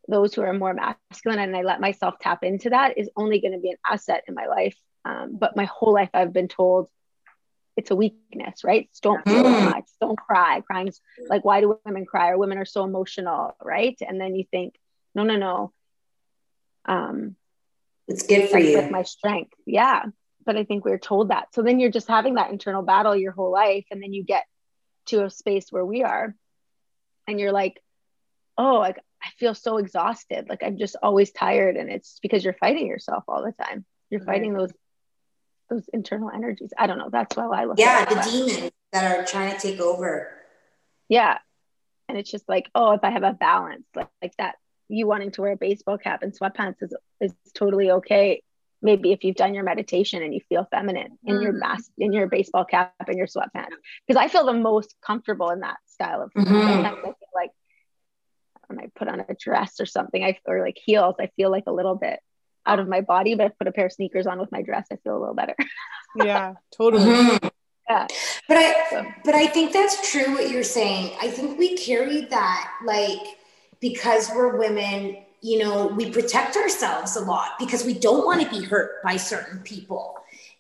those 0.09 0.35
who 0.35 0.43
are 0.43 0.53
more 0.53 0.75
masculine 0.75 1.39
and 1.39 1.57
I 1.57 1.63
let 1.63 1.81
myself 1.81 2.19
tap 2.21 2.45
into 2.45 2.71
that 2.71 2.99
is 2.99 3.11
only 3.17 3.41
going 3.41 3.55
to 3.55 3.59
be 3.59 3.71
an 3.71 3.79
asset 3.85 4.25
in 4.29 4.35
my 4.35 4.47
life. 4.47 4.77
Um, 5.05 5.37
but 5.39 5.57
my 5.57 5.65
whole 5.65 5.95
life 5.95 6.11
I've 6.13 6.33
been 6.33 6.49
told 6.49 6.89
it's 7.77 7.91
a 7.91 7.97
weakness, 7.97 8.65
right? 8.65 8.89
Don't 9.03 9.23
feel 9.25 9.45
mm. 9.45 9.65
much, 9.65 9.85
don't 10.01 10.19
cry. 10.19 10.63
Crying's 10.63 11.01
like, 11.29 11.45
why 11.45 11.61
do 11.61 11.79
women 11.85 12.07
cry? 12.07 12.31
Or 12.31 12.39
women 12.39 12.59
are 12.59 12.65
so 12.65 12.85
emotional, 12.85 13.55
right? 13.63 13.97
And 14.01 14.21
then 14.21 14.35
you 14.35 14.45
think, 14.51 14.75
no, 15.15 15.25
no, 15.25 15.37
no. 15.37 15.73
Um, 16.87 17.37
it's 18.09 18.27
good 18.27 18.49
for 18.49 18.59
you. 18.59 18.77
With 18.77 18.91
my 18.91 19.03
strength. 19.03 19.53
Yeah. 19.67 20.05
But 20.45 20.57
I 20.57 20.65
think 20.65 20.85
we 20.85 20.93
are 20.93 20.99
told 20.99 21.31
that. 21.31 21.55
So 21.55 21.63
then 21.63 21.81
you're 21.81 21.91
just 21.91 22.09
having 22.09 22.35
that 22.35 22.51
internal 22.51 22.83
battle 22.83 23.17
your 23.17 23.33
whole 23.33 23.51
life. 23.51 23.87
And 23.91 24.03
then 24.03 24.13
you 24.13 24.23
get 24.23 24.45
to 25.07 25.25
a 25.25 25.31
space 25.31 25.67
where 25.71 25.85
we 25.85 26.05
are 26.05 26.35
and 27.27 27.41
you're 27.41 27.53
like, 27.53 27.81
oh, 28.57 28.75
like 28.75 28.99
I 29.23 29.29
feel 29.39 29.55
so 29.55 29.79
exhausted. 29.79 30.49
Like 30.49 30.63
I'm 30.63 30.79
just 30.79 30.97
always 31.03 31.33
tired. 31.33 31.77
And 31.77 31.91
it's 31.91 32.19
because 32.23 32.45
you're 32.45 32.55
fighting 32.55 32.87
yourself 32.87 33.25
all 33.27 33.45
the 33.45 33.65
time. 33.65 33.85
You're 34.11 34.21
right. 34.21 34.37
fighting 34.37 34.55
those 34.55 34.73
those 35.69 35.89
internal 35.93 36.31
energies. 36.31 36.73
I 36.79 36.87
don't 36.87 36.99
know. 36.99 37.11
That's 37.11 37.37
why 37.37 37.45
I 37.47 37.65
look 37.65 37.79
Yeah, 37.79 38.05
the 38.05 38.21
demons 38.31 38.71
that 38.93 39.19
are 39.19 39.25
trying 39.25 39.53
to 39.53 39.59
take 39.59 39.81
over. 39.81 40.31
Yeah. 41.09 41.39
And 42.09 42.17
it's 42.17 42.31
just 42.31 42.49
like, 42.49 42.71
oh, 42.73 42.93
if 42.93 43.01
I 43.03 43.11
have 43.11 43.25
a 43.25 43.33
balance, 43.33 43.85
like, 43.97 44.09
like 44.23 44.37
that 44.39 44.55
you 44.89 45.07
wanting 45.07 45.31
to 45.33 45.43
wear 45.43 45.53
a 45.53 45.57
baseball 45.57 45.99
cap 45.99 46.23
and 46.23 46.33
sweatpants 46.39 46.83
is, 46.83 46.95
is 47.21 47.33
totally 47.55 47.91
okay 47.91 48.43
maybe 48.83 49.13
if 49.13 49.25
you've 49.25 49.37
done 49.37 49.55
your 49.55 49.65
meditation 49.65 50.23
and 50.23 50.35
you 50.35 50.41
feel 50.49 50.67
feminine 50.71 51.19
in 51.25 51.41
your 51.41 51.53
mm-hmm. 51.53 51.61
mask 51.61 51.91
in 51.99 52.13
your 52.13 52.29
baseball 52.29 52.65
cap 52.65 52.93
and 53.07 53.17
your 53.17 53.27
sweatpants 53.27 53.75
because 54.07 54.21
i 54.21 54.29
feel 54.29 54.47
the 54.47 54.53
most 54.53 54.95
comfortable 55.05 55.51
in 55.51 55.61
that 55.61 55.77
style 55.87 56.23
of 56.23 56.33
mm-hmm. 56.33 56.53
sometimes 56.53 56.99
i 56.99 57.03
feel 57.03 57.15
like 57.35 57.51
when 58.69 58.79
i 58.79 58.87
put 58.95 59.09
on 59.09 59.21
a 59.21 59.35
dress 59.39 59.81
or 59.81 59.87
something 59.87 60.23
i 60.23 60.39
or 60.47 60.61
like 60.61 60.79
heels 60.83 61.17
i 61.21 61.29
feel 61.37 61.51
like 61.51 61.65
a 61.67 61.73
little 61.73 61.97
bit 61.97 62.21
out 62.67 62.79
of 62.79 62.89
my 62.89 63.01
body 63.01 63.35
but 63.35 63.47
i 63.47 63.49
put 63.49 63.69
a 63.69 63.73
pair 63.73 63.87
of 63.87 63.93
sneakers 63.93 64.27
on 64.27 64.39
with 64.39 64.53
my 64.53 64.63
dress 64.63 64.87
i 64.93 64.97
feel 64.97 65.17
a 65.17 65.21
little 65.21 65.35
better 65.35 65.55
yeah 66.17 66.55
totally 66.77 67.05
mm-hmm. 67.05 67.49
yeah 67.89 68.07
but 68.49 68.57
i 68.57 68.75
so. 68.91 69.07
but 69.25 69.35
i 69.35 69.47
think 69.47 69.73
that's 69.73 70.11
true 70.11 70.35
what 70.35 70.51
you're 70.51 70.63
saying 70.63 71.17
i 71.21 71.31
think 71.31 71.59
we 71.59 71.77
carry 71.77 72.23
that 72.27 72.73
like 72.85 73.21
because 73.81 74.31
we're 74.35 74.57
women, 74.59 75.19
you 75.43 75.59
know, 75.59 75.87
we 75.87 76.11
protect 76.11 76.57
ourselves 76.57 77.17
a 77.17 77.21
lot 77.21 77.53
because 77.59 77.85
we 77.85 77.95
don't 77.95 78.27
want 78.27 78.43
to 78.43 78.49
be 78.51 78.65
hurt 78.65 79.03
by 79.03 79.17
certain 79.17 79.61
people. 79.61 80.15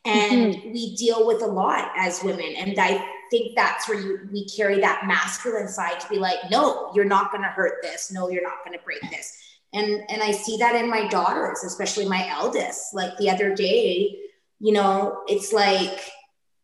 And 0.04 0.54
mm-hmm. 0.54 0.72
we 0.72 0.94
deal 0.94 1.26
with 1.26 1.42
a 1.42 1.46
lot 1.46 1.90
as 1.96 2.22
women. 2.22 2.54
And 2.56 2.78
I 2.78 3.04
think 3.30 3.56
that's 3.56 3.88
where 3.88 3.98
you, 3.98 4.28
we 4.30 4.46
carry 4.48 4.80
that 4.80 5.04
masculine 5.06 5.68
side 5.68 5.98
to 6.00 6.08
be 6.08 6.18
like, 6.18 6.38
no, 6.50 6.92
you're 6.94 7.04
not 7.04 7.32
going 7.32 7.42
to 7.42 7.48
hurt 7.48 7.82
this. 7.82 8.12
No, 8.12 8.28
you're 8.28 8.42
not 8.42 8.64
going 8.64 8.78
to 8.78 8.84
break 8.84 9.00
this. 9.10 9.36
And, 9.72 10.04
and 10.08 10.22
I 10.22 10.30
see 10.30 10.56
that 10.58 10.76
in 10.76 10.88
my 10.88 11.08
daughters, 11.08 11.64
especially 11.64 12.08
my 12.08 12.28
eldest. 12.30 12.94
Like 12.94 13.16
the 13.18 13.28
other 13.28 13.54
day, 13.54 14.16
you 14.60 14.72
know, 14.72 15.22
it's 15.26 15.52
like 15.52 16.00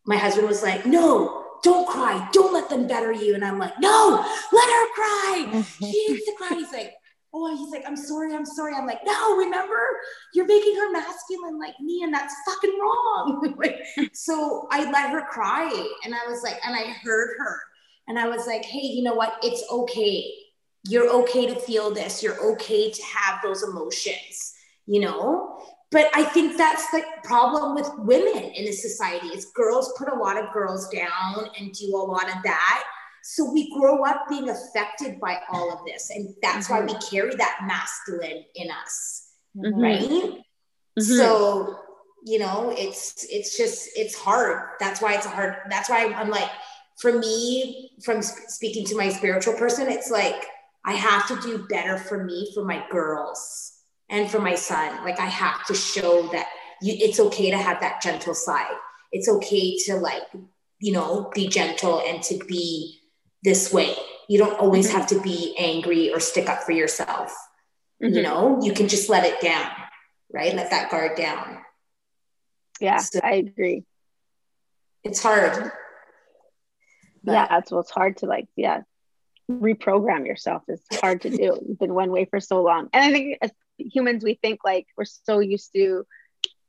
my 0.05 0.15
husband 0.15 0.47
was 0.47 0.63
like, 0.63 0.85
no, 0.85 1.42
don't 1.63 1.87
cry. 1.87 2.29
Don't 2.31 2.53
let 2.53 2.69
them 2.69 2.87
better 2.87 3.11
you. 3.11 3.33
And 3.33 3.43
I'm 3.43 3.57
like, 3.57 3.79
no, 3.79 4.23
let 4.51 4.69
her 4.69 4.93
cry. 4.93 5.65
She 5.79 5.85
needs 6.09 6.25
to 6.25 6.33
cry. 6.37 6.49
He's 6.57 6.71
like, 6.71 6.93
oh, 7.33 7.55
he's 7.57 7.71
like, 7.71 7.83
I'm 7.87 7.95
sorry, 7.95 8.35
I'm 8.35 8.45
sorry. 8.45 8.75
I'm 8.75 8.85
like, 8.85 8.99
no, 9.05 9.37
remember, 9.37 9.79
you're 10.33 10.45
making 10.45 10.75
her 10.75 10.91
masculine 10.91 11.59
like 11.59 11.79
me, 11.79 12.03
and 12.03 12.13
that's 12.13 12.35
fucking 12.47 12.77
wrong. 12.79 13.55
so 14.13 14.67
I 14.71 14.89
let 14.91 15.09
her 15.11 15.25
cry. 15.29 15.69
And 16.03 16.13
I 16.13 16.29
was 16.29 16.43
like, 16.43 16.59
and 16.65 16.75
I 16.75 16.91
heard 17.03 17.35
her. 17.39 17.59
And 18.07 18.19
I 18.19 18.27
was 18.27 18.45
like, 18.45 18.65
hey, 18.65 18.81
you 18.81 19.01
know 19.01 19.15
what? 19.15 19.37
It's 19.41 19.63
okay. 19.71 20.31
You're 20.85 21.09
okay 21.21 21.47
to 21.47 21.55
feel 21.55 21.91
this. 21.91 22.21
You're 22.21 22.39
okay 22.53 22.91
to 22.91 23.03
have 23.03 23.39
those 23.41 23.63
emotions, 23.63 24.53
you 24.85 24.99
know? 24.99 25.52
But 25.93 26.09
I 26.15 26.23
think 26.23 26.57
that's 26.57 26.89
the 26.89 27.03
problem 27.23 27.75
with 27.75 27.89
women 27.99 28.43
in 28.43 28.67
a 28.67 28.71
society 28.71 29.27
is 29.27 29.45
girls 29.53 29.93
put 29.95 30.11
a 30.11 30.15
lot 30.15 30.37
of 30.37 30.51
girls 30.51 30.89
down 30.89 31.49
and 31.57 31.71
do 31.71 31.95
a 31.95 31.97
lot 31.97 32.27
of 32.35 32.41
that. 32.43 32.83
So 33.21 33.49
we 33.53 33.71
grow 33.79 34.03
up 34.03 34.25
being 34.27 34.49
affected 34.49 35.19
by 35.21 35.39
all 35.49 35.71
of 35.71 35.85
this. 35.85 36.09
And 36.09 36.33
that's 36.41 36.67
mm-hmm. 36.67 36.87
why 36.87 36.93
we 36.93 36.99
carry 37.09 37.35
that 37.35 37.59
masculine 37.65 38.43
in 38.55 38.69
us. 38.71 39.29
Mm-hmm. 39.55 39.79
Right. 39.79 40.01
Mm-hmm. 40.01 41.01
So, 41.01 41.79
you 42.25 42.39
know, 42.39 42.73
it's 42.75 43.25
it's 43.29 43.55
just 43.55 43.89
it's 43.95 44.15
hard. 44.15 44.69
That's 44.79 44.99
why 44.99 45.13
it's 45.13 45.27
a 45.27 45.29
hard, 45.29 45.57
that's 45.69 45.89
why 45.89 46.11
I'm 46.11 46.29
like, 46.29 46.49
for 46.99 47.17
me, 47.17 47.91
from 48.03 48.21
speaking 48.23 48.85
to 48.87 48.97
my 48.97 49.09
spiritual 49.09 49.53
person, 49.53 49.89
it's 49.89 50.09
like 50.09 50.47
I 50.85 50.93
have 50.93 51.27
to 51.27 51.39
do 51.41 51.67
better 51.67 51.97
for 51.97 52.23
me, 52.23 52.51
for 52.55 52.65
my 52.65 52.83
girls 52.89 53.72
and 54.09 54.29
for 54.29 54.39
my 54.39 54.55
son 54.55 55.03
like 55.03 55.19
i 55.19 55.25
have 55.25 55.65
to 55.65 55.73
show 55.73 56.27
that 56.31 56.47
you, 56.81 56.95
it's 56.99 57.19
okay 57.19 57.49
to 57.49 57.57
have 57.57 57.79
that 57.79 58.01
gentle 58.01 58.33
side 58.33 58.75
it's 59.11 59.29
okay 59.29 59.77
to 59.77 59.95
like 59.95 60.23
you 60.79 60.91
know 60.91 61.31
be 61.33 61.47
gentle 61.47 62.01
and 62.05 62.21
to 62.23 62.37
be 62.45 62.99
this 63.43 63.71
way 63.71 63.95
you 64.29 64.37
don't 64.37 64.59
always 64.59 64.87
mm-hmm. 64.87 64.97
have 64.97 65.07
to 65.07 65.19
be 65.21 65.55
angry 65.57 66.11
or 66.11 66.19
stick 66.19 66.49
up 66.49 66.63
for 66.63 66.71
yourself 66.71 67.35
mm-hmm. 68.01 68.13
you 68.13 68.21
know 68.21 68.59
you 68.61 68.73
can 68.73 68.87
just 68.87 69.09
let 69.09 69.25
it 69.25 69.39
down 69.41 69.69
right 70.31 70.55
let 70.55 70.69
that 70.69 70.89
guard 70.89 71.17
down 71.17 71.59
yeah 72.79 72.97
so 72.97 73.19
i 73.23 73.33
agree 73.33 73.83
it's 75.03 75.21
hard 75.21 75.71
yeah 77.23 77.57
it's 77.57 77.71
well 77.71 77.81
it's 77.81 77.91
hard 77.91 78.17
to 78.17 78.25
like 78.25 78.47
yeah 78.55 78.81
reprogram 79.51 80.25
yourself 80.25 80.63
is 80.67 80.81
hard 80.93 81.21
to 81.21 81.29
do. 81.29 81.59
You've 81.67 81.79
been 81.79 81.93
one 81.93 82.11
way 82.11 82.25
for 82.25 82.39
so 82.39 82.61
long. 82.61 82.89
And 82.93 83.03
I 83.03 83.11
think 83.11 83.37
humans 83.77 84.23
we 84.23 84.35
think 84.35 84.59
like 84.63 84.87
we're 84.97 85.05
so 85.05 85.39
used 85.39 85.71
to 85.73 86.05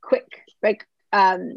quick 0.01 0.27
like 0.61 0.85
um 1.13 1.55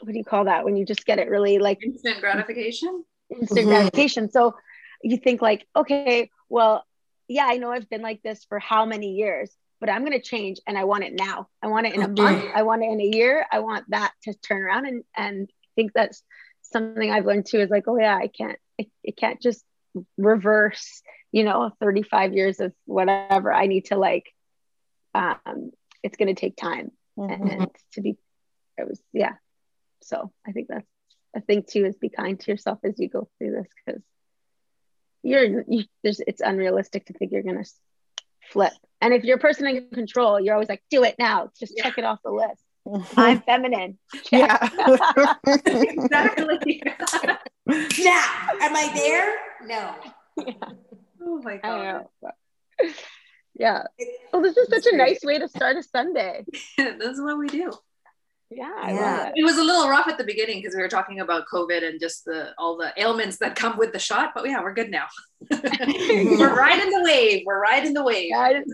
what 0.00 0.12
do 0.12 0.18
you 0.18 0.24
call 0.24 0.44
that 0.44 0.64
when 0.64 0.76
you 0.76 0.84
just 0.84 1.06
get 1.06 1.18
it 1.18 1.28
really 1.28 1.58
like 1.58 1.82
instant 1.84 2.20
gratification? 2.20 3.04
Instant 3.30 3.66
Mhm. 3.66 3.68
gratification. 3.68 4.30
So 4.30 4.54
you 5.02 5.16
think 5.18 5.42
like 5.42 5.66
okay 5.76 6.30
well 6.48 6.84
yeah 7.28 7.46
i 7.46 7.56
know 7.58 7.70
i've 7.70 7.88
been 7.90 8.00
like 8.02 8.22
this 8.22 8.44
for 8.44 8.58
how 8.58 8.86
many 8.86 9.12
years 9.12 9.54
but 9.80 9.90
i'm 9.90 10.00
going 10.04 10.12
to 10.12 10.20
change 10.20 10.60
and 10.66 10.78
i 10.78 10.84
want 10.84 11.04
it 11.04 11.12
now. 11.14 11.48
I 11.62 11.66
want 11.66 11.86
it 11.86 11.94
in 11.94 12.02
a 12.02 12.08
month. 12.08 12.42
I 12.54 12.62
want 12.62 12.82
it 12.82 12.90
in 12.90 13.00
a 13.00 13.16
year. 13.16 13.46
I 13.52 13.60
want 13.60 13.84
that 13.90 14.12
to 14.24 14.34
turn 14.34 14.62
around 14.62 14.86
and 14.86 15.04
and 15.16 15.48
I 15.50 15.70
think 15.74 15.92
that's 15.94 16.22
something 16.62 17.10
i've 17.10 17.26
learned 17.26 17.46
too 17.46 17.60
is 17.60 17.70
like 17.70 17.84
oh 17.86 17.98
yeah 17.98 18.16
i 18.16 18.28
can't 18.28 18.58
it, 18.78 18.88
it 19.02 19.16
can't 19.16 19.40
just 19.42 19.64
reverse 20.16 21.02
you 21.32 21.44
know 21.44 21.70
35 21.80 22.32
years 22.34 22.60
of 22.60 22.72
whatever. 22.86 23.52
I 23.52 23.66
need 23.66 23.86
to 23.86 23.96
like 23.96 24.24
um 25.14 25.70
it's 26.02 26.16
going 26.16 26.34
to 26.34 26.40
take 26.40 26.56
time. 26.56 26.90
Mhm. 27.18 27.52
and 27.52 27.70
to 27.92 28.00
be 28.00 28.16
it 28.76 28.88
was 28.88 29.00
yeah. 29.12 29.34
So 30.02 30.32
i 30.46 30.52
think 30.52 30.68
that's 30.68 30.86
a 31.36 31.40
thing 31.40 31.62
too 31.68 31.84
is 31.84 31.96
be 31.96 32.08
kind 32.08 32.38
to 32.40 32.50
yourself 32.50 32.78
as 32.84 32.98
you 32.98 33.08
go 33.08 33.28
through 33.38 33.52
this 33.52 33.68
because 33.86 34.02
you're 35.22 35.64
you, 35.68 35.84
there's 36.02 36.20
it's 36.26 36.40
unrealistic 36.42 37.06
to 37.06 37.12
think 37.12 37.32
you're 37.32 37.42
gonna 37.42 37.64
flip. 38.50 38.72
And 39.00 39.14
if 39.14 39.24
you're 39.24 39.36
a 39.36 39.40
person 39.40 39.66
in 39.66 39.88
control 39.90 40.38
you're 40.40 40.54
always 40.54 40.68
like 40.68 40.82
do 40.90 41.04
it 41.04 41.14
now. 41.18 41.50
Just 41.58 41.76
check 41.78 41.96
it 41.98 42.04
off 42.04 42.18
the 42.24 42.30
list. 42.30 42.62
I'm 43.16 43.40
feminine. 43.42 43.98
Yeah. 44.30 44.58
exactly. 45.66 46.82
Now, 47.66 48.24
am 48.60 48.76
I 48.76 48.90
there? 48.94 49.34
No. 49.66 49.94
oh 51.22 51.40
my 51.42 51.54
i 51.54 51.56
god. 51.58 51.84
know 51.84 52.10
but- 52.20 52.34
yeah. 53.56 53.84
Well 54.32 54.42
this 54.42 54.56
is 54.56 54.68
such 54.68 54.86
a 54.92 54.96
nice 54.96 55.20
way 55.22 55.38
to 55.38 55.48
start 55.48 55.76
a 55.76 55.82
sunday. 55.82 56.44
This 56.76 57.08
is 57.16 57.20
what 57.20 57.38
we 57.38 57.46
do. 57.48 57.72
Yeah 58.50 58.88
Yeah. 58.88 59.26
it. 59.28 59.32
It 59.36 59.44
was 59.44 59.56
a 59.58 59.62
little 59.62 59.88
rough 59.88 60.06
at 60.08 60.18
the 60.18 60.24
beginning 60.24 60.58
because 60.60 60.74
we 60.74 60.82
were 60.82 60.88
talking 60.88 61.20
about 61.20 61.44
covid 61.52 61.82
and 61.88 62.00
just 62.00 62.24
the 62.24 62.52
all 62.58 62.76
the 62.76 62.92
ailments 62.96 63.38
that 63.38 63.54
come 63.56 63.76
with 63.78 63.92
the 63.92 63.98
shot 63.98 64.32
but 64.34 64.44
yeah 64.48 64.62
we're 64.62 64.74
good 64.74 64.90
now. 64.90 65.06
We're 65.50 66.54
riding 66.56 66.90
the 66.90 67.02
wave. 67.04 67.42
We're 67.46 67.60
riding 67.60 67.92
the 67.94 68.02
wave. 68.02 68.30
Riding, 68.32 68.64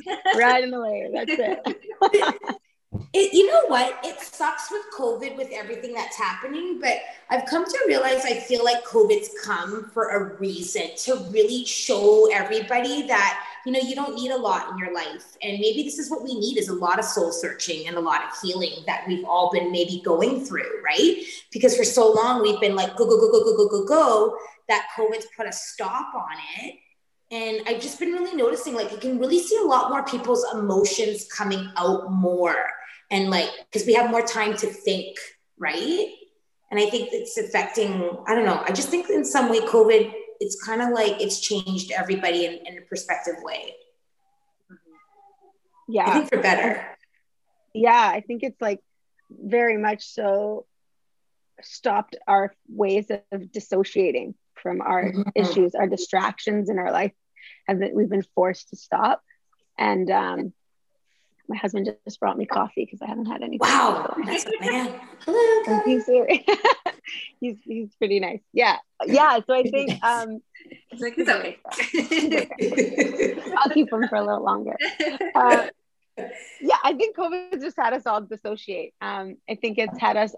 in 0.65 0.71
the 0.71 0.81
wave. 0.81 1.11
that's 1.13 1.39
it 1.39 2.57
It, 3.13 3.35
you 3.35 3.49
know 3.49 3.67
what? 3.67 3.99
It 4.05 4.21
sucks 4.21 4.71
with 4.71 4.83
COVID 4.97 5.37
with 5.37 5.49
everything 5.53 5.93
that's 5.95 6.17
happening, 6.17 6.79
but 6.81 6.99
I've 7.29 7.45
come 7.47 7.65
to 7.65 7.79
realize 7.89 8.25
I 8.25 8.39
feel 8.39 8.63
like 8.63 8.85
COVID's 8.85 9.31
come 9.43 9.91
for 9.93 10.11
a 10.11 10.37
reason 10.39 10.91
to 10.99 11.17
really 11.31 11.65
show 11.65 12.31
everybody 12.33 13.09
that 13.09 13.45
you 13.67 13.73
know 13.73 13.81
you 13.81 13.97
don't 13.97 14.15
need 14.15 14.31
a 14.31 14.37
lot 14.37 14.71
in 14.71 14.79
your 14.79 14.95
life, 14.95 15.37
and 15.43 15.59
maybe 15.59 15.83
this 15.83 15.99
is 15.99 16.09
what 16.09 16.23
we 16.23 16.39
need 16.39 16.57
is 16.57 16.69
a 16.69 16.75
lot 16.75 17.01
of 17.01 17.05
soul 17.05 17.33
searching 17.33 17.89
and 17.89 17.97
a 17.97 18.01
lot 18.01 18.23
of 18.23 18.31
healing 18.41 18.85
that 18.87 19.05
we've 19.09 19.25
all 19.25 19.51
been 19.53 19.73
maybe 19.73 20.01
going 20.05 20.45
through, 20.45 20.81
right? 20.85 21.21
Because 21.51 21.77
for 21.77 21.85
so 21.85 22.13
long 22.13 22.43
we've 22.43 22.61
been 22.61 22.77
like 22.77 22.95
go 22.97 23.07
go 23.07 23.19
go 23.19 23.33
go 23.33 23.43
go 23.43 23.57
go 23.57 23.69
go 23.69 23.85
go 23.87 24.37
that 24.69 24.87
COVID's 24.97 25.27
put 25.37 25.49
a 25.49 25.53
stop 25.53 26.15
on 26.15 26.37
it. 26.61 26.77
And 27.33 27.63
I've 27.69 27.81
just 27.81 28.01
been 28.01 28.11
really 28.11 28.35
noticing, 28.35 28.75
like, 28.75 28.91
you 28.91 28.99
can 28.99 29.21
really 29.21 29.39
see 29.39 29.57
a 29.57 29.65
lot 29.65 29.89
more 29.89 30.03
people's 30.05 30.45
emotions 30.53 31.29
coming 31.33 31.71
out 31.77 32.11
more 32.11 32.57
and 33.11 33.31
like 33.31 33.49
because 33.71 33.87
we 33.87 33.95
have 33.95 34.11
more 34.11 34.23
time 34.23 34.57
to 34.57 34.67
think 34.67 35.17
right? 35.59 36.07
And 36.71 36.79
i 36.81 36.87
think 36.89 37.09
it's 37.13 37.37
affecting 37.37 37.93
i 38.29 38.35
don't 38.35 38.45
know 38.47 38.63
i 38.67 38.71
just 38.73 38.89
think 38.91 39.11
in 39.11 39.25
some 39.25 39.51
way 39.51 39.61
covid 39.61 40.13
it's 40.39 40.57
kind 40.65 40.81
of 40.81 40.91
like 40.91 41.21
it's 41.21 41.39
changed 41.41 41.91
everybody 41.93 42.47
in, 42.47 42.53
in 42.67 42.79
a 42.79 42.83
perspective 42.83 43.35
way. 43.43 43.75
Yeah. 45.89 46.05
I 46.09 46.13
think 46.15 46.29
for 46.29 46.41
better. 46.41 46.87
Yeah 47.75 48.09
i 48.17 48.21
think 48.21 48.43
it's 48.43 48.61
like 48.61 48.81
very 49.31 49.77
much 49.77 50.03
so 50.05 50.67
stopped 51.63 52.17
our 52.27 52.55
ways 52.69 53.11
of 53.33 53.53
dissociating 53.53 54.35
from 54.55 54.81
our 54.81 55.05
Mhm. 55.13 55.33
issues 55.35 55.75
our 55.75 55.87
distractions 55.87 56.71
in 56.71 56.79
our 56.79 56.91
life 56.93 57.13
have 57.67 57.79
been 57.79 57.95
we've 57.95 58.09
been 58.09 58.25
forced 58.35 58.71
to 58.71 58.77
stop. 58.77 59.23
And 59.79 60.11
um 60.11 60.53
my 61.51 61.57
husband 61.57 61.95
just 62.05 62.21
brought 62.21 62.39
me 62.39 62.47
coffee 62.47 62.85
because 62.85 63.03
i 63.03 63.07
haven't 63.07 63.27
had 63.27 63.43
any 63.43 63.59
wow 63.61 64.15
that's 64.25 64.47
a 64.61 64.61
man 64.61 65.01
hello 65.25 65.81
he's, 65.85 66.07
he's 67.41 67.57
he's 67.65 67.95
pretty 67.97 68.21
nice 68.21 68.41
yeah 68.53 68.77
yeah 69.07 69.39
so 69.47 69.53
i 69.53 69.63
think 69.63 69.91
um 70.03 70.41
it's 70.91 71.03
like 71.03 71.15
it's 71.19 71.29
okay 71.29 71.59
i'll 73.59 73.71
keep 73.71 73.93
him 73.93 74.09
for 74.09 74.17
a 74.17 74.25
little 74.25 74.45
longer 74.45 74.77
uh, 75.35 75.67
yeah, 76.61 76.77
I 76.83 76.95
think 76.95 77.17
COVID 77.17 77.61
just 77.61 77.77
had 77.77 77.93
us 77.93 78.07
all 78.07 78.21
dissociate. 78.21 78.95
Um, 79.01 79.37
I 79.49 79.55
think 79.55 79.79
it's 79.79 79.99
had 79.99 80.17
us, 80.17 80.35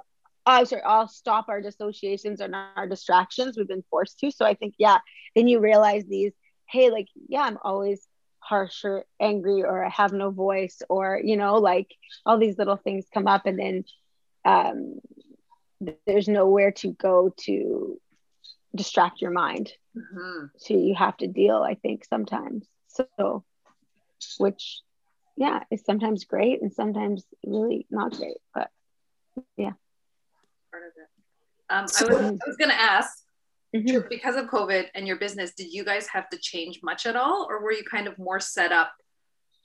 oh, 0.47 0.65
sorry, 0.65 0.83
all 0.83 1.09
stop 1.09 1.47
our 1.49 1.61
dissociations 1.61 2.41
and 2.41 2.55
our 2.55 2.87
distractions. 2.87 3.57
We've 3.57 3.69
been 3.69 3.85
forced 3.91 4.19
to. 4.21 4.31
So 4.31 4.45
I 4.45 4.55
think, 4.55 4.75
yeah, 4.79 4.99
then 5.35 5.49
you 5.49 5.61
realize 5.61 6.05
these, 6.05 6.33
hey, 6.69 6.91
like, 6.91 7.09
yeah, 7.29 7.43
I'm 7.43 7.59
always 7.63 8.07
harsh 8.53 8.85
or 8.85 9.05
angry 9.31 9.63
or 9.63 9.85
I 9.85 9.89
have 10.03 10.13
no 10.13 10.31
voice 10.31 10.83
or, 10.89 11.21
you 11.31 11.37
know, 11.37 11.55
like 11.73 11.91
all 12.27 12.39
these 12.39 12.59
little 12.59 12.77
things 12.77 13.05
come 13.15 13.27
up 13.35 13.47
and 13.47 13.59
then 13.59 13.85
um, 14.45 15.01
there's 16.07 16.29
nowhere 16.29 16.73
to 16.83 16.89
go 17.09 17.35
to 17.47 18.01
distract 18.75 19.21
your 19.23 19.31
mind. 19.31 19.73
Mhm. 19.97 20.51
So 20.57 20.75
you 20.75 20.95
have 20.95 21.17
to 21.19 21.27
deal, 21.27 21.59
I 21.73 21.75
think, 21.75 22.05
sometimes. 22.05 22.67
So, 22.97 23.45
which, 24.39 24.65
yeah, 25.37 25.59
is 25.71 25.85
sometimes 25.85 26.25
great 26.25 26.63
and 26.63 26.73
sometimes 26.73 27.25
really 27.45 27.87
not 27.91 28.13
great. 28.13 28.41
But 28.55 28.71
yeah 29.57 29.73
part 30.71 30.85
of 30.85 30.93
it 30.97 31.09
um, 31.71 31.87
I, 31.99 32.13
was, 32.13 32.41
I 32.45 32.49
was 32.49 32.57
gonna 32.57 32.75
ask 32.75 33.22
Mhm. 33.75 34.09
because 34.09 34.37
of 34.37 34.47
COVID 34.47 34.89
and 34.95 35.07
your 35.07 35.17
business, 35.17 35.55
did 35.55 35.73
you 35.73 35.85
guys 35.85 36.07
have 36.09 36.29
to 36.31 36.39
change 36.39 36.81
much 36.83 37.07
at 37.07 37.17
all, 37.17 37.47
or 37.49 37.63
were 37.63 37.73
you 37.73 37.85
kind 37.85 38.07
of 38.07 38.19
more 38.19 38.41
set 38.41 38.73
up 38.73 38.93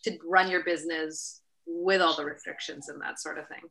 to 0.04 0.17
run 0.26 0.50
your 0.50 0.63
business 0.63 1.41
with 1.65 2.02
all 2.02 2.15
the 2.15 2.24
restrictions 2.24 2.88
and 2.89 3.02
that 3.02 3.20
sort 3.20 3.38
of 3.38 3.48
thing? 3.48 3.63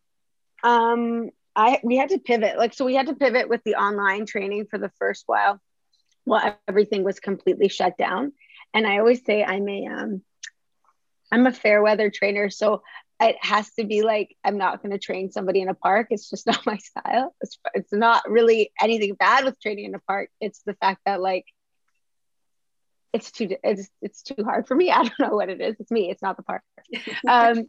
um, 0.63 1.31
I 1.55 1.81
we 1.83 1.97
had 1.97 2.11
to 2.11 2.19
pivot. 2.19 2.59
Like, 2.59 2.75
so 2.75 2.85
we 2.85 2.95
had 2.95 3.07
to 3.07 3.15
pivot 3.15 3.49
with 3.49 3.63
the 3.65 3.77
online 3.77 4.27
training 4.27 4.67
for 4.67 4.79
the 4.79 4.91
first 4.99 5.25
while, 5.27 5.61
while 6.25 6.59
everything 6.69 7.05
was 7.05 7.21
completely 7.21 7.69
shut 7.69 7.97
down. 7.97 8.33
And 8.75 8.87
I 8.87 8.99
always 8.99 9.25
say 9.25 9.43
I'm 9.43 9.69
a 9.69 9.87
um, 9.87 10.23
I'm 11.33 11.47
a 11.47 11.53
fair 11.53 11.83
weather 11.83 12.11
trainer, 12.11 12.51
so 12.51 12.83
it 13.21 13.37
has 13.41 13.73
to 13.75 13.85
be 13.85 14.03
like 14.03 14.37
I'm 14.45 14.59
not 14.59 14.83
going 14.83 14.93
to 14.93 14.99
train 14.99 15.31
somebody 15.31 15.61
in 15.63 15.69
a 15.69 15.75
park. 15.75 16.09
It's 16.11 16.29
just 16.29 16.47
not 16.47 16.67
my 16.67 16.77
style. 16.77 17.35
It's 17.41 17.59
it's 17.75 17.93
not 17.93 18.29
really 18.29 18.73
anything 18.81 19.15
bad 19.15 19.45
with 19.45 19.61
training 19.61 19.87
in 19.87 19.95
a 19.95 20.01
park. 20.01 20.31
It's 20.41 20.63
the 20.67 20.75
fact 20.75 21.01
that 21.07 21.21
like 21.21 21.47
it's 23.13 23.31
too 23.31 23.49
it's 23.65 23.89
it's 24.03 24.23
too 24.23 24.45
hard 24.45 24.67
for 24.67 24.75
me. 24.75 24.91
I 24.93 25.03
don't 25.03 25.21
know 25.21 25.37
what 25.37 25.49
it 25.49 25.61
is. 25.61 25.77
It's 25.81 25.91
me. 25.91 26.11
It's 26.11 26.23
not 26.23 26.37
the 26.37 26.43
park. 26.43 26.63
um, 27.29 27.67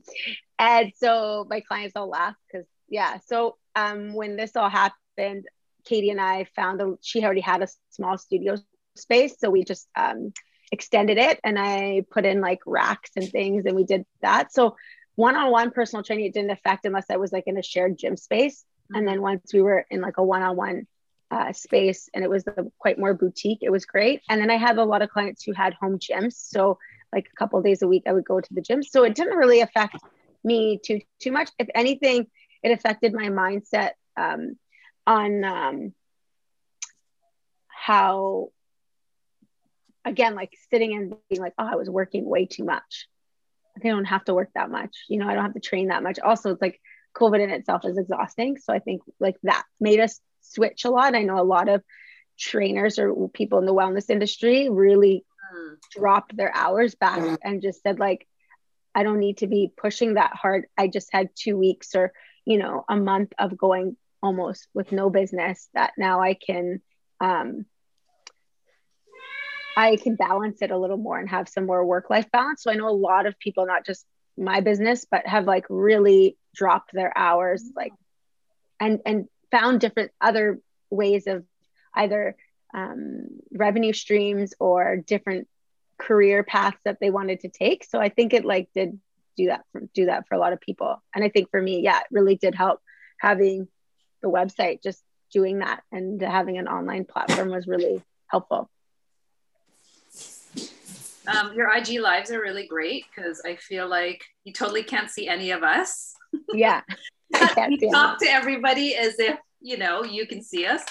and 0.60 0.91
so 0.95 1.45
my 1.49 1.62
clients 1.62 1.95
all 1.95 2.10
laugh 2.10 2.36
because 2.51 2.67
yeah. 2.89 3.19
So 3.25 3.57
um, 3.75 4.13
when 4.13 4.36
this 4.36 4.55
all 4.55 4.69
happened, 4.69 5.45
Katie 5.86 6.10
and 6.10 6.21
I 6.21 6.47
found 6.55 6.81
a 6.81 6.95
she 7.01 7.23
already 7.23 7.41
had 7.41 7.62
a 7.62 7.67
small 7.91 8.17
studio 8.17 8.57
space, 8.95 9.36
so 9.39 9.49
we 9.49 9.63
just 9.63 9.88
um, 9.95 10.33
extended 10.71 11.17
it, 11.17 11.39
and 11.43 11.57
I 11.57 12.03
put 12.12 12.25
in 12.25 12.41
like 12.41 12.60
racks 12.65 13.12
and 13.15 13.29
things, 13.29 13.65
and 13.65 13.75
we 13.75 13.86
did 13.86 14.05
that. 14.21 14.51
So 14.51 14.75
one-on-one 15.17 15.71
personal 15.71 16.03
training 16.03 16.27
it 16.27 16.34
didn't 16.34 16.51
affect 16.51 16.86
unless 16.86 17.08
I 17.10 17.17
was 17.17 17.34
like 17.34 17.47
in 17.47 17.58
a 17.58 17.63
shared 17.63 17.97
gym 17.97 18.15
space, 18.15 18.63
and 18.93 19.06
then 19.06 19.21
once 19.21 19.51
we 19.53 19.62
were 19.62 19.86
in 19.91 19.99
like 19.99 20.17
a 20.17 20.23
one-on-one 20.23 20.88
uh, 21.30 21.51
space 21.51 22.10
and 22.13 22.23
it 22.23 22.30
was 22.30 22.45
the, 22.45 22.71
quite 22.77 22.97
more 22.97 23.13
boutique. 23.13 23.60
It 23.62 23.71
was 23.71 23.86
great. 23.86 24.21
And 24.30 24.39
then 24.39 24.49
I 24.49 24.56
had 24.56 24.77
a 24.77 24.86
lot 24.86 25.01
of 25.01 25.10
clients 25.10 25.43
who 25.43 25.51
had 25.51 25.73
home 25.73 25.99
gyms. 25.99 26.36
So 26.36 26.80
like 27.12 27.27
a 27.32 27.36
couple 27.36 27.62
days 27.62 27.82
a 27.82 27.88
week, 27.88 28.03
I 28.08 28.13
would 28.13 28.25
go 28.25 28.39
to 28.39 28.53
the 28.53 28.62
gym. 28.62 28.84
So 28.84 29.03
it 29.03 29.15
didn't 29.15 29.38
really 29.38 29.62
affect 29.62 29.97
me 30.43 30.80
too 30.82 31.01
too 31.19 31.32
much. 31.32 31.49
If 31.60 31.67
anything, 31.75 32.27
it 32.63 32.71
affected 32.71 33.13
my 33.13 33.27
mindset 33.27 33.91
um, 34.15 34.58
on 35.06 35.43
um, 35.43 35.93
how, 37.67 38.49
again, 40.06 40.36
like 40.36 40.53
sitting 40.69 40.95
and 40.95 41.15
being 41.30 41.41
like, 41.41 41.53
oh, 41.58 41.67
I 41.69 41.75
was 41.75 41.89
working 41.89 42.23
way 42.23 42.45
too 42.45 42.63
much. 42.63 43.08
I 43.83 43.89
don't 43.89 44.05
have 44.05 44.25
to 44.25 44.33
work 44.33 44.49
that 44.55 44.69
much. 44.69 45.05
You 45.09 45.19
know, 45.19 45.27
I 45.27 45.33
don't 45.33 45.43
have 45.43 45.53
to 45.53 45.59
train 45.59 45.87
that 45.87 46.03
much. 46.03 46.19
Also, 46.19 46.51
it's 46.51 46.61
like 46.61 46.79
COVID 47.17 47.41
in 47.41 47.49
itself 47.49 47.85
is 47.85 47.97
exhausting. 47.97 48.57
So 48.57 48.73
I 48.73 48.79
think 48.79 49.01
like 49.19 49.35
that 49.43 49.63
made 49.79 49.99
us 49.99 50.19
switch 50.41 50.85
a 50.85 50.89
lot. 50.89 51.15
I 51.15 51.23
know 51.23 51.39
a 51.39 51.43
lot 51.43 51.69
of 51.69 51.83
trainers 52.37 52.99
or 52.99 53.29
people 53.29 53.59
in 53.59 53.65
the 53.65 53.73
wellness 53.73 54.09
industry 54.09 54.69
really 54.69 55.23
Mm. 55.53 55.77
dropped 55.95 56.35
their 56.35 56.53
hours 56.53 56.95
back 56.95 57.39
and 57.43 57.61
just 57.61 57.81
said 57.81 57.99
like 57.99 58.27
I 58.93 59.03
don't 59.03 59.19
need 59.19 59.37
to 59.37 59.47
be 59.47 59.71
pushing 59.77 60.15
that 60.15 60.33
hard. 60.33 60.65
I 60.77 60.87
just 60.87 61.09
had 61.11 61.29
2 61.35 61.57
weeks 61.57 61.95
or 61.95 62.11
you 62.45 62.57
know 62.57 62.83
a 62.89 62.97
month 62.97 63.33
of 63.39 63.57
going 63.57 63.95
almost 64.21 64.67
with 64.73 64.91
no 64.91 65.09
business 65.09 65.69
that 65.73 65.93
now 65.97 66.21
I 66.21 66.33
can 66.33 66.81
um 67.21 67.65
I 69.77 69.95
can 69.95 70.15
balance 70.15 70.63
it 70.63 70.71
a 70.71 70.77
little 70.77 70.97
more 70.97 71.19
and 71.19 71.29
have 71.29 71.47
some 71.47 71.67
more 71.67 71.85
work 71.85 72.09
life 72.09 72.29
balance. 72.31 72.63
So 72.63 72.71
I 72.71 72.75
know 72.75 72.89
a 72.89 73.03
lot 73.09 73.27
of 73.27 73.37
people 73.37 73.67
not 73.67 73.85
just 73.85 74.07
my 74.35 74.59
business, 74.59 75.05
but 75.09 75.27
have 75.27 75.45
like 75.45 75.65
really 75.69 76.35
dropped 76.55 76.93
their 76.93 77.15
hours, 77.15 77.63
like, 77.75 77.93
and 78.79 78.99
and 79.05 79.27
found 79.51 79.79
different 79.79 80.11
other 80.19 80.59
ways 80.89 81.27
of 81.27 81.45
either 81.93 82.35
um, 82.73 83.27
revenue 83.51 83.93
streams 83.93 84.55
or 84.59 84.97
different 84.97 85.47
career 85.99 86.43
paths 86.43 86.77
that 86.83 86.97
they 86.99 87.11
wanted 87.11 87.41
to 87.41 87.49
take. 87.49 87.83
So 87.83 87.99
I 87.99 88.09
think 88.09 88.33
it 88.33 88.45
like 88.45 88.69
did 88.73 88.99
do 89.37 89.47
that 89.47 89.63
for, 89.71 89.81
do 89.93 90.07
that 90.07 90.27
for 90.27 90.33
a 90.33 90.39
lot 90.39 90.53
of 90.53 90.59
people. 90.59 91.03
And 91.13 91.23
I 91.23 91.29
think 91.29 91.51
for 91.51 91.61
me, 91.61 91.81
yeah, 91.81 91.99
it 91.99 92.07
really 92.09 92.35
did 92.35 92.55
help 92.55 92.81
having 93.19 93.67
the 94.23 94.29
website, 94.29 94.81
just 94.81 95.03
doing 95.31 95.59
that 95.59 95.83
and 95.91 96.19
having 96.19 96.57
an 96.57 96.67
online 96.67 97.05
platform 97.05 97.49
was 97.49 97.67
really 97.67 98.01
helpful. 98.27 98.71
Um, 101.27 101.53
your 101.53 101.75
IG 101.75 101.99
lives 101.99 102.31
are 102.31 102.41
really 102.41 102.67
great 102.67 103.05
because 103.13 103.41
I 103.45 103.55
feel 103.55 103.87
like 103.87 104.23
you 104.43 104.53
totally 104.53 104.83
can't 104.83 105.09
see 105.09 105.27
any 105.27 105.51
of 105.51 105.63
us. 105.63 106.13
Yeah. 106.53 106.81
you 107.69 107.91
talk 107.91 108.19
to 108.19 108.29
everybody 108.29 108.95
as 108.95 109.19
if, 109.19 109.37
you 109.61 109.77
know, 109.77 110.03
you 110.03 110.25
can 110.25 110.41
see 110.41 110.65
us. 110.65 110.81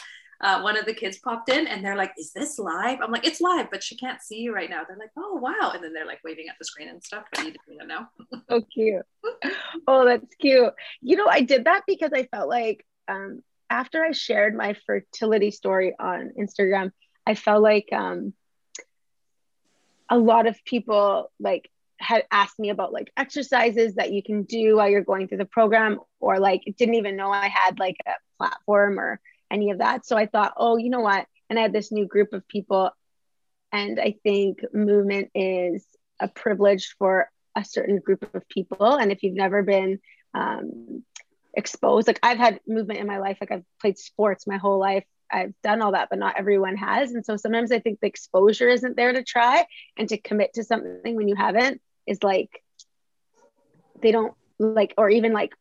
Uh, 0.42 0.60
one 0.60 0.76
of 0.76 0.84
the 0.84 0.92
kids 0.92 1.18
popped 1.18 1.48
in 1.48 1.66
and 1.66 1.82
they're 1.82 1.96
like, 1.96 2.12
Is 2.18 2.32
this 2.32 2.58
live? 2.58 2.98
I'm 3.02 3.10
like, 3.10 3.26
It's 3.26 3.40
live, 3.40 3.68
but 3.70 3.82
she 3.82 3.96
can't 3.96 4.20
see 4.20 4.40
you 4.40 4.54
right 4.54 4.68
now. 4.68 4.82
They're 4.86 4.98
like, 4.98 5.12
Oh, 5.16 5.36
wow. 5.36 5.72
And 5.74 5.82
then 5.82 5.94
they're 5.94 6.06
like 6.06 6.20
waving 6.22 6.48
at 6.50 6.56
the 6.58 6.66
screen 6.66 6.88
and 6.88 7.02
stuff, 7.02 7.24
but 7.32 7.42
you 7.42 7.52
didn't 7.52 7.72
even 7.72 7.88
know. 7.88 8.06
so 8.50 8.60
cute. 8.72 9.02
Oh, 9.86 10.04
that's 10.04 10.34
cute. 10.34 10.74
You 11.00 11.16
know, 11.16 11.26
I 11.26 11.40
did 11.40 11.64
that 11.64 11.84
because 11.86 12.10
I 12.12 12.24
felt 12.24 12.50
like 12.50 12.84
um, 13.08 13.42
after 13.70 14.04
I 14.04 14.12
shared 14.12 14.54
my 14.54 14.76
fertility 14.86 15.50
story 15.50 15.94
on 15.98 16.32
Instagram, 16.38 16.90
I 17.26 17.34
felt 17.34 17.62
like 17.62 17.88
um, 17.92 18.34
a 20.08 20.18
lot 20.18 20.46
of 20.46 20.56
people 20.64 21.30
like 21.40 21.70
had 21.98 22.24
asked 22.30 22.58
me 22.58 22.70
about 22.70 22.92
like 22.92 23.10
exercises 23.16 23.94
that 23.94 24.12
you 24.12 24.22
can 24.22 24.42
do 24.42 24.76
while 24.76 24.88
you're 24.88 25.02
going 25.02 25.28
through 25.28 25.38
the 25.38 25.46
program 25.46 25.98
or 26.20 26.38
like 26.38 26.62
didn't 26.76 26.96
even 26.96 27.16
know 27.16 27.30
I 27.30 27.48
had 27.48 27.78
like 27.78 27.96
a 28.06 28.12
platform 28.38 29.00
or 29.00 29.20
any 29.50 29.70
of 29.70 29.78
that. 29.78 30.06
So 30.06 30.16
I 30.16 30.26
thought, 30.26 30.54
oh, 30.56 30.76
you 30.76 30.90
know 30.90 31.00
what? 31.00 31.26
And 31.48 31.58
I 31.58 31.62
had 31.62 31.72
this 31.72 31.92
new 31.92 32.06
group 32.06 32.32
of 32.32 32.46
people. 32.48 32.90
And 33.72 33.98
I 34.00 34.16
think 34.22 34.60
movement 34.72 35.30
is 35.34 35.86
a 36.20 36.28
privilege 36.28 36.94
for 36.98 37.30
a 37.56 37.64
certain 37.64 37.98
group 37.98 38.34
of 38.34 38.48
people. 38.48 38.96
And 38.96 39.10
if 39.10 39.22
you've 39.22 39.34
never 39.34 39.62
been 39.62 39.98
um, 40.34 41.04
exposed, 41.54 42.06
like 42.06 42.20
I've 42.22 42.38
had 42.38 42.60
movement 42.66 43.00
in 43.00 43.06
my 43.06 43.18
life, 43.18 43.38
like 43.40 43.52
I've 43.52 43.64
played 43.80 43.98
sports 43.98 44.46
my 44.46 44.56
whole 44.56 44.78
life. 44.78 45.04
I've 45.30 45.54
done 45.62 45.82
all 45.82 45.92
that, 45.92 46.08
but 46.10 46.18
not 46.18 46.38
everyone 46.38 46.76
has. 46.76 47.12
And 47.12 47.24
so 47.24 47.36
sometimes 47.36 47.72
I 47.72 47.80
think 47.80 48.00
the 48.00 48.06
exposure 48.06 48.68
isn't 48.68 48.96
there 48.96 49.12
to 49.12 49.22
try 49.22 49.66
and 49.96 50.08
to 50.08 50.18
commit 50.18 50.54
to 50.54 50.64
something 50.64 51.16
when 51.16 51.28
you 51.28 51.34
haven't 51.34 51.80
is 52.06 52.22
like 52.22 52.62
they 54.02 54.12
don't 54.12 54.34
like 54.58 54.94
or 54.96 55.10
even 55.10 55.32
like 55.32 55.52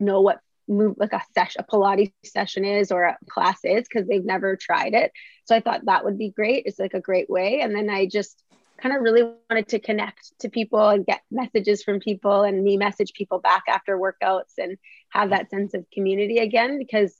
know 0.00 0.20
what 0.20 0.40
move 0.66 0.96
like 0.96 1.12
a 1.12 1.20
session 1.34 1.60
a 1.60 1.70
pilates 1.70 2.12
session 2.24 2.64
is 2.64 2.90
or 2.90 3.04
a 3.04 3.18
class 3.28 3.58
is 3.64 3.84
because 3.86 4.08
they've 4.08 4.24
never 4.24 4.56
tried 4.56 4.94
it. 4.94 5.12
So 5.44 5.54
i 5.54 5.60
thought 5.60 5.84
that 5.84 6.04
would 6.04 6.18
be 6.18 6.30
great. 6.30 6.64
It's 6.66 6.78
like 6.78 6.94
a 6.94 7.00
great 7.00 7.28
way. 7.28 7.60
And 7.60 7.74
then 7.74 7.90
i 7.90 8.06
just 8.06 8.42
kind 8.78 8.94
of 8.94 9.02
really 9.02 9.22
wanted 9.50 9.68
to 9.68 9.78
connect 9.78 10.32
to 10.40 10.48
people 10.48 10.88
and 10.88 11.06
get 11.06 11.20
messages 11.30 11.82
from 11.82 12.00
people 12.00 12.42
and 12.42 12.64
me 12.64 12.76
message 12.76 13.12
people 13.12 13.38
back 13.38 13.62
after 13.68 13.96
workouts 13.96 14.58
and 14.58 14.78
have 15.10 15.30
that 15.30 15.48
sense 15.50 15.74
of 15.74 15.86
community 15.92 16.38
again 16.38 16.78
because 16.78 17.14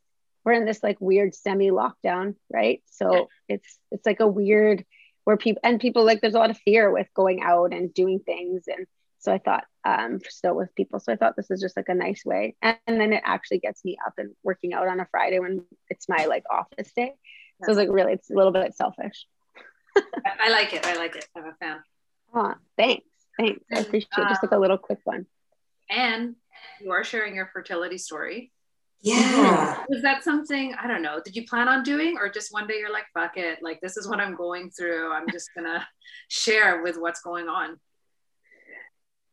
we're 0.45 0.53
in 0.53 0.67
this 0.67 0.83
like 0.83 0.99
weird 1.01 1.35
semi 1.35 1.71
lockdown 1.71 2.35
right? 2.53 2.83
So 2.87 3.29
it's 3.49 3.79
it's 3.91 4.07
like 4.07 4.21
a 4.21 4.27
weird 4.27 4.85
where 5.25 5.37
people 5.37 5.61
and 5.65 5.81
people 5.81 6.05
like 6.05 6.21
there's 6.21 6.35
a 6.35 6.39
lot 6.39 6.51
of 6.51 6.59
fear 6.59 6.91
with 6.91 7.09
going 7.15 7.43
out 7.43 7.73
and 7.73 7.93
doing 7.93 8.21
things. 8.21 8.65
And 8.67 8.87
so 9.19 9.33
I 9.33 9.39
thought 9.39 9.65
um 9.85 10.21
still 10.29 10.55
with 10.55 10.75
people. 10.75 11.01
So 11.01 11.13
I 11.13 11.17
thought 11.17 11.37
this 11.37 11.51
is 11.51 11.61
just 11.61 11.77
like 11.77 11.89
a 11.89 11.95
nice 11.95 12.25
way. 12.25 12.57
And, 12.63 12.77
and 12.87 13.01
then 13.01 13.13
it 13.13 13.23
actually 13.25 13.59
gets 13.59 13.85
me 13.85 13.97
up 14.07 14.15
and 14.19 14.35
working 14.43 14.75
out 14.75 14.89
on 14.89 15.01
a 15.01 15.07
Friday 15.11 15.39
when 15.39 15.65
it's 15.89 16.09
my 16.09 16.27
like 16.27 16.45
office 16.51 16.93
day. 16.95 17.15
So 17.63 17.71
it's 17.71 17.79
like 17.79 17.89
really 17.91 18.13
it's 18.13 18.31
a 18.31 18.35
little 18.35 18.53
bit 18.53 18.75
selfish. 18.75 19.27
I 19.97 20.51
like 20.51 20.75
it. 20.75 20.87
I 20.87 20.97
like 20.97 21.17
it. 21.17 21.27
I'm 21.37 21.47
a 21.47 21.55
fan. 21.55 21.79
Oh 22.35 22.55
thanks. 22.77 23.07
Thanks. 23.39 23.65
I 23.75 23.81
appreciate 23.81 24.11
um, 24.19 24.29
just 24.29 24.43
like 24.43 24.53
a 24.53 24.59
little 24.59 24.79
quick 24.79 25.01
one. 25.05 25.27
and 25.91 26.37
you 26.81 26.91
are 26.93 27.05
sharing 27.05 27.35
your 27.35 27.47
fertility 27.53 27.99
story 27.99 28.53
yeah. 29.05 29.85
Was 29.89 30.01
that 30.03 30.25
something, 30.25 30.75
I 30.81 30.87
don't 30.87 31.03
know, 31.03 31.21
did 31.23 31.37
you 31.37 31.47
plan 31.47 31.69
on 31.69 31.83
doing 31.83 32.17
or 32.19 32.31
just 32.31 32.53
one 32.53 32.67
day 32.67 32.79
you're 32.79 32.93
like, 32.93 33.05
fuck 33.13 33.37
it, 33.37 33.59
like 33.63 33.81
this 33.83 33.99
is 33.99 34.09
what 34.09 34.19
I'm 34.19 34.35
going 34.35 34.71
through. 34.71 35.13
I'm 35.13 35.29
just 35.31 35.51
gonna 35.55 35.87
share 36.29 36.83
with 36.83 36.97
what's 36.97 37.21
going 37.21 37.49
on. 37.49 37.79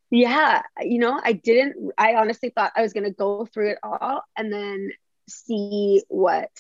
Yeah, 0.09 0.61
you 0.81 0.99
know, 0.99 1.19
I 1.23 1.31
didn't, 1.31 1.93
I 1.97 2.15
honestly 2.15 2.51
thought 2.53 2.73
I 2.75 2.81
was 2.81 2.91
gonna 2.91 3.11
go 3.11 3.45
through 3.45 3.71
it 3.71 3.77
all 3.81 4.23
and 4.37 4.51
then 4.51 4.91
see 5.29 6.03
what 6.09 6.51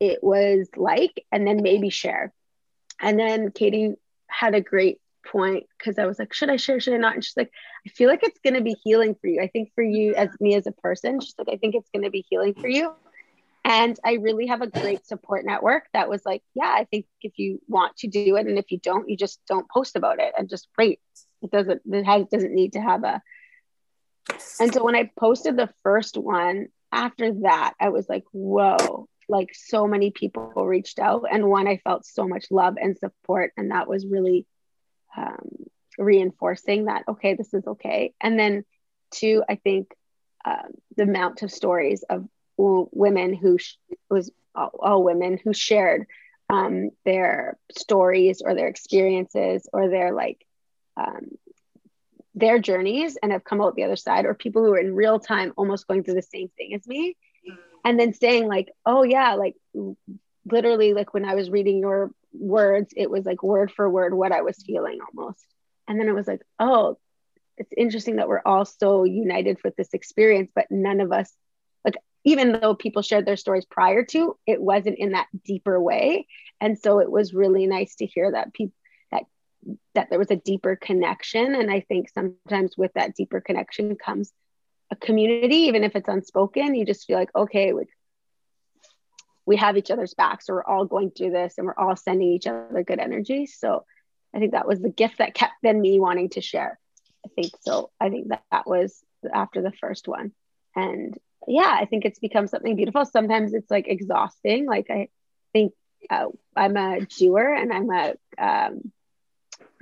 it 0.00 0.24
was 0.24 0.68
like 0.76 1.24
and 1.30 1.46
then 1.46 1.62
maybe 1.62 1.90
share. 1.90 2.32
And 2.98 3.18
then 3.18 3.50
Katie 3.50 3.96
had 4.28 4.54
a 4.54 4.62
great 4.62 5.01
point 5.24 5.66
because 5.78 5.98
I 5.98 6.06
was 6.06 6.18
like, 6.18 6.32
should 6.32 6.50
I 6.50 6.56
share? 6.56 6.80
Should 6.80 6.94
I 6.94 6.98
not? 6.98 7.14
And 7.14 7.24
she's 7.24 7.36
like, 7.36 7.52
I 7.86 7.90
feel 7.90 8.08
like 8.08 8.22
it's 8.22 8.40
going 8.40 8.54
to 8.54 8.60
be 8.60 8.76
healing 8.84 9.16
for 9.20 9.26
you. 9.26 9.40
I 9.40 9.48
think 9.48 9.72
for 9.74 9.82
you, 9.84 10.14
as 10.14 10.28
me 10.40 10.54
as 10.54 10.66
a 10.66 10.72
person, 10.72 11.20
she's 11.20 11.34
like, 11.38 11.48
I 11.50 11.56
think 11.56 11.74
it's 11.74 11.90
going 11.90 12.04
to 12.04 12.10
be 12.10 12.24
healing 12.28 12.54
for 12.54 12.68
you. 12.68 12.92
And 13.64 13.98
I 14.04 14.14
really 14.14 14.48
have 14.48 14.60
a 14.60 14.66
great 14.66 15.06
support 15.06 15.44
network 15.44 15.84
that 15.92 16.08
was 16.08 16.22
like, 16.26 16.42
yeah, 16.54 16.74
I 16.76 16.84
think 16.84 17.06
if 17.20 17.38
you 17.38 17.60
want 17.68 17.96
to 17.98 18.08
do 18.08 18.36
it, 18.36 18.46
and 18.46 18.58
if 18.58 18.72
you 18.72 18.78
don't, 18.78 19.08
you 19.08 19.16
just 19.16 19.40
don't 19.46 19.70
post 19.70 19.94
about 19.94 20.18
it 20.18 20.32
and 20.36 20.48
just 20.48 20.66
wait. 20.76 21.00
It 21.42 21.50
doesn't, 21.50 21.82
it 21.86 22.04
has, 22.04 22.26
doesn't 22.26 22.54
need 22.54 22.72
to 22.72 22.80
have 22.80 23.04
a. 23.04 23.22
And 24.58 24.72
so 24.74 24.84
when 24.84 24.96
I 24.96 25.10
posted 25.18 25.56
the 25.56 25.72
first 25.82 26.16
one, 26.16 26.68
after 26.90 27.32
that, 27.42 27.74
I 27.80 27.90
was 27.90 28.08
like, 28.08 28.24
whoa, 28.32 29.08
like 29.28 29.50
so 29.54 29.86
many 29.86 30.10
people 30.10 30.52
reached 30.54 30.98
out. 30.98 31.24
And 31.30 31.48
one, 31.48 31.68
I 31.68 31.78
felt 31.78 32.04
so 32.04 32.26
much 32.26 32.46
love 32.50 32.76
and 32.80 32.98
support. 32.98 33.52
And 33.56 33.70
that 33.70 33.88
was 33.88 34.06
really 34.06 34.46
um, 35.16 35.48
reinforcing 35.98 36.86
that 36.86 37.04
okay 37.08 37.34
this 37.34 37.52
is 37.54 37.66
okay. 37.66 38.14
And 38.20 38.38
then 38.38 38.64
two 39.12 39.44
i 39.48 39.54
think 39.54 39.94
uh, 40.44 40.68
the 40.96 41.04
amount 41.04 41.42
of 41.42 41.52
stories 41.52 42.02
of 42.08 42.26
women 42.56 43.32
who 43.32 43.58
sh- 43.58 43.76
was 44.10 44.30
all, 44.54 44.70
all, 44.80 45.04
women 45.04 45.38
who 45.42 45.52
shared 45.52 46.06
um, 46.50 46.90
their 47.04 47.56
stories 47.70 48.42
or 48.44 48.54
their 48.54 48.66
experiences 48.66 49.68
or 49.72 49.88
their 49.88 50.12
like 50.12 50.44
um, 50.96 51.30
their 52.34 52.58
journeys 52.58 53.16
and 53.22 53.30
have 53.32 53.44
come 53.44 53.60
out 53.60 53.76
the 53.76 53.84
other 53.84 53.96
side 53.96 54.24
or 54.24 54.34
people 54.34 54.64
who 54.64 54.72
are 54.72 54.78
in 54.78 54.94
real 54.94 55.18
time 55.20 55.52
almost 55.56 55.86
going 55.86 56.02
through 56.02 56.14
the 56.14 56.22
same 56.22 56.50
thing 56.56 56.74
as 56.74 56.86
me. 56.86 57.16
And 57.84 57.98
then 57.98 58.12
saying 58.12 58.48
like 58.48 58.68
oh 58.84 59.02
yeah 59.02 59.34
like 59.34 59.56
literally 60.44 60.92
like 60.92 61.14
when 61.14 61.24
i 61.24 61.34
was 61.34 61.50
reading 61.50 61.78
your 61.78 62.10
words, 62.32 62.92
it 62.96 63.10
was 63.10 63.24
like 63.24 63.42
word 63.42 63.70
for 63.70 63.88
word 63.88 64.14
what 64.14 64.32
I 64.32 64.42
was 64.42 64.62
feeling 64.64 64.98
almost. 65.00 65.44
And 65.88 65.98
then 65.98 66.08
it 66.08 66.14
was 66.14 66.26
like, 66.26 66.42
oh, 66.58 66.98
it's 67.58 67.72
interesting 67.76 68.16
that 68.16 68.28
we're 68.28 68.42
all 68.44 68.64
so 68.64 69.04
united 69.04 69.58
with 69.62 69.76
this 69.76 69.92
experience, 69.92 70.50
but 70.54 70.70
none 70.70 71.00
of 71.00 71.12
us, 71.12 71.32
like, 71.84 71.96
even 72.24 72.52
though 72.52 72.74
people 72.74 73.02
shared 73.02 73.26
their 73.26 73.36
stories 73.36 73.64
prior 73.64 74.04
to, 74.04 74.36
it 74.46 74.60
wasn't 74.60 74.98
in 74.98 75.12
that 75.12 75.26
deeper 75.44 75.80
way. 75.80 76.26
And 76.60 76.78
so 76.78 77.00
it 77.00 77.10
was 77.10 77.34
really 77.34 77.66
nice 77.66 77.96
to 77.96 78.06
hear 78.06 78.30
that 78.30 78.54
people 78.54 78.74
that 79.10 79.24
that 79.94 80.10
there 80.10 80.18
was 80.18 80.30
a 80.30 80.36
deeper 80.36 80.76
connection. 80.76 81.54
And 81.54 81.70
I 81.70 81.80
think 81.80 82.08
sometimes 82.10 82.76
with 82.76 82.92
that 82.94 83.14
deeper 83.14 83.40
connection 83.40 83.96
comes 83.96 84.32
a 84.90 84.96
community, 84.96 85.56
even 85.56 85.84
if 85.84 85.96
it's 85.96 86.08
unspoken, 86.08 86.74
you 86.74 86.86
just 86.86 87.06
feel 87.06 87.18
like, 87.18 87.34
okay, 87.34 87.72
like 87.72 87.88
we 89.46 89.56
have 89.56 89.76
each 89.76 89.90
other's 89.90 90.14
backs 90.14 90.46
so 90.46 90.54
we're 90.54 90.64
all 90.64 90.84
going 90.84 91.10
through 91.10 91.30
this 91.30 91.54
and 91.58 91.66
we're 91.66 91.76
all 91.76 91.96
sending 91.96 92.28
each 92.28 92.46
other 92.46 92.84
good 92.86 92.98
energy. 92.98 93.46
So 93.46 93.84
i 94.34 94.38
think 94.38 94.52
that 94.52 94.66
was 94.66 94.80
the 94.80 94.90
gift 94.90 95.18
that 95.18 95.34
kept 95.34 95.54
then 95.62 95.80
me 95.80 96.00
wanting 96.00 96.30
to 96.30 96.40
share. 96.40 96.78
I 97.24 97.28
think 97.34 97.52
so. 97.60 97.90
I 98.00 98.10
think 98.10 98.28
that 98.28 98.42
that 98.50 98.66
was 98.66 99.02
after 99.32 99.62
the 99.62 99.72
first 99.72 100.08
one. 100.08 100.32
And 100.74 101.16
yeah 101.46 101.76
i 101.80 101.86
think 101.86 102.04
it's 102.04 102.18
become 102.18 102.46
something 102.46 102.76
beautiful. 102.76 103.04
Sometimes 103.04 103.54
it's 103.54 103.70
like 103.70 103.88
exhausting. 103.88 104.66
Like 104.66 104.90
i 104.90 105.08
think 105.52 105.72
uh, 106.10 106.26
i'm 106.56 106.76
a 106.76 107.00
doer 107.00 107.54
and 107.54 107.72
i'm 107.72 107.90
a 107.90 108.14
um, 108.38 108.92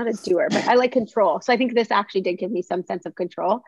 not 0.00 0.08
a 0.08 0.22
doer 0.24 0.48
but 0.50 0.66
i 0.66 0.74
like 0.74 0.92
control 0.92 1.40
so 1.40 1.52
i 1.52 1.56
think 1.56 1.74
this 1.74 1.90
actually 1.90 2.20
did 2.22 2.38
give 2.38 2.50
me 2.50 2.62
some 2.62 2.82
sense 2.82 3.06
of 3.06 3.14
control 3.14 3.62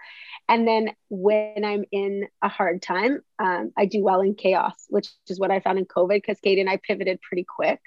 and 0.48 0.66
then 0.66 0.90
when 1.08 1.64
I'm 1.64 1.84
in 1.92 2.26
a 2.42 2.48
hard 2.48 2.82
time, 2.82 3.20
um, 3.38 3.72
I 3.76 3.86
do 3.86 4.02
well 4.02 4.20
in 4.20 4.34
chaos, 4.34 4.74
which 4.88 5.08
is 5.28 5.38
what 5.38 5.50
I 5.50 5.60
found 5.60 5.78
in 5.78 5.86
COVID 5.86 6.16
because 6.16 6.40
Katie 6.40 6.60
and 6.60 6.70
I 6.70 6.78
pivoted 6.78 7.20
pretty 7.20 7.44
quick. 7.44 7.80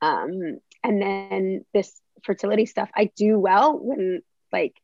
Um, 0.00 0.58
and 0.82 1.00
then 1.00 1.64
this 1.72 2.00
fertility 2.24 2.66
stuff, 2.66 2.90
I 2.94 3.10
do 3.16 3.38
well 3.38 3.78
when 3.78 4.22
like 4.52 4.74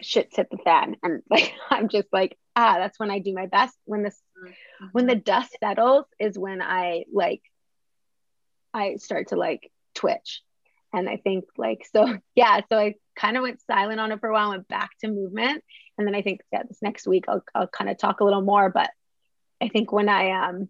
shit's 0.00 0.36
hit 0.36 0.48
the 0.50 0.58
fan. 0.58 0.96
And 1.02 1.22
like, 1.28 1.52
I'm 1.70 1.88
just 1.88 2.08
like, 2.12 2.38
ah, 2.54 2.76
that's 2.78 2.98
when 2.98 3.10
I 3.10 3.18
do 3.18 3.34
my 3.34 3.46
best. 3.46 3.76
When 3.84 4.02
this, 4.02 4.20
when 4.92 5.06
the 5.06 5.16
dust 5.16 5.56
settles 5.60 6.06
is 6.18 6.38
when 6.38 6.62
I 6.62 7.04
like, 7.12 7.42
I 8.72 8.96
start 8.96 9.28
to 9.28 9.36
like 9.36 9.70
twitch. 9.94 10.42
And 10.92 11.08
I 11.08 11.16
think 11.16 11.44
like, 11.56 11.86
so 11.92 12.18
yeah, 12.34 12.60
so 12.68 12.78
I 12.78 12.94
kind 13.16 13.36
of 13.36 13.42
went 13.42 13.60
silent 13.62 14.00
on 14.00 14.12
it 14.12 14.20
for 14.20 14.28
a 14.28 14.32
while, 14.32 14.50
went 14.50 14.68
back 14.68 14.90
to 15.00 15.08
movement. 15.08 15.62
And 15.98 16.06
then 16.06 16.14
I 16.14 16.22
think, 16.22 16.40
yeah, 16.52 16.62
this 16.62 16.82
next 16.82 17.06
week 17.06 17.24
I'll, 17.28 17.44
I'll 17.54 17.66
kind 17.66 17.90
of 17.90 17.98
talk 17.98 18.20
a 18.20 18.24
little 18.24 18.42
more. 18.42 18.70
But 18.70 18.90
I 19.60 19.68
think 19.68 19.92
when 19.92 20.08
I, 20.08 20.48
um, 20.48 20.68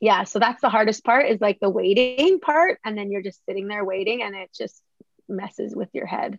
yeah, 0.00 0.24
so 0.24 0.38
that's 0.38 0.60
the 0.60 0.68
hardest 0.68 1.04
part 1.04 1.26
is 1.26 1.40
like 1.40 1.58
the 1.60 1.70
waiting 1.70 2.40
part. 2.40 2.78
And 2.84 2.98
then 2.98 3.10
you're 3.10 3.22
just 3.22 3.44
sitting 3.46 3.68
there 3.68 3.84
waiting 3.84 4.22
and 4.22 4.34
it 4.34 4.50
just 4.56 4.82
messes 5.28 5.74
with 5.74 5.88
your 5.92 6.06
head 6.06 6.38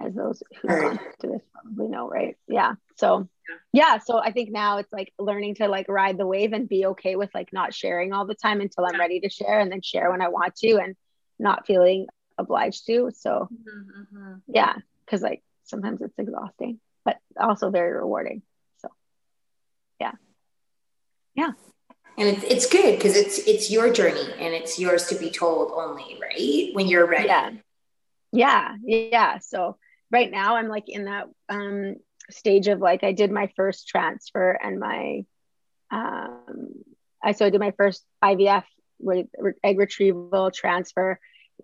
as 0.00 0.14
those 0.14 0.42
who 0.60 0.68
gone 0.68 0.98
to 1.20 1.26
this 1.26 1.42
probably 1.52 1.88
know, 1.88 2.08
right? 2.08 2.36
Yeah. 2.48 2.74
So 2.96 3.28
yeah, 3.72 3.98
so 3.98 4.18
I 4.18 4.32
think 4.32 4.50
now 4.50 4.78
it's 4.78 4.92
like 4.92 5.12
learning 5.18 5.56
to 5.56 5.68
like 5.68 5.88
ride 5.88 6.18
the 6.18 6.26
wave 6.26 6.52
and 6.52 6.68
be 6.68 6.86
okay 6.86 7.16
with 7.16 7.30
like 7.34 7.52
not 7.52 7.74
sharing 7.74 8.12
all 8.12 8.26
the 8.26 8.34
time 8.34 8.60
until 8.60 8.86
I'm 8.86 8.98
ready 8.98 9.20
to 9.20 9.28
share 9.28 9.60
and 9.60 9.70
then 9.70 9.82
share 9.82 10.10
when 10.10 10.22
I 10.22 10.28
want 10.28 10.56
to 10.56 10.78
and 10.78 10.96
not 11.38 11.66
feeling 11.66 12.06
obliged 12.38 12.86
to. 12.86 13.10
So 13.14 13.48
mm-hmm, 13.52 14.16
mm-hmm. 14.16 14.34
yeah, 14.48 14.74
because 15.04 15.22
like 15.22 15.42
sometimes 15.64 16.00
it's 16.02 16.18
exhausting, 16.18 16.80
but 17.04 17.18
also 17.38 17.70
very 17.70 17.92
rewarding. 17.92 18.42
So 18.78 18.88
yeah. 20.00 20.12
Yeah. 21.34 21.52
And 22.16 22.28
it's, 22.28 22.44
it's 22.44 22.66
good 22.66 22.96
because 22.96 23.16
it's 23.16 23.38
it's 23.38 23.70
your 23.70 23.92
journey 23.92 24.32
and 24.38 24.54
it's 24.54 24.78
yours 24.78 25.06
to 25.06 25.16
be 25.16 25.30
told 25.30 25.72
only, 25.72 26.18
right? 26.20 26.70
When 26.72 26.86
you're 26.86 27.06
ready. 27.06 27.26
Yeah. 27.26 27.50
Yeah. 28.32 28.76
Yeah. 28.84 29.38
So 29.38 29.76
right 30.10 30.30
now 30.30 30.56
I'm 30.56 30.68
like 30.68 30.88
in 30.88 31.06
that 31.06 31.26
um 31.48 31.96
stage 32.30 32.68
of 32.68 32.80
like 32.80 33.04
I 33.04 33.12
did 33.12 33.30
my 33.30 33.50
first 33.56 33.88
transfer 33.88 34.52
and 34.52 34.78
my 34.78 35.24
um 35.90 36.72
I 37.22 37.32
so 37.32 37.46
I 37.46 37.50
did 37.50 37.60
my 37.60 37.72
first 37.72 38.04
IVF 38.22 38.64
with 38.98 39.26
egg 39.62 39.78
retrieval 39.78 40.50
transfer. 40.50 41.18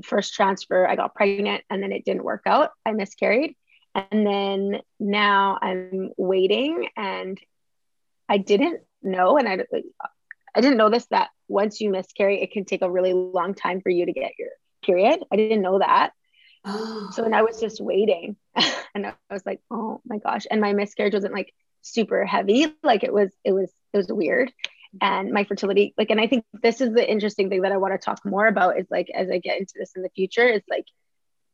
First 0.05 0.35
transfer, 0.35 0.87
I 0.87 0.97
got 0.97 1.15
pregnant 1.15 1.65
and 1.69 1.83
then 1.83 1.93
it 1.93 2.05
didn't 2.05 2.25
work 2.25 2.43
out. 2.47 2.71
I 2.87 2.93
miscarried. 2.93 3.57
And 3.95 4.27
then 4.27 4.81
now 5.01 5.59
I'm 5.61 6.11
waiting 6.17 6.89
and 6.97 7.39
I 8.29 8.39
didn't 8.39 8.83
know 9.03 9.37
and 9.37 9.49
I 9.49 9.59
I 10.55 10.61
didn't 10.61 10.79
know 10.79 10.91
this 10.91 11.07
that 11.07 11.31
once 11.49 11.81
you 11.81 11.91
miscarry 11.91 12.41
it 12.43 12.53
can 12.53 12.65
take 12.65 12.83
a 12.83 12.91
really 12.91 13.13
long 13.13 13.55
time 13.55 13.81
for 13.81 13.91
you 13.91 14.07
to 14.07 14.13
get 14.13 14.33
your 14.39 14.51
period. 14.85 15.21
I 15.33 15.37
didn't 15.37 15.63
know 15.63 15.79
that. 15.79 16.13
Oh. 16.65 17.11
So 17.13 17.25
and 17.25 17.35
I 17.35 17.43
was 17.43 17.59
just 17.59 17.81
waiting 17.81 18.37
and 18.95 19.07
I 19.07 19.15
was 19.31 19.45
like, 19.45 19.61
oh 19.71 20.01
my 20.05 20.19
gosh. 20.19 20.47
And 20.51 20.61
my 20.61 20.73
miscarriage 20.73 21.15
wasn't 21.15 21.35
like 21.35 21.53
super 21.83 22.25
heavy. 22.25 22.67
Like 22.83 23.03
it 23.03 23.13
was, 23.13 23.31
it 23.45 23.53
was, 23.53 23.73
it 23.93 23.97
was 23.97 24.09
weird. 24.09 24.53
And 25.01 25.33
my 25.33 25.45
fertility, 25.45 25.95
like, 25.97 26.11
and 26.11 26.21
I 26.21 26.27
think 26.27 26.45
this 26.53 26.81
is 26.81 26.93
the 26.93 27.09
interesting 27.09 27.49
thing 27.49 27.63
that 27.63 27.73
I 27.73 27.77
want 27.77 27.95
to 27.95 28.05
talk 28.05 28.25
more 28.25 28.47
about 28.47 28.79
is 28.79 28.87
like 28.91 29.09
as 29.15 29.31
I 29.31 29.39
get 29.39 29.59
into 29.59 29.75
this 29.77 29.93
in 29.95 30.03
the 30.03 30.11
future, 30.11 30.47
is 30.47 30.63
like 30.69 30.87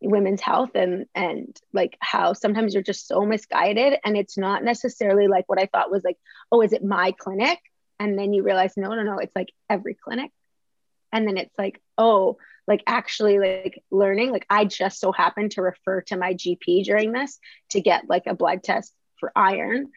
women's 0.01 0.41
health 0.41 0.71
and 0.75 1.07
and 1.15 1.57
like 1.73 1.97
how 2.01 2.33
sometimes 2.33 2.75
you're 2.75 2.83
just 2.83 3.09
so 3.09 3.25
misguided 3.25 3.99
and 4.05 4.17
it's 4.17 4.39
not 4.39 4.63
necessarily 4.63 5.27
like 5.27 5.49
what 5.49 5.61
I 5.61 5.67
thought 5.67 5.91
was 5.91 6.05
like, 6.05 6.17
oh, 6.51 6.63
is 6.63 6.73
it 6.73 6.85
my 6.85 7.13
clinic? 7.13 7.59
And 7.99 8.19
then 8.19 8.33
you 8.33 8.43
realize, 8.43 8.75
no, 8.77 8.89
no, 8.91 9.03
no, 9.03 9.19
it's 9.19 9.37
like 9.37 9.53
every 9.69 9.95
clinic. 9.95 10.31
And 11.13 11.27
then 11.27 11.37
it's 11.37 11.57
like, 11.59 11.81
oh, 11.99 12.39
like 12.67 12.83
actually 12.87 13.39
like 13.39 13.83
learning 13.91 14.33
like 14.33 14.47
i 14.51 14.65
just 14.65 14.99
so 14.99 15.13
happened 15.13 15.53
to 15.53 15.63
refer 15.63 16.01
to 16.03 16.17
my 16.17 16.35
gp 16.35 16.85
during 16.85 17.13
this 17.13 17.39
to 17.71 17.81
get 17.81 18.09
like 18.09 18.25
a 18.27 18.35
blood 18.35 18.63
test 18.63 18.93
for 19.19 19.33
iron 19.37 19.91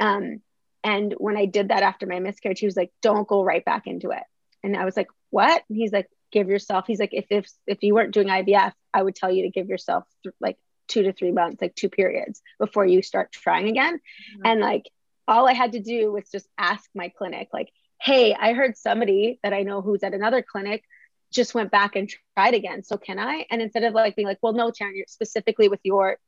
um 0.00 0.40
and 0.88 1.14
when 1.18 1.36
i 1.36 1.44
did 1.44 1.68
that 1.68 1.82
after 1.82 2.06
my 2.06 2.18
miscarriage 2.20 2.60
he 2.60 2.66
was 2.66 2.76
like 2.76 2.90
don't 3.02 3.28
go 3.28 3.42
right 3.42 3.64
back 3.64 3.86
into 3.86 4.10
it 4.10 4.22
and 4.62 4.76
i 4.76 4.84
was 4.84 4.96
like 4.96 5.08
what 5.30 5.62
and 5.68 5.76
he's 5.76 5.92
like 5.92 6.08
give 6.30 6.48
yourself 6.48 6.86
he's 6.86 7.00
like 7.00 7.12
if 7.12 7.26
if 7.30 7.48
if 7.66 7.82
you 7.82 7.94
weren't 7.94 8.14
doing 8.14 8.28
ivf 8.28 8.72
i 8.92 9.02
would 9.02 9.14
tell 9.14 9.30
you 9.30 9.42
to 9.42 9.50
give 9.50 9.68
yourself 9.68 10.04
th- 10.22 10.34
like 10.40 10.56
two 10.88 11.02
to 11.02 11.12
three 11.12 11.32
months 11.32 11.60
like 11.60 11.74
two 11.74 11.88
periods 11.88 12.40
before 12.58 12.86
you 12.86 13.02
start 13.02 13.30
trying 13.32 13.68
again 13.68 13.94
mm-hmm. 13.94 14.42
and 14.44 14.60
like 14.60 14.84
all 15.26 15.46
i 15.46 15.52
had 15.52 15.72
to 15.72 15.80
do 15.80 16.12
was 16.12 16.28
just 16.30 16.48
ask 16.56 16.88
my 16.94 17.08
clinic 17.10 17.48
like 17.52 17.70
hey 18.00 18.34
i 18.34 18.52
heard 18.52 18.76
somebody 18.76 19.38
that 19.42 19.52
i 19.52 19.62
know 19.62 19.82
who's 19.82 20.02
at 20.02 20.14
another 20.14 20.42
clinic 20.42 20.84
just 21.30 21.54
went 21.54 21.70
back 21.70 21.96
and 21.96 22.10
tried 22.34 22.54
again. 22.54 22.82
So 22.82 22.96
can 22.96 23.18
I? 23.18 23.46
And 23.50 23.60
instead 23.60 23.84
of 23.84 23.94
like 23.94 24.16
being 24.16 24.28
like, 24.28 24.38
well, 24.42 24.52
no, 24.52 24.70
Taren, 24.70 24.94
you're 24.94 25.06
specifically 25.08 25.68
with 25.68 25.80
your 25.82 26.18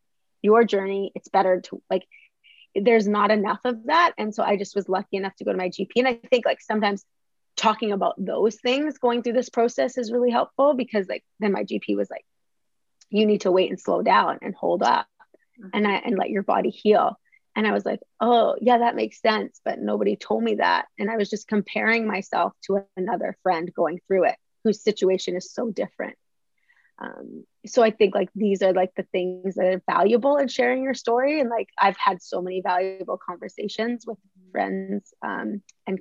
your 0.43 0.65
journey, 0.65 1.13
it's 1.15 1.29
better 1.29 1.61
to 1.61 1.83
like 1.91 2.07
there's 2.75 3.09
not 3.09 3.31
enough 3.31 3.61
of 3.65 3.85
that. 3.87 4.13
And 4.19 4.35
so 4.35 4.43
I 4.43 4.57
just 4.57 4.77
was 4.77 4.89
lucky 4.89 5.17
enough 5.17 5.35
to 5.37 5.45
go 5.45 5.53
to 5.53 5.59
my 5.59 5.69
GP. 5.69 5.91
And 5.97 6.09
I 6.09 6.15
think 6.15 6.47
like 6.47 6.61
sometimes 6.61 7.05
talking 7.57 7.93
about 7.93 8.15
those 8.19 8.57
things 8.57 8.99
going 8.99 9.23
through 9.23 9.35
this 9.35 9.49
process 9.49 9.99
is 9.99 10.13
really 10.13 10.31
helpful 10.31 10.75
because 10.75 11.09
like 11.09 11.25
then 11.41 11.53
my 11.53 11.65
GP 11.65 11.97
was 11.97 12.11
like, 12.11 12.25
you 13.11 13.27
need 13.27 13.43
to 13.43 13.53
wait 13.53 13.71
and 13.71 13.81
slow 13.81 14.03
down 14.03 14.39
and 14.43 14.55
hold 14.55 14.83
up 14.83 15.07
mm-hmm. 15.61 15.69
and 15.75 15.87
I 15.87 15.95
and 15.97 16.17
let 16.17 16.31
your 16.31 16.43
body 16.43 16.71
heal. 16.71 17.19
And 17.57 17.67
I 17.67 17.73
was 17.73 17.85
like, 17.85 18.01
oh, 18.21 18.55
yeah, 18.61 18.79
that 18.79 18.95
makes 18.95 19.21
sense. 19.21 19.61
But 19.65 19.81
nobody 19.81 20.15
told 20.15 20.45
me 20.45 20.57
that. 20.57 20.87
And 20.99 21.11
I 21.11 21.17
was 21.17 21.29
just 21.29 21.49
comparing 21.49 22.07
myself 22.07 22.53
to 22.67 22.85
another 22.97 23.37
friend 23.43 23.71
going 23.75 24.01
through 24.07 24.25
it 24.27 24.37
whose 24.63 24.83
situation 24.83 25.37
is 25.37 25.53
so 25.53 25.71
different. 25.71 26.17
Um, 27.01 27.45
so 27.67 27.83
I 27.83 27.91
think 27.91 28.15
like 28.15 28.29
these 28.35 28.63
are 28.63 28.73
like 28.73 28.95
the 28.95 29.05
things 29.05 29.55
that 29.55 29.67
are 29.67 29.83
valuable 29.91 30.37
in 30.37 30.49
sharing 30.49 30.83
your 30.83 30.95
story. 30.95 31.41
And 31.41 31.49
like 31.49 31.69
I've 31.81 31.97
had 31.97 32.23
so 32.23 32.43
many 32.43 32.61
valuable 32.61 33.19
conversations 33.19 34.05
with 34.07 34.19
friends 34.53 35.13
um, 35.23 35.63
and 35.87 36.01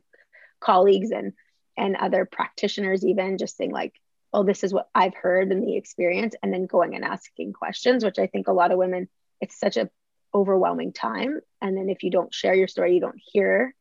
colleagues 0.60 1.12
and 1.12 1.34
and 1.78 1.96
other 1.96 2.26
practitioners, 2.26 3.06
even 3.06 3.38
just 3.38 3.56
saying 3.56 3.72
like, 3.72 3.94
oh, 4.34 4.44
this 4.44 4.66
is 4.66 4.74
what 4.74 4.90
I've 4.94 5.16
heard 5.16 5.52
in 5.52 5.62
the 5.62 5.78
experience, 5.78 6.36
and 6.44 6.54
then 6.54 6.66
going 6.66 6.94
and 6.96 7.06
asking 7.06 7.54
questions, 7.54 8.04
which 8.04 8.20
I 8.20 8.28
think 8.28 8.48
a 8.48 8.54
lot 8.54 8.72
of 8.72 8.78
women, 8.78 9.08
it's 9.40 9.58
such 9.58 9.78
a 9.78 9.90
overwhelming 10.34 10.92
time. 10.92 11.40
And 11.62 11.78
then 11.78 11.90
if 11.90 12.04
you 12.04 12.12
don't 12.12 12.34
share 12.34 12.54
your 12.54 12.68
story, 12.68 12.94
you 12.94 13.00
don't 13.00 13.22
hear 13.32 13.74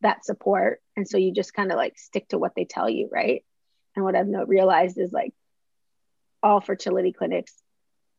that 0.00 0.24
support. 0.24 0.80
And 0.96 1.06
so 1.08 1.18
you 1.18 1.32
just 1.32 1.52
kind 1.52 1.72
of 1.72 1.76
like 1.76 1.98
stick 1.98 2.28
to 2.28 2.38
what 2.38 2.54
they 2.54 2.64
tell 2.64 2.88
you, 2.88 3.08
right? 3.12 3.44
And 3.96 4.04
what 4.04 4.14
I've 4.14 4.28
not 4.28 4.48
realized 4.48 4.96
is 4.98 5.12
like 5.12 5.34
all 6.42 6.60
fertility 6.60 7.12
clinics 7.12 7.54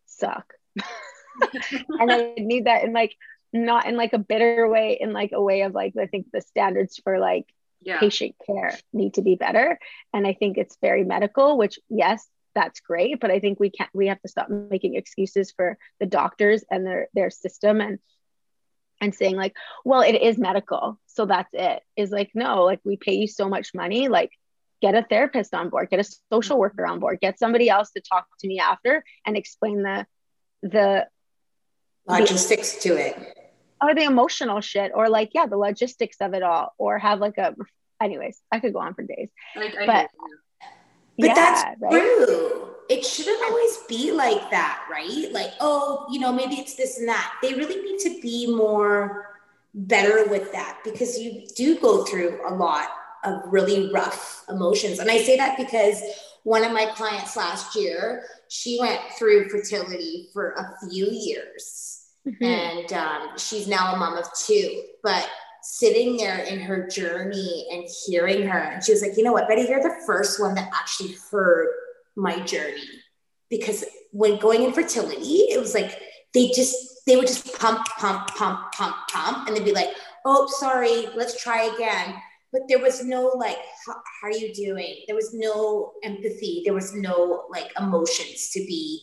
suck. 0.05 0.53
and 0.75 2.11
I 2.11 2.33
need 2.37 2.65
that 2.65 2.83
in 2.83 2.93
like 2.93 3.15
not 3.53 3.85
in 3.85 3.97
like 3.97 4.13
a 4.13 4.19
bitter 4.19 4.67
way, 4.67 4.97
in 4.99 5.13
like 5.13 5.31
a 5.33 5.41
way 5.41 5.61
of 5.61 5.73
like 5.73 5.93
I 5.97 6.07
think 6.07 6.27
the 6.31 6.41
standards 6.41 6.99
for 7.03 7.19
like 7.19 7.45
yeah. 7.81 7.99
patient 7.99 8.35
care 8.45 8.77
need 8.93 9.15
to 9.15 9.21
be 9.21 9.35
better. 9.35 9.79
And 10.13 10.25
I 10.25 10.33
think 10.33 10.57
it's 10.57 10.77
very 10.81 11.03
medical, 11.03 11.57
which 11.57 11.79
yes, 11.89 12.25
that's 12.53 12.81
great, 12.81 13.19
but 13.19 13.31
I 13.31 13.39
think 13.39 13.59
we 13.59 13.69
can't 13.69 13.89
we 13.93 14.07
have 14.07 14.21
to 14.21 14.27
stop 14.27 14.49
making 14.49 14.95
excuses 14.95 15.51
for 15.51 15.77
the 15.99 16.05
doctors 16.05 16.63
and 16.69 16.85
their 16.85 17.07
their 17.13 17.29
system 17.29 17.81
and 17.81 17.99
and 18.99 19.15
saying 19.15 19.35
like, 19.35 19.55
well, 19.83 20.01
it 20.01 20.13
is 20.13 20.37
medical, 20.37 20.99
so 21.07 21.25
that's 21.25 21.49
it. 21.53 21.81
Is 21.95 22.11
like 22.11 22.31
no, 22.35 22.63
like 22.63 22.79
we 22.83 22.97
pay 22.97 23.15
you 23.15 23.27
so 23.27 23.49
much 23.49 23.73
money, 23.73 24.07
like 24.07 24.31
get 24.81 24.95
a 24.95 25.03
therapist 25.03 25.53
on 25.53 25.69
board, 25.69 25.89
get 25.89 25.99
a 25.99 26.03
social 26.31 26.55
mm-hmm. 26.55 26.61
worker 26.61 26.85
on 26.85 26.99
board, 26.99 27.19
get 27.21 27.39
somebody 27.39 27.69
else 27.69 27.91
to 27.91 28.01
talk 28.01 28.25
to 28.39 28.47
me 28.47 28.59
after 28.59 29.03
and 29.25 29.37
explain 29.37 29.83
the 29.83 30.05
the 30.63 31.07
logistics 32.07 32.75
the, 32.75 32.89
to 32.89 32.95
it. 32.95 33.37
Or 33.81 33.95
the 33.95 34.03
emotional 34.03 34.61
shit 34.61 34.91
or 34.93 35.09
like 35.09 35.31
yeah 35.33 35.45
the 35.45 35.57
logistics 35.57 36.17
of 36.21 36.33
it 36.33 36.43
all 36.43 36.73
or 36.77 36.99
have 36.99 37.19
like 37.19 37.37
a 37.37 37.55
anyways 38.01 38.39
i 38.51 38.59
could 38.59 38.73
go 38.73 38.79
on 38.79 38.93
for 38.93 39.03
days. 39.03 39.29
I, 39.55 39.73
I 39.81 39.85
but 39.85 40.09
but 41.17 41.27
yeah, 41.27 41.33
that's 41.33 41.81
right? 41.81 41.91
true. 41.91 42.67
It 42.89 43.05
shouldn't 43.05 43.41
always 43.43 43.77
be 43.87 44.11
like 44.11 44.49
that 44.51 44.85
right? 44.91 45.29
Like 45.31 45.51
oh 45.59 46.07
you 46.11 46.19
know 46.19 46.31
maybe 46.31 46.55
it's 46.55 46.75
this 46.75 46.99
and 46.99 47.07
that. 47.07 47.35
They 47.41 47.53
really 47.53 47.81
need 47.81 47.99
to 47.99 48.21
be 48.21 48.53
more 48.53 49.27
better 49.73 50.27
with 50.27 50.51
that 50.51 50.79
because 50.83 51.17
you 51.17 51.47
do 51.55 51.79
go 51.79 52.03
through 52.03 52.41
a 52.45 52.53
lot 52.53 52.89
of 53.23 53.41
really 53.45 53.91
rough 53.91 54.43
emotions. 54.49 54.99
And 54.99 55.09
I 55.09 55.17
say 55.17 55.37
that 55.37 55.57
because 55.57 56.01
one 56.43 56.63
of 56.63 56.71
my 56.71 56.87
clients 56.95 57.37
last 57.37 57.75
year, 57.75 58.23
she 58.49 58.79
went 58.79 58.99
through 59.17 59.49
fertility 59.49 60.29
for 60.33 60.51
a 60.51 60.89
few 60.89 61.07
years. 61.09 62.01
Mm-hmm. 62.27 62.43
And 62.43 62.93
um, 62.93 63.37
she's 63.37 63.67
now 63.67 63.93
a 63.93 63.97
mom 63.97 64.17
of 64.17 64.25
two. 64.33 64.83
But 65.03 65.27
sitting 65.61 66.17
there 66.17 66.39
in 66.39 66.59
her 66.59 66.87
journey 66.87 67.67
and 67.71 67.87
hearing 68.05 68.47
her, 68.47 68.57
and 68.57 68.83
she 68.83 68.91
was 68.91 69.01
like, 69.01 69.17
you 69.17 69.23
know 69.23 69.33
what, 69.33 69.47
Betty, 69.47 69.63
you're 69.63 69.81
the 69.81 70.01
first 70.05 70.39
one 70.39 70.55
that 70.55 70.69
actually 70.73 71.15
heard 71.31 71.69
my 72.15 72.39
journey. 72.39 72.87
Because 73.49 73.85
when 74.11 74.39
going 74.39 74.63
in 74.63 74.73
fertility, 74.73 75.45
it 75.51 75.59
was 75.59 75.73
like 75.73 75.99
they 76.33 76.47
just, 76.47 76.75
they 77.05 77.15
would 77.15 77.27
just 77.27 77.59
pump, 77.59 77.85
pump, 77.97 78.27
pump, 78.29 78.71
pump, 78.73 78.95
pump, 79.11 79.47
and 79.47 79.55
they'd 79.55 79.65
be 79.65 79.73
like, 79.73 79.89
oh, 80.25 80.47
sorry, 80.59 81.07
let's 81.15 81.41
try 81.41 81.63
again 81.63 82.15
but 82.51 82.61
there 82.67 82.79
was 82.79 83.03
no 83.03 83.31
like 83.37 83.57
how, 83.85 83.93
how, 83.93 84.27
are 84.27 84.31
you 84.31 84.53
doing 84.53 85.03
there 85.07 85.15
was 85.15 85.33
no 85.33 85.93
empathy 86.03 86.61
there 86.65 86.73
was 86.73 86.93
no 86.93 87.45
like 87.49 87.71
emotions 87.79 88.49
to 88.49 88.59
be 88.59 89.01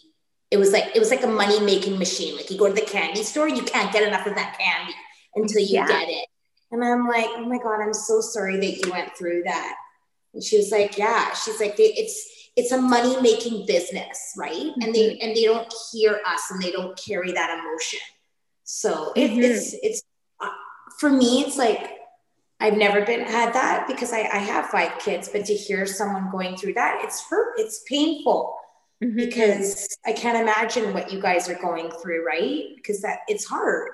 it 0.50 0.56
was 0.56 0.72
like 0.72 0.94
it 0.94 0.98
was 0.98 1.10
like 1.10 1.22
a 1.22 1.26
money 1.26 1.60
making 1.60 1.98
machine 1.98 2.36
like 2.36 2.50
you 2.50 2.58
go 2.58 2.68
to 2.68 2.74
the 2.74 2.80
candy 2.80 3.22
store 3.22 3.48
you 3.48 3.62
can't 3.62 3.92
get 3.92 4.06
enough 4.06 4.26
of 4.26 4.34
that 4.34 4.58
candy 4.58 4.94
until 5.34 5.60
you 5.60 5.74
yeah. 5.74 5.86
get 5.86 6.08
it 6.08 6.26
and 6.70 6.84
i'm 6.84 7.06
like 7.06 7.28
oh 7.30 7.46
my 7.46 7.58
god 7.58 7.80
i'm 7.82 7.94
so 7.94 8.20
sorry 8.20 8.56
that 8.56 8.84
you 8.84 8.90
went 8.90 9.16
through 9.16 9.42
that 9.44 9.74
and 10.34 10.42
she 10.42 10.56
was 10.56 10.70
like 10.70 10.96
yeah 10.98 11.32
she's 11.34 11.60
like 11.60 11.74
it's 11.78 12.38
it's 12.58 12.72
a 12.72 12.82
money 12.82 13.20
making 13.22 13.66
business, 13.66 14.34
right? 14.36 14.52
Mm-hmm. 14.52 14.82
And 14.82 14.94
they 14.94 15.16
and 15.20 15.36
they 15.36 15.44
don't 15.44 15.72
hear 15.92 16.20
us 16.26 16.50
and 16.50 16.60
they 16.60 16.72
don't 16.72 16.98
carry 16.98 17.30
that 17.30 17.56
emotion. 17.56 18.00
So 18.64 19.12
mm-hmm. 19.16 19.40
it's 19.40 19.76
it's 19.80 20.02
uh, 20.40 20.48
for 20.98 21.08
me, 21.08 21.42
it's 21.42 21.56
like 21.56 21.97
I've 22.60 22.76
never 22.76 23.04
been 23.04 23.20
had 23.20 23.54
that 23.54 23.86
because 23.86 24.12
I, 24.12 24.20
I 24.20 24.38
have 24.38 24.66
five 24.66 24.98
kids, 24.98 25.28
but 25.28 25.44
to 25.46 25.54
hear 25.54 25.86
someone 25.86 26.30
going 26.30 26.56
through 26.56 26.74
that, 26.74 27.00
it's 27.04 27.24
hurt, 27.28 27.54
it's 27.56 27.84
painful. 27.88 28.56
Mm-hmm. 29.02 29.16
Because 29.16 29.96
I 30.04 30.12
can't 30.12 30.38
imagine 30.38 30.92
what 30.92 31.12
you 31.12 31.20
guys 31.20 31.48
are 31.48 31.54
going 31.54 31.90
through, 31.90 32.26
right? 32.26 32.64
Because 32.74 33.02
that 33.02 33.20
it's 33.28 33.44
hard. 33.44 33.90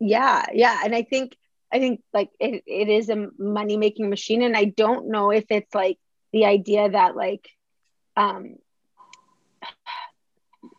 Yeah, 0.00 0.44
yeah. 0.52 0.80
And 0.84 0.92
I 0.92 1.02
think 1.02 1.36
I 1.72 1.78
think 1.78 2.02
like 2.12 2.30
it, 2.40 2.64
it 2.66 2.88
is 2.88 3.08
a 3.10 3.28
money 3.38 3.76
making 3.76 4.10
machine. 4.10 4.42
And 4.42 4.56
I 4.56 4.64
don't 4.64 5.08
know 5.08 5.30
if 5.30 5.44
it's 5.50 5.72
like 5.72 5.98
the 6.32 6.46
idea 6.46 6.90
that 6.90 7.14
like 7.14 7.48
um 8.16 8.56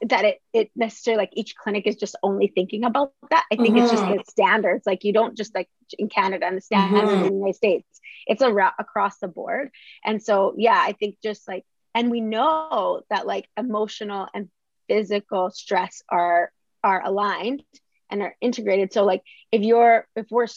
that 0.05 0.23
it 0.23 0.41
it 0.53 0.71
necessarily 0.75 1.23
like 1.23 1.31
each 1.33 1.55
clinic 1.55 1.87
is 1.87 1.95
just 1.95 2.15
only 2.21 2.47
thinking 2.47 2.85
about 2.85 3.13
that. 3.31 3.45
I 3.51 3.55
think 3.55 3.69
mm-hmm. 3.69 3.77
it's 3.77 3.91
just 3.91 4.03
mm-hmm. 4.03 4.17
the 4.17 4.23
standards. 4.29 4.85
Like 4.85 5.03
you 5.03 5.13
don't 5.13 5.35
just 5.35 5.55
like 5.55 5.67
in 5.97 6.09
Canada 6.09 6.45
and 6.45 6.57
the 6.57 6.61
standards 6.61 7.09
mm-hmm. 7.09 7.23
in 7.23 7.29
the 7.29 7.35
United 7.35 7.55
States. 7.55 8.01
It's 8.27 8.41
a 8.41 8.51
ra- 8.51 8.73
across 8.77 9.17
the 9.17 9.27
board. 9.27 9.71
And 10.03 10.21
so 10.21 10.53
yeah, 10.57 10.79
I 10.79 10.93
think 10.93 11.17
just 11.23 11.47
like 11.47 11.65
and 11.95 12.11
we 12.11 12.21
know 12.21 13.01
that 13.09 13.25
like 13.25 13.49
emotional 13.57 14.27
and 14.33 14.49
physical 14.87 15.49
stress 15.49 16.03
are 16.09 16.51
are 16.83 17.03
aligned 17.03 17.63
and 18.11 18.21
are 18.21 18.35
integrated. 18.41 18.93
So 18.93 19.05
like 19.05 19.23
if 19.51 19.63
you're 19.63 20.07
if 20.15 20.27
we're 20.29 20.47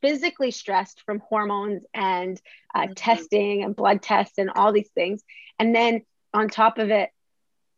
physically 0.00 0.52
stressed 0.52 1.02
from 1.04 1.20
hormones 1.28 1.84
and 1.92 2.40
uh, 2.74 2.82
mm-hmm. 2.82 2.92
testing 2.94 3.62
and 3.62 3.76
blood 3.76 4.00
tests 4.00 4.38
and 4.38 4.50
all 4.54 4.72
these 4.72 4.90
things, 4.94 5.22
and 5.58 5.74
then 5.74 6.00
on 6.32 6.48
top 6.48 6.78
of 6.78 6.90
it 6.90 7.10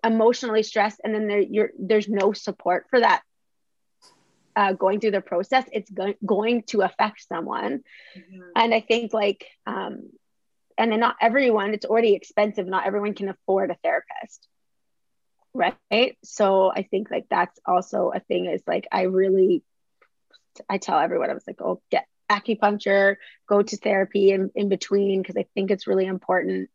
emotionally 0.04 0.62
stressed 0.62 1.00
and 1.02 1.14
then 1.14 1.26
there, 1.26 1.40
you're, 1.40 1.70
there's 1.78 2.08
no 2.08 2.32
support 2.32 2.86
for 2.90 3.00
that 3.00 3.22
uh, 4.56 4.72
going 4.72 5.00
through 5.00 5.12
the 5.12 5.20
process 5.20 5.64
it's 5.72 5.90
go- 5.90 6.14
going 6.24 6.62
to 6.64 6.82
affect 6.82 7.26
someone. 7.28 7.82
Mm-hmm. 8.16 8.40
and 8.56 8.74
i 8.74 8.80
think 8.80 9.12
like 9.12 9.46
um, 9.66 10.10
and 10.76 10.92
then 10.92 11.00
not 11.00 11.16
everyone 11.20 11.74
it's 11.74 11.86
already 11.86 12.14
expensive 12.14 12.66
not 12.66 12.86
everyone 12.86 13.14
can 13.14 13.28
afford 13.28 13.70
a 13.70 13.76
therapist. 13.82 14.46
Right? 15.54 16.16
So 16.22 16.70
i 16.72 16.82
think 16.82 17.10
like 17.10 17.26
that's 17.28 17.58
also 17.66 18.12
a 18.14 18.20
thing 18.20 18.46
is 18.46 18.62
like 18.66 18.86
i 18.92 19.02
really 19.02 19.62
i 20.68 20.78
tell 20.78 20.98
everyone 20.98 21.30
i 21.30 21.34
was 21.34 21.46
like 21.46 21.60
oh 21.60 21.80
get 21.90 22.06
acupuncture 22.30 23.16
go 23.48 23.62
to 23.62 23.76
therapy 23.76 24.30
in, 24.30 24.50
in 24.54 24.68
between 24.68 25.22
because 25.22 25.36
i 25.36 25.46
think 25.54 25.70
it's 25.70 25.86
really 25.86 26.06
important 26.06 26.68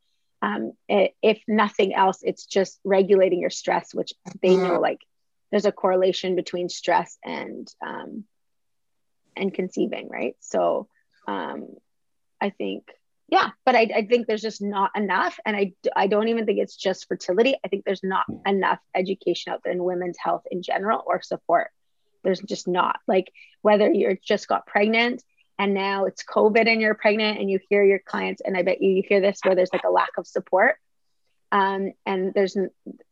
um, 0.43 0.73
it, 0.89 1.15
if 1.21 1.41
nothing 1.47 1.95
else, 1.95 2.19
it's 2.21 2.45
just 2.45 2.77
regulating 2.83 3.39
your 3.39 3.49
stress, 3.49 3.93
which 3.93 4.11
they 4.41 4.57
know 4.57 4.71
mm-hmm. 4.71 4.81
like 4.81 4.99
there's 5.51 5.65
a 5.65 5.71
correlation 5.71 6.35
between 6.35 6.67
stress 6.67 7.17
and 7.23 7.65
um, 7.81 8.25
and 9.37 9.53
conceiving, 9.53 10.09
right? 10.09 10.35
So 10.41 10.89
um, 11.29 11.69
I 12.41 12.49
think 12.49 12.83
yeah, 13.29 13.51
but 13.65 13.75
I, 13.75 13.89
I 13.95 14.05
think 14.05 14.27
there's 14.27 14.41
just 14.41 14.61
not 14.61 14.91
enough, 14.97 15.39
and 15.45 15.55
I 15.55 15.73
I 15.95 16.07
don't 16.07 16.27
even 16.27 16.45
think 16.45 16.59
it's 16.59 16.75
just 16.75 17.07
fertility. 17.07 17.55
I 17.63 17.69
think 17.69 17.85
there's 17.85 18.03
not 18.03 18.25
enough 18.45 18.79
education 18.93 19.53
out 19.53 19.61
there 19.63 19.71
in 19.71 19.81
women's 19.81 20.17
health 20.21 20.43
in 20.51 20.61
general 20.61 21.03
or 21.05 21.21
support. 21.21 21.71
There's 22.25 22.41
just 22.41 22.67
not 22.67 22.99
like 23.07 23.31
whether 23.61 23.89
you're 23.89 24.17
just 24.21 24.49
got 24.49 24.67
pregnant 24.67 25.23
and 25.59 25.73
now 25.73 26.05
it's 26.05 26.23
COVID 26.23 26.67
and 26.67 26.81
you're 26.81 26.95
pregnant 26.95 27.39
and 27.39 27.49
you 27.49 27.59
hear 27.69 27.83
your 27.83 27.99
clients, 27.99 28.41
and 28.43 28.57
I 28.57 28.63
bet 28.63 28.81
you 28.81 28.91
you 28.91 29.03
hear 29.07 29.21
this 29.21 29.39
where 29.43 29.55
there's 29.55 29.73
like 29.73 29.83
a 29.83 29.91
lack 29.91 30.17
of 30.17 30.27
support. 30.27 30.75
Um, 31.51 31.93
and 32.05 32.33
there's, 32.33 32.57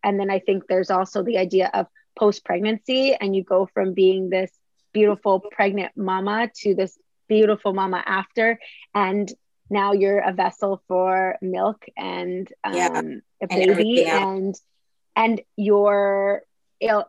and 0.04 0.20
then 0.20 0.32
I 0.32 0.40
think 0.40 0.66
there's 0.68 0.90
also 0.90 1.22
the 1.24 1.38
idea 1.38 1.70
of 1.74 1.88
post 2.18 2.44
pregnancy, 2.44 3.14
and 3.14 3.36
you 3.36 3.44
go 3.44 3.70
from 3.74 3.94
being 3.94 4.30
this 4.30 4.52
beautiful 4.94 5.40
pregnant 5.40 5.96
mama 5.96 6.50
to 6.62 6.74
this 6.74 6.98
beautiful 7.28 7.74
mama 7.74 8.04
after, 8.06 8.60
and 8.94 9.32
now 9.70 9.94
you're 9.94 10.20
a 10.20 10.34
vessel 10.34 10.82
for 10.88 11.38
milk 11.42 11.86
and 11.96 12.52
um, 12.64 12.74
yeah. 12.74 13.02
a 13.42 13.48
baby, 13.48 14.06
and, 14.06 14.24
and 14.24 14.56
and 15.16 15.42
your 15.56 16.42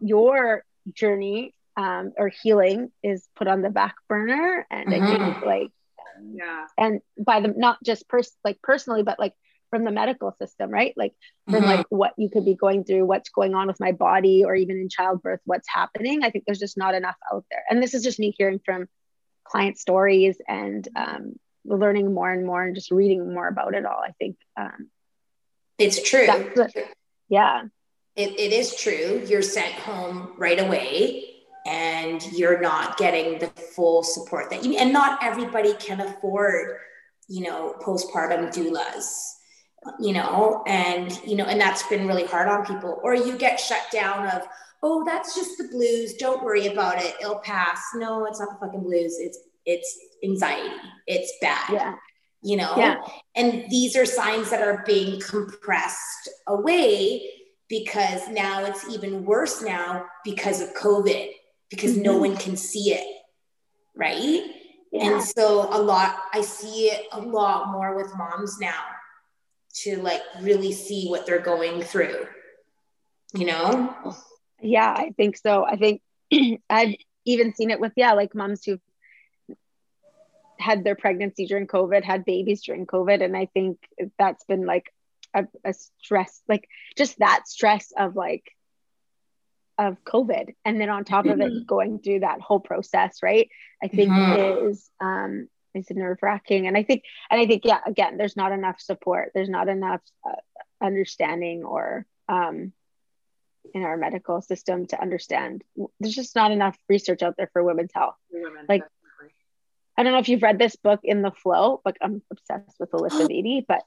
your 0.01 0.65
journey 0.93 1.55
um, 1.77 2.13
or 2.17 2.29
healing 2.43 2.91
is 3.03 3.27
put 3.37 3.49
on 3.49 3.63
the 3.63 3.71
back 3.71 3.95
burner. 4.09 4.67
And 4.71 4.89
mm-hmm. 4.89 5.03
i 5.03 5.07
think 5.07 5.21
mm-hmm. 5.21 5.47
like 5.47 5.71
yeah. 6.35 6.67
and 6.79 7.01
by 7.19 7.41
the 7.41 7.49
not 7.49 7.79
just 7.85 8.09
pers- 8.09 8.37
like 8.45 8.61
personally 8.63 9.03
but 9.03 9.19
like 9.19 9.35
from 9.71 9.85
the 9.85 9.91
medical 9.91 10.35
system 10.39 10.71
right? 10.71 10.93
Like 10.97 11.15
from 11.47 11.57
mm-hmm. 11.57 11.65
like 11.65 11.87
what 11.89 12.13
you 12.19 12.29
could 12.29 12.45
be 12.45 12.55
going 12.55 12.85
through 12.85 13.07
what's 13.07 13.31
going 13.31 13.55
on 13.55 13.67
with 13.67 13.81
my 13.81 13.93
body 13.93 14.45
or 14.45 14.55
even 14.55 14.77
in 14.77 14.89
childbirth 14.89 15.41
what's 15.45 15.69
happening. 15.69 16.23
I 16.23 16.31
think 16.31 16.45
there's 16.45 16.59
just 16.59 16.77
not 16.77 16.95
enough 16.95 17.17
out 17.33 17.45
there. 17.51 17.65
And 17.71 17.83
this 17.83 17.95
is 17.95 18.03
just 18.03 18.19
me 18.19 18.35
hearing 18.37 18.61
from 18.65 18.87
client 19.45 19.79
stories 19.79 20.37
and 20.47 20.87
um, 20.95 21.37
learning 21.65 22.13
more 22.13 22.31
and 22.31 22.47
more 22.47 22.63
and 22.63 22.75
just 22.75 22.91
reading 22.91 23.33
more 23.33 23.47
about 23.47 23.75
it 23.75 23.87
all 23.87 24.01
i 24.03 24.13
think 24.19 24.37
um, 24.57 24.89
it's 25.83 26.03
true. 26.03 26.27
yeah. 27.29 27.63
It, 28.15 28.39
it 28.39 28.53
is 28.53 28.77
true. 28.77 29.25
You're 29.27 29.43
sent 29.43 29.73
home 29.75 30.35
right 30.37 30.61
away 30.61 31.32
and 31.67 32.25
you're 32.33 32.61
not 32.61 32.97
getting 32.97 33.39
the 33.39 33.47
full 33.47 34.03
support 34.03 34.51
that 34.51 34.65
you 34.65 34.77
and 34.77 34.93
not 34.93 35.23
everybody 35.23 35.75
can 35.75 36.01
afford 36.01 36.77
you 37.29 37.43
know 37.43 37.75
postpartum 37.81 38.53
doulas 38.53 39.07
you 39.99 40.13
know 40.13 40.63
and 40.67 41.21
you 41.27 41.37
know 41.37 41.45
and 41.45 41.61
that's 41.61 41.83
been 41.89 42.07
really 42.07 42.25
hard 42.25 42.49
on 42.49 42.65
people. 42.65 43.01
Or 43.03 43.15
you 43.15 43.37
get 43.37 43.59
shut 43.59 43.83
down 43.93 44.29
of 44.29 44.43
oh 44.83 45.05
that's 45.05 45.35
just 45.35 45.59
the 45.59 45.69
blues. 45.69 46.15
Don't 46.15 46.43
worry 46.43 46.67
about 46.67 47.03
it. 47.03 47.15
It'll 47.21 47.39
pass. 47.39 47.81
No 47.95 48.27
it's 48.27 48.41
not 48.41 48.49
the 48.51 48.67
fucking 48.67 48.83
blues. 48.83 49.19
It's 49.19 49.39
it's 49.65 49.99
anxiety. 50.25 50.75
It's 51.07 51.33
bad. 51.41 51.73
Yeah. 51.73 51.95
You 52.45 52.57
know? 52.57 52.75
Yeah. 52.77 53.01
and 53.37 53.71
these 53.71 53.95
are 53.95 54.05
signs 54.05 54.51
that 54.51 54.63
are 54.63 54.83
being 54.85 55.21
compressed 55.21 56.29
away 56.49 57.23
because 57.69 58.29
now 58.29 58.65
it's 58.65 58.89
even 58.91 59.25
worse 59.25 59.63
now 59.63 60.05
because 60.25 60.61
of 60.61 60.75
covid 60.75 61.31
because 61.73 61.95
mm-hmm. 61.95 62.03
no 62.03 62.19
one 62.19 62.37
can 62.37 62.55
see 62.55 62.93
it. 62.93 63.07
Right. 63.97 64.43
Yeah. 64.93 65.15
And 65.15 65.23
so 65.23 65.69
a 65.75 65.81
lot, 65.81 66.17
I 66.35 66.43
see 66.43 66.89
it 66.89 67.07
a 67.13 67.21
lot 67.21 67.73
more 67.73 67.97
with 67.97 68.15
moms 68.17 68.59
now 68.61 68.81
to 69.77 69.97
like 70.03 70.21
really 70.43 70.71
see 70.71 71.09
what 71.09 71.25
they're 71.25 71.41
going 71.41 71.83
through, 71.83 72.27
you 73.33 73.47
know? 73.47 74.15
Yeah, 74.61 74.93
I 74.95 75.15
think 75.17 75.39
so. 75.39 75.65
I 75.65 75.77
think 75.77 76.03
I've 76.71 76.95
even 77.25 77.55
seen 77.55 77.71
it 77.71 77.81
with, 77.81 77.93
yeah, 77.97 78.13
like 78.13 78.35
moms 78.35 78.65
who 78.65 78.79
had 80.59 80.85
their 80.85 80.95
pregnancy 80.95 81.47
during 81.47 81.67
COVID, 81.67 82.05
had 82.05 82.27
babies 82.27 82.63
during 82.63 82.87
COVID. 82.87 83.25
And 83.25 83.35
I 83.35 83.47
think 83.47 83.79
that's 84.19 84.45
been 84.45 84.67
like 84.67 84.93
a, 85.33 85.47
a 85.65 85.73
stress, 85.73 86.43
like 86.49 86.69
just 86.99 87.19
that 87.21 87.49
stress 87.49 87.95
of 87.97 88.15
like, 88.15 88.45
of 89.79 90.03
COVID. 90.05 90.55
And 90.65 90.81
then 90.81 90.91
on 90.91 91.05
top 91.05 91.27
of 91.27 91.41
it, 91.41 91.53
mm-hmm. 91.53 91.65
going 91.67 91.99
through 91.99 92.21
that 92.21 92.41
whole 92.41 92.61
process, 92.61 93.19
right? 93.23 93.49
I 93.83 93.89
think 93.89 94.11
mm-hmm. 94.11 94.69
is 94.69 94.91
um 95.01 95.49
is 95.75 95.87
nerve 95.91 96.19
wracking. 96.23 96.67
And 96.67 96.77
I 96.77 96.83
think, 96.83 97.03
and 97.31 97.41
I 97.41 97.47
think, 97.47 97.63
yeah, 97.65 97.81
again, 97.87 98.19
there's 98.19 98.37
not 98.37 98.53
enough 98.53 98.81
support. 98.81 99.33
There's 99.35 99.49
not 99.49 99.69
enough 99.69 100.03
uh, 100.27 100.35
understanding 100.85 101.65
or 101.65 102.07
um 102.29 102.73
in 103.75 103.83
our 103.83 103.97
medical 103.97 104.43
system 104.43 104.87
to 104.87 105.01
understand. 105.01 105.63
There's 106.01 106.15
just 106.15 106.37
not 106.37 106.51
enough 106.51 106.77
research 106.89 107.23
out 107.23 107.37
there 107.37 107.49
for 107.53 107.63
women's 107.63 107.93
health. 107.95 108.17
Women, 108.31 108.67
like, 108.69 108.83
definitely. 108.83 109.35
I 109.97 110.03
don't 110.03 110.13
know 110.13 110.19
if 110.19 110.29
you've 110.29 110.43
read 110.43 110.59
this 110.59 110.77
book, 110.77 111.01
In 111.05 111.23
the 111.23 111.31
FLO. 111.31 111.81
Like, 111.85 111.97
I'm 112.01 112.23
obsessed 112.31 112.79
with 112.81 112.91
Alisa 112.93 113.29
Vitti, 113.29 113.65
but 113.67 113.83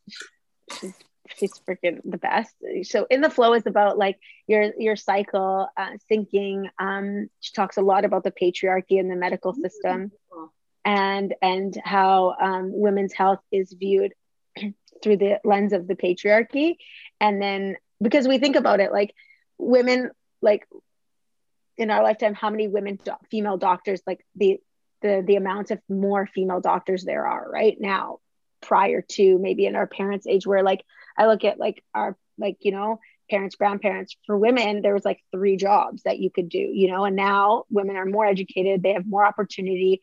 she's 0.80 0.94
she's 1.38 1.54
freaking 1.68 2.00
the 2.04 2.18
best. 2.18 2.56
So 2.84 3.08
in 3.10 3.22
the 3.22 3.30
FLO 3.30 3.54
is 3.54 3.66
about 3.66 3.98
like 3.98 4.18
your 4.48 4.72
your 4.78 4.96
cycle 4.96 5.68
uh, 5.78 5.92
syncing. 6.12 6.70
Um, 6.80 7.30
she 7.40 7.54
talks 7.54 7.78
a 7.78 7.82
lot 7.82 8.06
about 8.06 8.24
the 8.24 8.32
patriarchy 8.32 9.00
in 9.00 9.08
the 9.08 9.16
medical 9.16 9.54
mm-hmm. 9.54 9.62
system, 9.62 10.12
and 10.84 11.34
and 11.42 11.78
how 11.84 12.36
um, 12.40 12.72
women's 12.74 13.14
health 13.14 13.40
is 13.52 13.74
viewed 13.74 14.14
through 15.04 15.18
the 15.18 15.40
lens 15.44 15.74
of 15.74 15.88
the 15.88 15.96
patriarchy, 15.96 16.76
and 17.20 17.42
then 17.42 17.78
because 18.02 18.28
we 18.28 18.38
think 18.38 18.56
about 18.56 18.80
it 18.80 18.92
like 18.92 19.14
women 19.58 20.12
like 20.42 20.68
in 21.78 21.90
our 21.90 22.04
lifetime 22.04 22.34
how 22.34 22.50
many 22.50 22.68
women 22.68 23.00
do- 23.04 23.12
female 23.32 23.58
doctors 23.58 24.02
like 24.06 24.26
the 24.36 24.60
the 25.02 25.24
the 25.26 25.36
amount 25.36 25.72
of 25.72 25.80
more 25.90 26.28
female 26.28 26.62
doctors 26.62 27.04
there 27.04 27.26
are 27.26 27.50
right 27.50 27.78
now 27.80 28.20
prior 28.62 29.02
to 29.02 29.38
maybe 29.38 29.66
in 29.66 29.76
our 29.76 29.88
parents 29.88 30.28
age 30.28 30.48
where 30.48 30.64
like 30.64 30.82
I 31.18 31.28
look 31.28 31.44
at 31.44 31.60
like 31.60 31.84
our 31.94 32.18
like 32.38 32.58
you 32.62 32.72
know 32.72 33.00
parents 33.30 33.56
grandparents 33.56 34.16
for 34.26 34.38
women 34.38 34.82
there 34.82 34.94
was 34.94 35.06
like 35.06 35.20
three 35.32 35.58
jobs 35.58 36.04
that 36.04 36.20
you 36.20 36.30
could 36.30 36.48
do 36.48 36.60
you 36.60 36.92
know 36.92 37.06
and 37.06 37.16
now 37.16 37.64
women 37.72 37.96
are 37.96 38.06
more 38.06 38.26
educated 38.26 38.84
they 38.84 38.94
have 38.94 39.08
more 39.08 39.26
opportunity. 39.26 40.02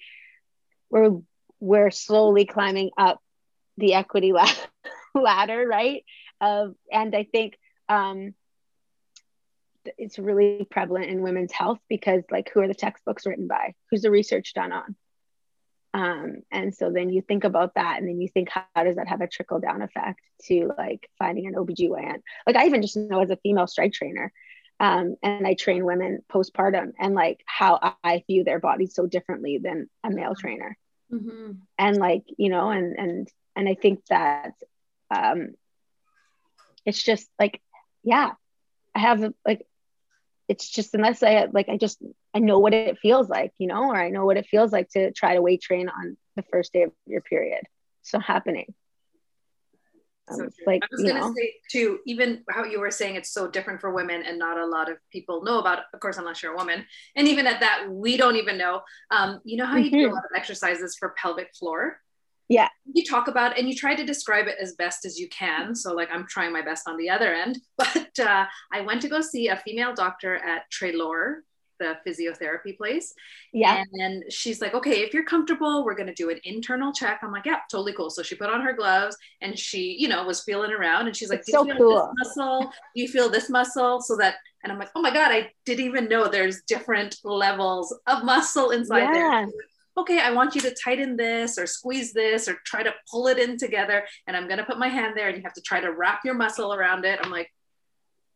We're 0.90 1.18
we're 1.60 1.90
slowly 1.90 2.44
climbing 2.44 2.90
up 2.98 3.20
the 3.78 3.94
equity 3.94 4.32
la- 4.32 4.48
ladder 5.14 5.66
right? 5.66 6.04
Of 6.40 6.74
and 6.90 7.14
i 7.14 7.24
think 7.24 7.58
um 7.88 8.34
it's 9.98 10.18
really 10.18 10.66
prevalent 10.70 11.06
in 11.06 11.22
women's 11.22 11.52
health 11.52 11.78
because 11.88 12.22
like 12.30 12.50
who 12.52 12.60
are 12.60 12.68
the 12.68 12.74
textbooks 12.74 13.26
written 13.26 13.48
by? 13.48 13.74
Who's 13.90 14.02
the 14.02 14.10
research 14.10 14.54
done 14.54 14.72
on 14.72 14.94
um, 15.94 16.36
and 16.50 16.74
so 16.74 16.90
then 16.90 17.10
you 17.10 17.20
think 17.20 17.44
about 17.44 17.74
that 17.74 17.98
and 17.98 18.08
then 18.08 18.20
you 18.20 18.28
think 18.28 18.48
how, 18.48 18.64
how 18.74 18.84
does 18.84 18.96
that 18.96 19.08
have 19.08 19.20
a 19.20 19.26
trickle 19.26 19.60
down 19.60 19.82
effect 19.82 20.20
to 20.44 20.70
like 20.78 21.08
finding 21.18 21.46
an 21.46 21.54
OBGYN 21.54 22.22
like 22.46 22.56
I 22.56 22.66
even 22.66 22.82
just 22.82 22.96
know 22.96 23.20
as 23.20 23.30
a 23.30 23.36
female 23.36 23.66
strike 23.66 23.92
trainer 23.92 24.32
um, 24.80 25.16
and 25.22 25.46
I 25.46 25.54
train 25.54 25.84
women 25.84 26.24
postpartum 26.30 26.92
and 26.98 27.14
like 27.14 27.42
how 27.46 27.94
I 28.02 28.24
view 28.26 28.42
their 28.42 28.58
bodies 28.58 28.94
so 28.94 29.06
differently 29.06 29.58
than 29.58 29.88
a 30.02 30.10
male 30.10 30.34
trainer 30.34 30.76
mm-hmm. 31.12 31.52
and 31.78 31.96
like 31.96 32.24
you 32.36 32.48
know 32.48 32.70
and 32.70 32.98
and 32.98 33.28
and 33.54 33.68
I 33.68 33.74
think 33.74 34.04
that 34.06 34.54
um, 35.10 35.54
it's 36.86 37.02
just 37.02 37.28
like 37.38 37.60
yeah 38.02 38.32
I 38.94 38.98
have 38.98 39.32
like 39.46 39.66
it's 40.48 40.68
just 40.68 40.94
unless 40.94 41.22
I 41.22 41.46
like 41.52 41.68
I 41.68 41.76
just 41.76 42.02
I 42.34 42.38
know 42.38 42.58
what 42.58 42.74
it 42.74 42.98
feels 42.98 43.28
like, 43.28 43.52
you 43.58 43.66
know, 43.66 43.90
or 43.90 43.96
I 43.96 44.10
know 44.10 44.24
what 44.24 44.36
it 44.36 44.46
feels 44.46 44.72
like 44.72 44.88
to 44.90 45.12
try 45.12 45.34
to 45.34 45.42
weight 45.42 45.60
train 45.60 45.88
on 45.88 46.16
the 46.36 46.42
first 46.42 46.72
day 46.72 46.82
of 46.84 46.92
your 47.06 47.20
period. 47.20 47.62
So 48.02 48.18
happening. 48.18 48.74
So 50.30 50.44
um, 50.44 50.50
like 50.66 50.82
I 50.82 50.86
was 50.90 51.02
gonna 51.02 51.32
say 51.34 51.54
too, 51.70 51.98
even 52.06 52.44
how 52.48 52.64
you 52.64 52.80
were 52.80 52.90
saying 52.90 53.16
it's 53.16 53.32
so 53.32 53.48
different 53.48 53.80
for 53.80 53.92
women 53.92 54.22
and 54.22 54.38
not 54.38 54.56
a 54.56 54.64
lot 54.64 54.90
of 54.90 54.98
people 55.10 55.42
know 55.42 55.58
about 55.58 55.80
it, 55.80 55.84
of 55.92 56.00
course, 56.00 56.16
unless 56.16 56.42
you're 56.42 56.54
a 56.54 56.56
woman. 56.56 56.86
And 57.16 57.28
even 57.28 57.46
at 57.46 57.60
that, 57.60 57.86
we 57.90 58.16
don't 58.16 58.36
even 58.36 58.56
know. 58.56 58.82
Um, 59.10 59.40
you 59.44 59.56
know 59.56 59.66
how 59.66 59.76
you 59.76 59.90
mm-hmm. 59.90 59.98
do 59.98 60.10
a 60.10 60.14
lot 60.14 60.24
of 60.24 60.30
exercises 60.36 60.96
for 60.98 61.14
pelvic 61.18 61.54
floor? 61.54 61.98
yeah 62.52 62.68
you 62.92 63.04
talk 63.04 63.28
about 63.28 63.58
and 63.58 63.68
you 63.68 63.74
try 63.74 63.94
to 63.94 64.04
describe 64.04 64.46
it 64.46 64.56
as 64.60 64.74
best 64.74 65.04
as 65.06 65.18
you 65.18 65.28
can 65.28 65.74
so 65.74 65.94
like 65.94 66.08
i'm 66.12 66.26
trying 66.26 66.52
my 66.52 66.60
best 66.60 66.88
on 66.88 66.96
the 66.96 67.08
other 67.08 67.32
end 67.32 67.58
but 67.78 68.18
uh, 68.18 68.44
i 68.72 68.80
went 68.80 69.00
to 69.00 69.08
go 69.08 69.20
see 69.20 69.48
a 69.48 69.56
female 69.56 69.94
doctor 69.94 70.34
at 70.36 70.70
Treloar 70.70 71.42
the 71.82 71.96
physiotherapy 72.06 72.76
place 72.76 73.14
yeah 73.52 73.82
and 73.94 74.24
she's 74.32 74.60
like 74.60 74.74
okay 74.74 75.00
if 75.02 75.12
you're 75.12 75.24
comfortable 75.24 75.84
we're 75.84 75.94
going 75.94 76.06
to 76.06 76.14
do 76.14 76.30
an 76.30 76.38
internal 76.44 76.92
check 76.92 77.20
i'm 77.22 77.32
like 77.32 77.44
yeah 77.44 77.58
totally 77.70 77.92
cool 77.92 78.10
so 78.10 78.22
she 78.22 78.34
put 78.34 78.48
on 78.48 78.60
her 78.60 78.72
gloves 78.72 79.16
and 79.40 79.58
she 79.58 79.96
you 79.98 80.08
know 80.08 80.24
was 80.24 80.42
feeling 80.42 80.72
around 80.72 81.06
and 81.06 81.16
she's 81.16 81.30
like 81.30 81.44
do 81.44 81.52
so 81.52 81.66
you 81.66 81.74
feel 81.74 81.78
cool. 81.78 82.12
this 82.18 82.36
muscle 82.36 82.72
do 82.94 83.02
you 83.02 83.08
feel 83.08 83.28
this 83.28 83.50
muscle 83.50 84.00
so 84.00 84.16
that 84.16 84.36
and 84.62 84.72
i'm 84.72 84.78
like 84.78 84.90
oh 84.94 85.02
my 85.02 85.12
god 85.12 85.32
i 85.32 85.50
didn't 85.66 85.84
even 85.84 86.08
know 86.08 86.28
there's 86.28 86.62
different 86.62 87.16
levels 87.24 87.94
of 88.06 88.24
muscle 88.24 88.70
inside 88.70 89.02
yeah. 89.02 89.12
there 89.12 89.48
okay, 89.96 90.20
I 90.20 90.30
want 90.30 90.54
you 90.54 90.60
to 90.62 90.74
tighten 90.74 91.16
this 91.16 91.58
or 91.58 91.66
squeeze 91.66 92.12
this 92.12 92.48
or 92.48 92.54
try 92.64 92.82
to 92.82 92.94
pull 93.10 93.28
it 93.28 93.38
in 93.38 93.58
together. 93.58 94.06
And 94.26 94.36
I'm 94.36 94.46
going 94.46 94.58
to 94.58 94.64
put 94.64 94.78
my 94.78 94.88
hand 94.88 95.14
there 95.16 95.28
and 95.28 95.36
you 95.36 95.42
have 95.42 95.52
to 95.54 95.60
try 95.60 95.80
to 95.80 95.92
wrap 95.92 96.20
your 96.24 96.34
muscle 96.34 96.72
around 96.72 97.04
it. 97.04 97.20
I'm 97.22 97.30
like, 97.30 97.52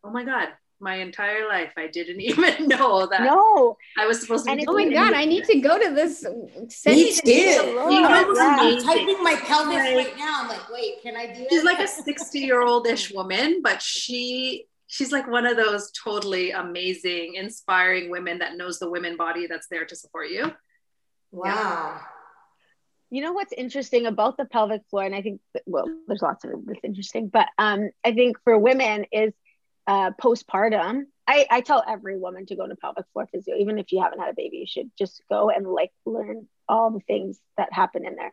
oh 0.04 0.10
my 0.10 0.24
God, 0.24 0.48
my 0.80 0.96
entire 0.96 1.48
life, 1.48 1.72
I 1.76 1.86
didn't 1.86 2.20
even 2.30 2.68
know 2.68 3.06
that. 3.06 3.22
No, 3.22 3.76
I 3.98 4.06
was 4.06 4.20
supposed 4.20 4.46
to. 4.46 4.64
oh 4.66 4.72
my 4.72 4.88
God, 4.88 5.14
I 5.14 5.24
need 5.24 5.44
to 5.44 5.60
go 5.60 5.78
to 5.78 5.94
this. 5.94 6.24
Me 6.86 7.12
too. 7.12 7.78
I'm 7.80 8.82
typing 8.82 9.22
my 9.22 9.36
pelvis 9.44 9.76
like, 9.76 9.96
right 9.96 10.16
now. 10.16 10.42
I'm 10.42 10.48
like, 10.48 10.70
wait, 10.70 11.02
can 11.02 11.16
I 11.16 11.26
do 11.32 11.46
She's 11.50 11.64
like 11.64 11.80
a 11.80 11.88
60 11.88 12.38
year 12.38 12.62
old 12.62 12.86
ish 12.86 13.12
woman, 13.12 13.60
but 13.62 13.80
she 13.82 14.66
she's 14.88 15.12
like 15.12 15.28
one 15.28 15.46
of 15.46 15.56
those 15.56 15.90
totally 15.92 16.52
amazing, 16.52 17.34
inspiring 17.34 18.10
women 18.10 18.38
that 18.38 18.56
knows 18.56 18.78
the 18.78 18.90
women 18.90 19.16
body 19.16 19.46
that's 19.46 19.68
there 19.68 19.84
to 19.84 19.96
support 19.96 20.30
you. 20.30 20.52
Wow. 21.32 21.44
Yeah. 21.44 21.98
You 23.10 23.22
know 23.22 23.32
what's 23.32 23.52
interesting 23.52 24.06
about 24.06 24.36
the 24.36 24.46
pelvic 24.46 24.82
floor, 24.90 25.04
and 25.04 25.14
I 25.14 25.22
think 25.22 25.40
that, 25.54 25.62
well, 25.64 25.86
there's 26.08 26.22
lots 26.22 26.44
of 26.44 26.50
it 26.50 26.66
that's 26.66 26.80
interesting, 26.82 27.28
but 27.28 27.46
um, 27.56 27.90
I 28.04 28.12
think 28.12 28.36
for 28.42 28.58
women 28.58 29.06
is 29.12 29.32
uh, 29.86 30.10
postpartum. 30.20 31.04
I, 31.26 31.46
I 31.50 31.60
tell 31.60 31.82
every 31.86 32.18
woman 32.18 32.46
to 32.46 32.56
go 32.56 32.66
to 32.66 32.76
pelvic 32.76 33.06
floor 33.12 33.28
physio, 33.32 33.56
even 33.56 33.78
if 33.78 33.90
you 33.90 34.00
haven't 34.00 34.20
had 34.20 34.30
a 34.30 34.34
baby, 34.34 34.58
you 34.58 34.66
should 34.66 34.90
just 34.96 35.22
go 35.28 35.50
and 35.50 35.66
like 35.66 35.92
learn 36.04 36.46
all 36.68 36.90
the 36.90 37.00
things 37.00 37.40
that 37.56 37.72
happen 37.72 38.06
in 38.06 38.16
there. 38.16 38.32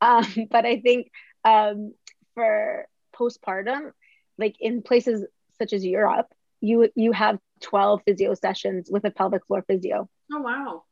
Um, 0.00 0.26
but 0.50 0.66
I 0.66 0.80
think 0.80 1.10
um, 1.44 1.94
for 2.34 2.86
postpartum, 3.16 3.92
like 4.38 4.56
in 4.60 4.82
places 4.82 5.24
such 5.58 5.72
as 5.72 5.84
Europe, 5.84 6.32
you 6.60 6.90
you 6.94 7.12
have 7.12 7.38
12 7.60 8.02
physio 8.06 8.34
sessions 8.34 8.88
with 8.90 9.04
a 9.04 9.10
pelvic 9.10 9.46
floor 9.46 9.64
physio. 9.66 10.08
Oh 10.32 10.40
wow 10.40 10.84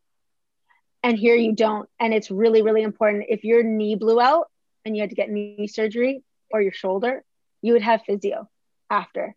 and 1.03 1.19
here 1.19 1.35
you 1.35 1.53
don't 1.53 1.89
and 1.99 2.15
it's 2.15 2.31
really 2.31 2.63
really 2.63 2.83
important 2.83 3.27
if 3.29 3.45
your 3.45 3.63
knee 3.63 3.95
blew 3.95 4.21
out 4.21 4.51
and 4.85 4.97
you 4.97 5.03
had 5.03 5.11
to 5.11 5.17
get 5.17 5.31
knee 5.31 5.67
surgery 5.67 6.23
or 6.51 6.61
your 6.61 6.73
shoulder 6.73 7.25
you 7.61 7.73
would 7.73 7.83
have 7.83 8.03
physio 8.05 8.49
after 8.91 9.35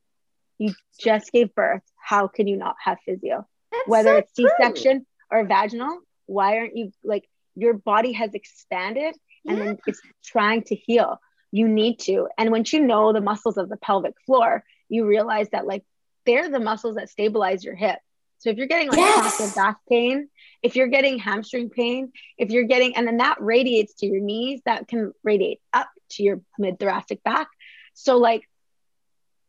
you 0.58 0.74
just 0.99 1.32
gave 1.32 1.53
birth 1.56 1.82
how 1.97 2.28
can 2.28 2.47
you 2.47 2.58
not 2.58 2.76
have 2.84 2.97
physio 3.06 3.45
That's 3.72 3.88
whether 3.88 4.14
so 4.14 4.18
it's 4.18 4.36
c-section 4.36 5.06
true. 5.32 5.39
or 5.39 5.45
vaginal 5.45 5.99
why 6.26 6.58
aren't 6.58 6.76
you 6.76 6.91
like 7.03 7.28
your 7.56 7.74
body 7.74 8.14
has 8.14 8.34
expanded 8.34 9.16
and 9.45 9.58
yeah. 9.58 9.64
then 9.64 9.78
it's 9.88 10.01
trying 10.24 10.64
to 10.64 10.76
heal 10.76 11.20
you 11.51 11.68
need 11.68 11.99
to 11.99 12.28
and 12.38 12.51
once 12.51 12.74
you 12.74 12.82
know 12.82 13.14
the 13.14 13.22
muscles 13.22 13.58
of 13.58 13.70
the 13.70 13.78
pelvic 13.78 14.16
floor 14.26 14.64
you 14.89 15.06
realize 15.06 15.49
that 15.51 15.66
like 15.66 15.84
they're 16.26 16.49
the 16.49 16.60
muscles 16.60 16.95
that 16.95 17.10
stabilize 17.10 17.64
your 17.64 17.76
hip 17.76 17.99
so 18.39 18.49
if 18.49 18.58
you're 18.58 18.68
getting 18.68 18.89
like 18.89 18.97
yes. 18.97 19.56
back 19.56 19.78
pain 19.89 20.30
if 20.66 20.76
you're 20.76 20.88
getting 20.88 21.20
hamstring 21.20 21.70
pain, 21.70 22.12
if 22.39 22.49
you're 22.49 22.64
getting, 22.64 22.95
and 22.95 23.06
then 23.06 23.18
that 23.18 23.38
radiates 23.39 23.93
to 23.95 24.08
your 24.08 24.20
knees, 24.20 24.62
that 24.66 24.88
can 24.88 25.14
radiate 25.24 25.62
up 25.72 25.88
to 26.10 26.24
your 26.24 26.41
mid 26.58 26.80
thoracic 26.80 27.24
back. 27.24 27.49
So, 27.93 28.18
like, 28.18 28.49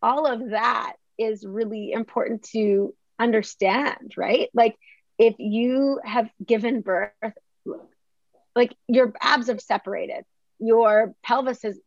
all 0.03 0.27
of 0.27 0.51
that 0.51 0.95
is 1.19 1.45
really 1.47 1.93
important 1.93 2.43
to 2.53 2.95
understand, 3.19 4.15
right? 4.17 4.49
Like, 4.55 4.77
if 5.19 5.35
you 5.39 6.01
have 6.05 6.29
given 6.45 6.83
birth, 6.83 7.13
like 8.55 8.75
your 8.89 9.15
abs 9.21 9.49
have 9.49 9.61
separated, 9.61 10.25
your 10.59 11.15
pelvis 11.23 11.65
is 11.65 11.81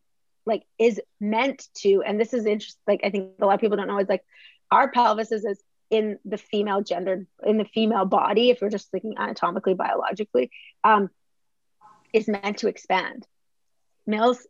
like 0.45 0.64
is 0.80 0.99
meant 1.20 1.68
to, 1.76 2.01
and 2.03 2.20
this 2.20 2.34
is 2.34 2.45
interesting. 2.45 2.82
Like, 2.88 3.01
I 3.03 3.12
think 3.12 3.34
a 3.39 3.45
lot 3.45 3.55
of 3.55 3.62
people 3.62 3.78
don't 3.78 3.88
know 3.88 3.99
is 3.99 4.10
like 4.10 4.24
our 4.72 4.91
pelvis 4.91 5.32
is, 5.32 5.45
in 5.89 6.20
the 6.24 6.38
female 6.38 6.82
gendered 6.82 7.26
in 7.43 7.57
the 7.57 7.66
female 7.66 8.05
body 8.05 8.49
if 8.49 8.62
we're 8.62 8.70
just 8.70 8.91
thinking 8.91 9.16
anatomically 9.18 9.74
biologically 9.74 10.51
um, 10.84 11.10
is 12.14 12.28
meant 12.28 12.57
to 12.57 12.68
expand 12.68 13.26
males 14.05 14.45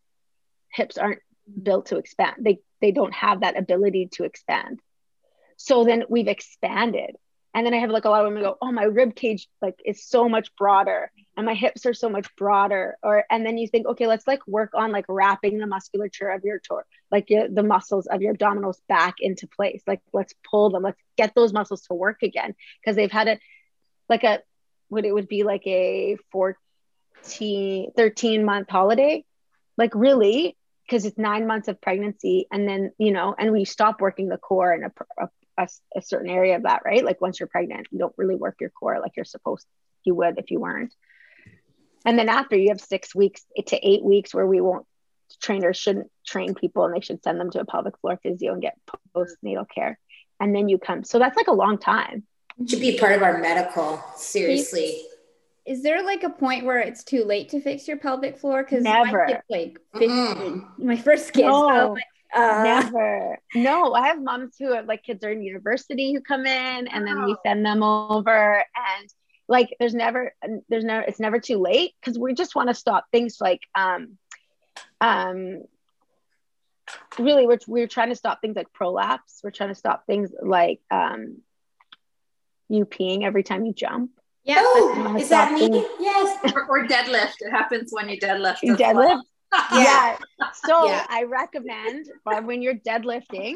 hips 0.72 0.98
aren't 0.98 1.22
built 1.62 1.88
to 1.88 1.98
expand. 1.98 2.38
They 2.40 2.60
they 2.82 2.92
don't 2.92 3.14
have 3.14 3.42
that 3.42 3.58
ability 3.58 4.10
to 4.14 4.24
expand. 4.24 4.80
So 5.58 5.84
then 5.84 6.04
we've 6.10 6.28
expanded. 6.28 7.16
And 7.54 7.66
then 7.66 7.74
i 7.74 7.78
have 7.78 7.90
like 7.90 8.06
a 8.06 8.10
lot 8.10 8.22
of 8.22 8.28
women 8.28 8.44
go 8.44 8.58
oh 8.62 8.72
my 8.72 8.84
rib 8.84 9.16
cage 9.16 9.48
like 9.60 9.82
is 9.84 10.06
so 10.06 10.30
much 10.30 10.56
broader 10.56 11.12
and 11.36 11.48
my 11.48 11.56
hips 11.56 11.86
are 11.88 11.96
so 11.96 12.08
much 12.08 12.28
broader. 12.36 12.98
Or 13.02 13.26
and 13.30 13.46
then 13.46 13.58
you 13.58 13.68
think 13.68 13.88
okay 13.88 14.08
let's 14.08 14.28
like 14.28 14.46
work 14.48 14.72
on 14.76 14.92
like 14.92 15.06
wrapping 15.10 15.58
the 15.58 15.68
musculature 15.68 16.30
of 16.30 16.44
your 16.44 16.60
tor 16.60 16.86
like 17.12 17.30
your, 17.30 17.48
the 17.48 17.64
muscles 17.64 18.08
of 18.08 18.22
your 18.22 18.34
abdominals 18.34 18.78
back 18.88 19.16
into 19.20 19.48
place. 19.48 19.82
Like 19.88 20.02
let's 20.14 20.34
pull 20.50 20.70
them. 20.70 20.84
Let's 20.84 21.02
get 21.18 21.34
those 21.36 21.54
muscles 21.54 21.82
to 21.84 21.94
work 21.94 22.22
again. 22.24 22.56
Because 22.80 22.96
they've 22.96 23.12
had 23.12 23.28
a 23.28 23.40
like 24.08 24.24
a 24.24 24.42
what 24.90 25.06
it 25.06 25.14
would 25.14 25.28
be 25.28 25.44
like 25.44 25.66
a 25.66 26.18
14 26.32 27.92
13 27.96 28.46
month 28.46 28.70
holiday. 28.70 29.26
Like 29.78 29.96
really 29.96 30.56
because 30.90 31.06
it's 31.06 31.18
nine 31.18 31.46
months 31.46 31.68
of 31.68 31.80
pregnancy 31.80 32.48
and 32.52 32.68
then 32.68 32.92
you 32.98 33.12
know 33.12 33.36
and 33.38 33.52
we 33.52 33.66
stop 33.66 34.02
working 34.02 34.28
the 34.28 34.38
core 34.38 34.74
in 34.74 34.84
a, 34.84 34.92
a, 35.58 35.68
a 35.96 36.02
certain 36.02 36.30
area 36.30 36.56
of 36.56 36.64
that 36.64 36.82
right 36.84 37.06
like 37.06 37.22
once 37.22 37.40
you're 37.40 37.48
pregnant 37.48 37.88
you 37.92 38.00
don't 38.00 38.16
really 38.18 38.36
work 38.36 38.56
your 38.60 38.72
core 38.72 39.00
like 39.00 39.12
you're 39.16 39.26
supposed 39.26 39.66
you 40.04 40.16
would 40.16 40.38
if 40.40 40.50
you 40.52 40.60
weren't 40.60 40.94
and 42.06 42.18
then 42.18 42.30
after 42.30 42.56
you 42.56 42.70
have 42.70 42.82
six 42.82 43.14
weeks 43.14 43.46
to 43.68 43.88
eight 43.88 44.04
weeks 44.04 44.34
where 44.34 44.48
we 44.48 44.62
won't 44.62 44.86
trainers 45.42 45.78
shouldn't 45.78 46.10
train 46.26 46.56
people 46.56 46.86
and 46.86 46.96
they 46.96 47.02
should 47.02 47.24
send 47.24 47.40
them 47.40 47.52
to 47.52 47.60
a 47.60 47.66
pelvic 47.66 47.98
floor 48.00 48.20
physio 48.22 48.54
and 48.54 48.62
get 48.62 48.78
postnatal 49.16 49.66
care. 49.74 50.00
And 50.40 50.56
then 50.56 50.70
you 50.70 50.78
come. 50.78 51.04
So 51.04 51.20
that's 51.20 51.38
like 51.38 51.48
a 51.48 51.54
long 51.54 51.78
time. 51.78 52.24
It 52.60 52.70
should 52.70 52.82
be 52.82 52.98
part 52.98 53.14
of 53.14 53.24
our 53.24 53.40
medical, 53.40 54.04
seriously. 54.16 55.04
Is 55.70 55.84
there 55.84 56.04
like 56.04 56.24
a 56.24 56.32
point 56.32 56.66
where 56.66 56.80
it's 56.80 57.04
too 57.04 57.24
late 57.24 57.50
to 57.50 57.62
fix 57.62 57.88
your 57.88 57.98
pelvic 57.98 58.40
floor? 58.40 58.64
Because 58.64 58.82
never 58.82 59.28
my 59.28 59.40
like 59.52 59.78
15, 59.94 60.10
mm-hmm. 60.10 60.88
my 60.88 60.98
first 60.98 61.32
kid. 61.32 61.46
No, 61.46 61.94
like, 61.94 62.04
uh, 62.34 62.64
never. 62.64 63.38
No, 63.54 63.94
I 63.94 64.08
have 64.08 64.20
moms 64.20 64.56
who 64.58 64.74
have 64.74 64.88
like 64.88 65.04
kids 65.04 65.24
are 65.24 65.30
in 65.30 65.44
university 65.44 66.12
who 66.12 66.22
come 66.22 66.48
in 66.48 66.88
and 66.88 67.06
then 67.06 67.24
we 67.24 67.36
send 67.46 67.64
them 67.64 67.84
over 67.84 68.56
and 68.56 69.10
like 69.48 69.76
there's 69.80 69.94
never 69.94 70.34
there's 70.70 70.84
never 70.84 71.04
it's 71.04 71.20
never 71.20 71.40
too 71.40 71.60
late 71.60 71.92
because 72.00 72.18
we 72.18 72.34
just 72.34 72.56
want 72.56 72.70
to 72.70 72.74
stop 72.74 73.06
things 73.12 73.38
like 73.40 73.62
um 73.76 74.18
um 75.02 75.62
really 77.20 77.46
we're, 77.46 77.60
we're 77.68 77.88
trying 77.88 78.10
to 78.10 78.16
stop 78.16 78.42
things 78.42 78.56
like 78.56 78.72
prolapse 78.74 79.42
we're 79.44 79.52
trying 79.52 79.70
to 79.70 79.76
stop 79.76 80.06
things 80.06 80.32
like 80.42 80.80
um 80.92 81.38
you 82.70 82.86
peeing 82.86 83.24
every 83.24 83.44
time 83.44 83.66
you 83.66 83.74
jump 83.74 84.12
yeah 84.50 84.62
oh, 84.62 85.16
is 85.18 85.30
that 85.30 85.54
me 85.54 85.70
things. 85.70 85.86
yes 86.00 86.54
or, 86.56 86.66
or, 86.68 86.88
deadlift 86.88 87.36
it 87.40 87.52
happens 87.52 87.92
when 87.92 88.10
you 88.10 88.20
deadlift 88.20 88.58
you 88.64 88.76
deadlift 88.76 88.96
well. 88.96 89.24
yeah. 89.74 90.18
So 90.66 90.86
Yeah. 90.88 91.06
I 91.10 91.24
recommend 91.24 92.08
Barb 92.26 92.46
when 92.46 92.62
you're 92.62 92.76
deadlifting, 92.76 93.56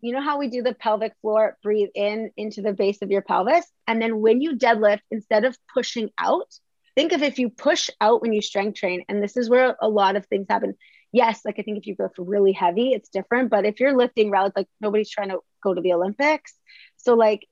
you 0.00 0.12
know 0.12 0.20
how 0.20 0.38
we 0.38 0.48
do 0.48 0.62
the 0.62 0.74
pelvic 0.74 1.14
floor, 1.20 1.56
breathe 1.62 1.90
in 1.94 2.30
into 2.36 2.62
the 2.62 2.72
base 2.72 3.02
of 3.02 3.10
your 3.10 3.22
pelvis. 3.22 3.66
And 3.86 4.00
then 4.00 4.20
when 4.20 4.40
you 4.40 4.56
deadlift, 4.56 5.00
instead 5.10 5.44
of 5.44 5.56
pushing 5.72 6.10
out, 6.18 6.52
think 6.94 7.12
of 7.12 7.22
if 7.22 7.38
you 7.38 7.50
push 7.50 7.90
out 8.00 8.22
when 8.22 8.32
you 8.32 8.42
strength 8.42 8.78
train. 8.78 9.04
And 9.08 9.22
this 9.22 9.36
is 9.36 9.50
where 9.50 9.76
a 9.80 9.88
lot 9.88 10.16
of 10.16 10.26
things 10.26 10.46
happen. 10.48 10.74
Yes, 11.12 11.42
like 11.44 11.58
I 11.58 11.62
think 11.62 11.78
if 11.78 11.86
you 11.86 11.94
go 11.94 12.10
for 12.14 12.22
really 12.24 12.52
heavy, 12.52 12.92
it's 12.92 13.08
different. 13.08 13.50
But 13.50 13.64
if 13.64 13.80
you're 13.80 13.96
lifting 13.96 14.30
rel- 14.30 14.52
like 14.56 14.68
nobody's 14.80 15.10
trying 15.10 15.30
to 15.30 15.40
go 15.62 15.74
to 15.74 15.80
the 15.80 15.92
Olympics. 15.92 16.54
So 16.96 17.14
like 17.14 17.46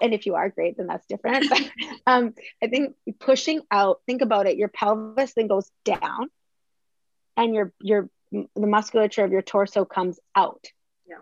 and 0.00 0.14
if 0.14 0.26
you 0.26 0.34
are 0.34 0.48
great, 0.48 0.76
then 0.76 0.86
that's 0.86 1.06
different. 1.06 1.48
But 1.48 1.70
um, 2.06 2.34
I 2.62 2.68
think 2.68 2.94
pushing 3.20 3.62
out, 3.70 4.00
think 4.06 4.22
about 4.22 4.46
it, 4.46 4.56
your 4.56 4.68
pelvis 4.68 5.34
then 5.34 5.46
goes 5.46 5.70
down 5.84 6.30
and 7.36 7.54
your 7.54 7.72
your 7.80 8.10
the 8.32 8.66
musculature 8.66 9.24
of 9.24 9.32
your 9.32 9.42
torso 9.42 9.84
comes 9.84 10.18
out. 10.34 10.66
Yeah. 11.08 11.16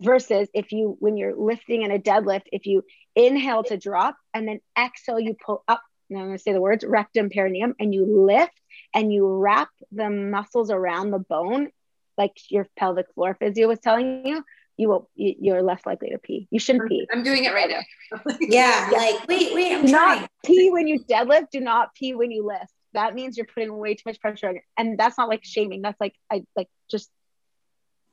Versus 0.00 0.48
if 0.52 0.72
you 0.72 0.96
when 0.98 1.16
you're 1.16 1.34
lifting 1.34 1.82
in 1.82 1.90
a 1.90 1.98
deadlift, 1.98 2.44
if 2.52 2.66
you 2.66 2.84
inhale 3.14 3.62
to 3.64 3.76
drop 3.76 4.16
and 4.34 4.46
then 4.46 4.60
exhale, 4.78 5.20
you 5.20 5.34
pull 5.34 5.64
up. 5.66 5.82
Now 6.08 6.20
I'm 6.20 6.26
gonna 6.26 6.38
say 6.38 6.52
the 6.52 6.60
words 6.60 6.84
rectum 6.84 7.30
perineum 7.30 7.74
and 7.78 7.94
you 7.94 8.26
lift 8.26 8.60
and 8.94 9.12
you 9.12 9.26
wrap 9.26 9.68
the 9.92 10.10
muscles 10.10 10.70
around 10.70 11.12
the 11.12 11.18
bone, 11.18 11.70
like 12.18 12.36
your 12.50 12.66
pelvic 12.76 13.06
floor 13.14 13.36
physio 13.38 13.68
was 13.68 13.78
telling 13.78 14.26
you, 14.26 14.44
you 14.80 14.88
will 14.88 15.10
you- 15.14 15.36
you're 15.38 15.62
less 15.62 15.84
likely 15.84 16.10
to 16.10 16.18
pee. 16.18 16.48
You 16.50 16.58
shouldn't 16.58 16.88
pee. 16.88 17.06
I'm 17.12 17.22
doing 17.22 17.44
it 17.44 17.52
right 17.52 17.68
now. 17.68 18.32
Yeah, 18.40 18.88
like 18.92 19.28
wait, 19.28 19.54
wait, 19.54 19.72
I'm 19.74 19.84
Do 19.84 19.92
trying. 19.92 20.20
not 20.22 20.30
pee 20.44 20.70
when 20.70 20.86
you 20.88 21.00
deadlift. 21.00 21.50
Do 21.52 21.60
not 21.60 21.94
pee 21.94 22.14
when 22.14 22.30
you 22.30 22.46
lift. 22.46 22.72
That 22.94 23.14
means 23.14 23.36
you're 23.36 23.46
putting 23.46 23.76
way 23.76 23.94
too 23.94 24.02
much 24.06 24.20
pressure 24.20 24.48
on 24.48 24.56
it. 24.56 24.62
And 24.78 24.98
that's 24.98 25.16
not 25.18 25.28
like 25.28 25.44
shaming. 25.44 25.82
That's 25.82 26.00
like 26.00 26.14
I 26.32 26.44
like 26.56 26.68
just 26.90 27.10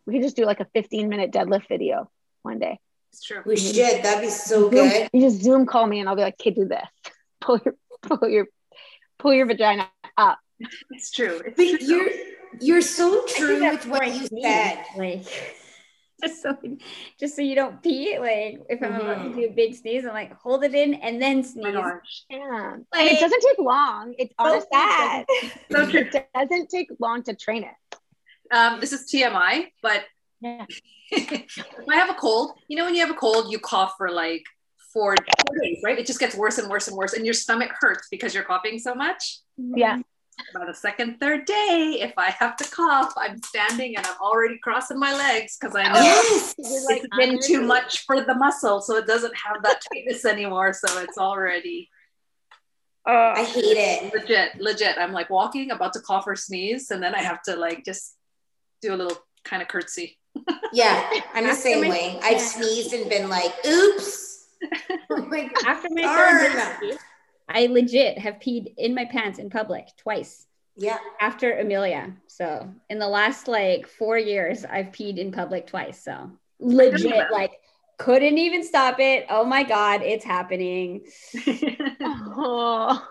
we 0.05 0.13
could 0.13 0.23
just 0.23 0.35
do 0.35 0.45
like 0.45 0.59
a 0.59 0.67
15 0.73 1.07
minute 1.09 1.31
deadlift 1.31 1.67
video 1.69 2.11
one 2.43 2.59
day. 2.59 2.79
It's 3.13 3.23
true. 3.23 3.41
We 3.45 3.55
mm-hmm. 3.55 3.73
should. 3.73 4.03
That'd 4.03 4.21
be 4.21 4.29
so 4.29 4.61
Zoom- 4.61 4.69
good. 4.71 5.09
You 5.13 5.21
just 5.21 5.41
Zoom 5.41 5.65
call 5.65 5.87
me 5.87 5.99
and 6.01 6.09
I'll 6.09 6.15
be 6.15 6.21
like, 6.21 6.35
okay, 6.39 6.51
do 6.51 6.65
this. 6.65 6.87
Pull 7.41 7.59
your 7.63 7.75
pull 8.01 8.29
your 8.29 8.47
pull 9.19 9.33
your 9.33 9.45
vagina 9.45 9.89
up. 10.17 10.37
It's 10.91 11.11
true. 11.11 11.41
It's 11.45 11.55
But 11.55 11.79
true. 11.79 11.87
you're 11.87 12.09
you're 12.59 12.81
so 12.81 13.23
true 13.25 13.61
with 13.61 13.85
what 13.87 14.07
you 14.07 14.25
sneeze, 14.27 14.43
said. 14.43 14.83
Like 14.97 15.25
just 16.23 16.41
so 16.41 16.57
just 17.19 17.35
so 17.35 17.41
you 17.41 17.55
don't 17.55 17.81
pee. 17.83 18.17
Like 18.19 18.61
if 18.69 18.81
I'm 18.81 18.95
about 18.95 19.23
to 19.23 19.29
Mhm. 19.29 19.35
do 19.35 19.45
a 19.45 19.51
big 19.51 19.75
sneeze, 19.75 20.05
I'm 20.05 20.13
like 20.13 20.33
hold 20.33 20.63
it 20.63 20.73
in 20.73 20.95
and 20.95 21.21
then 21.21 21.39
Oh 21.39 21.41
sneeze. 21.43 21.63
my 21.65 21.71
gosh. 21.71 22.23
Yeah. 22.29 22.73
and 22.73 22.85
Like- 22.93 23.11
it 23.13 23.19
doesn't 23.19 23.41
take 23.41 23.59
long. 23.59 24.15
It's 24.17 24.33
So 24.39 24.45
honestly 24.45 24.67
sad. 24.73 25.25
So 25.71 25.89
true. 25.89 25.99
it 26.01 26.29
doesn't 26.33 26.69
take 26.69 26.89
long 26.99 27.23
to 27.23 27.35
train 27.35 27.63
it. 27.63 27.97
Um, 28.51 28.79
this 28.79 28.93
is 28.93 29.09
TMI, 29.11 29.71
but 29.81 30.05
Yeah. 30.41 30.65
if 31.11 31.59
I 31.89 31.95
have 31.95 32.09
a 32.09 32.13
cold, 32.15 32.57
you 32.67 32.77
know, 32.77 32.85
when 32.85 32.95
you 32.95 33.01
have 33.01 33.11
a 33.11 33.19
cold, 33.19 33.51
you 33.51 33.59
cough 33.59 33.93
for 33.97 34.09
like 34.09 34.43
four, 34.93 35.13
four 35.45 35.55
days, 35.61 35.79
right? 35.83 35.99
It 35.99 36.05
just 36.07 36.19
gets 36.19 36.35
worse 36.35 36.57
and 36.57 36.67
worse 36.69 36.87
and 36.87 36.97
worse, 36.97 37.13
and 37.13 37.25
your 37.25 37.33
stomach 37.33 37.71
hurts 37.79 38.07
because 38.09 38.33
you're 38.33 38.43
coughing 38.45 38.79
so 38.79 38.95
much. 38.95 39.39
Yeah. 39.57 39.99
By 40.53 40.65
the 40.65 40.73
second, 40.73 41.19
third 41.19 41.45
day, 41.45 41.97
if 42.01 42.13
I 42.17 42.29
have 42.31 42.55
to 42.57 42.63
cough, 42.71 43.13
I'm 43.17 43.41
standing 43.41 43.97
and 43.97 44.05
I'm 44.05 44.17
already 44.21 44.57
crossing 44.59 44.99
my 44.99 45.13
legs 45.13 45.57
because 45.59 45.75
I 45.75 45.83
know 45.91 45.99
Yes. 45.99 46.55
You're 46.57 46.85
like, 46.85 47.03
it's 47.03 47.17
been 47.17 47.39
too 47.41 47.61
much 47.65 48.05
for 48.05 48.21
the 48.23 48.35
muscle, 48.35 48.79
so 48.81 48.95
it 48.97 49.07
doesn't 49.07 49.33
have 49.35 49.63
that 49.63 49.81
tightness 49.91 50.25
anymore. 50.25 50.73
So 50.73 50.99
it's 50.99 51.17
already 51.17 51.89
Oh, 53.09 53.33
I 53.35 53.43
hate 53.45 53.63
it. 53.77 54.13
legit, 54.13 54.59
legit. 54.59 54.97
I'm 54.97 55.13
like 55.13 55.29
walking, 55.29 55.71
about 55.71 55.93
to 55.93 56.01
cough 56.01 56.25
or 56.27 56.35
sneeze, 56.35 56.91
and 56.91 57.01
then 57.01 57.15
I 57.15 57.21
have 57.21 57.41
to 57.43 57.55
like 57.55 57.85
just 57.85 58.15
do 58.81 58.93
a 58.93 58.97
little 58.97 59.17
kind 59.45 59.61
of 59.61 59.67
curtsy. 59.69 60.17
Yeah, 60.73 61.09
I'm 61.33 61.47
the 61.47 61.53
same 61.55 61.81
my- 61.81 61.89
way. 61.89 62.19
I've 62.21 62.41
sneezed 62.41 62.93
and 62.93 63.09
been 63.09 63.29
like, 63.29 63.53
oops. 63.65 64.25
Like, 65.09 65.51
After 65.65 65.87
my 65.91 66.01
Darn. 66.01 66.51
third 66.51 66.79
baby, 66.81 66.97
I 67.49 67.67
legit 67.67 68.17
have 68.19 68.35
peed 68.35 68.73
in 68.77 68.93
my 68.95 69.05
pants 69.05 69.39
in 69.39 69.49
public 69.49 69.87
twice. 69.97 70.45
yeah. 70.75 70.97
After 71.21 71.57
Amelia. 71.59 72.13
So 72.27 72.69
in 72.89 72.99
the 72.99 73.07
last 73.07 73.47
like 73.47 73.87
four 73.87 74.17
years, 74.17 74.65
I've 74.65 74.87
peed 74.87 75.17
in 75.17 75.31
public 75.31 75.67
twice. 75.67 76.01
So 76.03 76.31
legit, 76.59 77.31
like 77.31 77.53
couldn't 77.97 78.37
even 78.37 78.63
stop 78.63 78.99
it. 78.99 79.25
Oh 79.29 79.43
my 79.45 79.63
god, 79.63 80.01
it's 80.03 80.25
happening. 80.25 81.01
oh. 82.01 83.07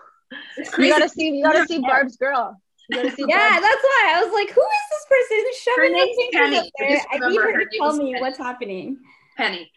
It's 0.57 0.69
You 0.69 0.73
crazy. 0.75 0.89
gotta 0.89 1.09
see 1.09 1.29
you 1.37 1.43
gotta 1.43 1.65
see 1.65 1.79
Barb's 1.79 2.17
girl. 2.17 2.61
You 2.89 2.97
gotta 2.97 3.11
see 3.11 3.25
Yeah, 3.27 3.37
Barb's 3.49 3.61
that's 3.61 3.83
why 3.83 4.13
I 4.15 4.23
was 4.23 4.33
like, 4.33 4.49
who 4.51 4.61
is 4.61 4.85
this 4.91 5.05
person 5.09 5.45
shoving 5.63 5.91
Her 5.93 6.05
name's 6.05 6.17
fingers 6.17 6.41
Penny. 6.41 6.57
up 6.57 6.65
there? 6.79 6.89
Just 6.89 7.07
I 7.11 7.17
need 7.19 7.41
her 7.41 7.53
her 7.53 7.59
to 7.65 7.69
tell 7.77 7.93
me 7.93 8.13
Penny. 8.13 8.21
what's 8.21 8.37
happening. 8.37 8.97
Penny. 9.37 9.71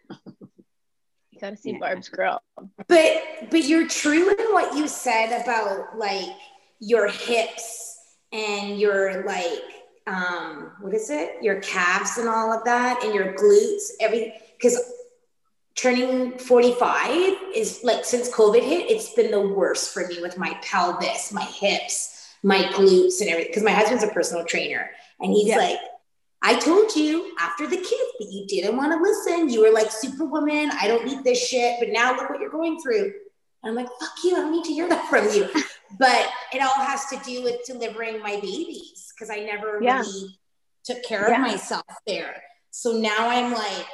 Gotta 1.40 1.56
see 1.56 1.72
Yeah. 1.72 1.78
Barb's 1.78 2.08
girl. 2.08 2.42
But 2.88 3.22
but 3.50 3.64
you're 3.64 3.88
true 3.88 4.30
in 4.30 4.46
what 4.52 4.76
you 4.76 4.86
said 4.88 5.42
about 5.42 5.98
like 5.98 6.36
your 6.78 7.08
hips 7.08 7.98
and 8.32 8.78
your 8.78 9.24
like 9.24 9.62
um 10.06 10.72
what 10.80 10.94
is 10.94 11.10
it? 11.10 11.42
Your 11.42 11.60
calves 11.60 12.18
and 12.18 12.28
all 12.28 12.52
of 12.52 12.64
that 12.64 13.02
and 13.04 13.14
your 13.14 13.32
glutes, 13.34 13.90
every 14.00 14.34
because 14.58 14.78
turning 15.76 16.36
45 16.38 17.10
is 17.54 17.80
like 17.82 18.04
since 18.04 18.30
COVID 18.30 18.62
hit, 18.62 18.90
it's 18.90 19.12
been 19.14 19.30
the 19.30 19.40
worst 19.40 19.92
for 19.94 20.06
me 20.06 20.20
with 20.20 20.36
my 20.36 20.58
pelvis, 20.62 21.32
my 21.32 21.44
hips, 21.44 22.34
my 22.42 22.58
glutes, 22.74 23.20
and 23.20 23.30
everything. 23.30 23.50
Because 23.50 23.62
my 23.62 23.70
husband's 23.72 24.04
a 24.04 24.08
personal 24.08 24.44
trainer, 24.44 24.90
and 25.20 25.32
he's 25.32 25.48
Yeah. 25.48 25.56
like, 25.56 25.78
I 26.42 26.58
told 26.58 26.94
you 26.96 27.34
after 27.38 27.66
the 27.66 27.76
kids, 27.76 28.10
but 28.18 28.30
you 28.32 28.46
didn't 28.46 28.76
want 28.76 28.92
to 28.92 28.98
listen. 28.98 29.50
You 29.50 29.60
were 29.62 29.70
like, 29.70 29.90
Superwoman, 29.90 30.70
I 30.80 30.88
don't 30.88 31.04
need 31.04 31.22
this 31.22 31.46
shit. 31.46 31.78
But 31.78 31.90
now 31.90 32.16
look 32.16 32.30
what 32.30 32.40
you're 32.40 32.50
going 32.50 32.80
through. 32.80 33.12
And 33.62 33.70
I'm 33.70 33.74
like, 33.74 33.88
fuck 34.00 34.12
you, 34.24 34.32
I 34.36 34.40
don't 34.40 34.52
need 34.52 34.64
to 34.64 34.72
hear 34.72 34.88
that 34.88 35.06
from 35.10 35.28
you. 35.34 35.48
but 35.98 36.30
it 36.54 36.62
all 36.62 36.82
has 36.82 37.04
to 37.06 37.16
do 37.26 37.42
with 37.42 37.56
delivering 37.66 38.20
my 38.22 38.36
babies 38.40 39.12
because 39.14 39.28
I 39.30 39.40
never 39.40 39.80
Yeah. 39.82 39.98
really 40.00 40.38
took 40.84 41.02
care 41.04 41.26
of 41.26 41.38
myself 41.40 41.84
there. 42.06 42.42
So 42.70 42.92
now 42.92 43.28
I'm 43.28 43.52
like, 43.52 43.86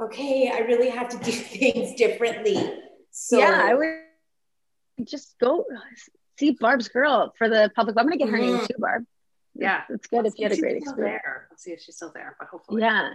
okay, 0.00 0.50
I 0.54 0.58
really 0.58 0.90
have 0.90 1.08
to 1.08 1.16
do 1.24 1.32
things 1.32 1.94
differently. 1.94 2.80
So 3.12 3.38
yeah, 3.38 3.62
I 3.64 3.74
would 3.74 5.08
just 5.08 5.36
go 5.40 5.64
see 6.38 6.50
Barb's 6.50 6.88
girl 6.88 7.32
for 7.38 7.48
the 7.48 7.70
public. 7.74 7.96
I'm 7.98 8.04
gonna 8.04 8.18
get 8.18 8.28
her 8.28 8.36
name 8.38 8.58
Mhm. 8.58 8.66
too, 8.66 8.74
Barb. 8.78 9.06
Yeah. 9.58 9.82
It's 9.88 10.06
good 10.06 10.26
if 10.26 10.38
you 10.38 10.44
had 10.44 10.52
a 10.52 10.60
great 10.60 10.76
experience. 10.76 11.22
There. 11.24 11.46
Let's 11.50 11.62
see 11.62 11.72
if 11.72 11.80
she's 11.80 11.96
still 11.96 12.12
there, 12.14 12.36
but 12.38 12.48
hopefully. 12.48 12.82
Yeah. 12.82 13.14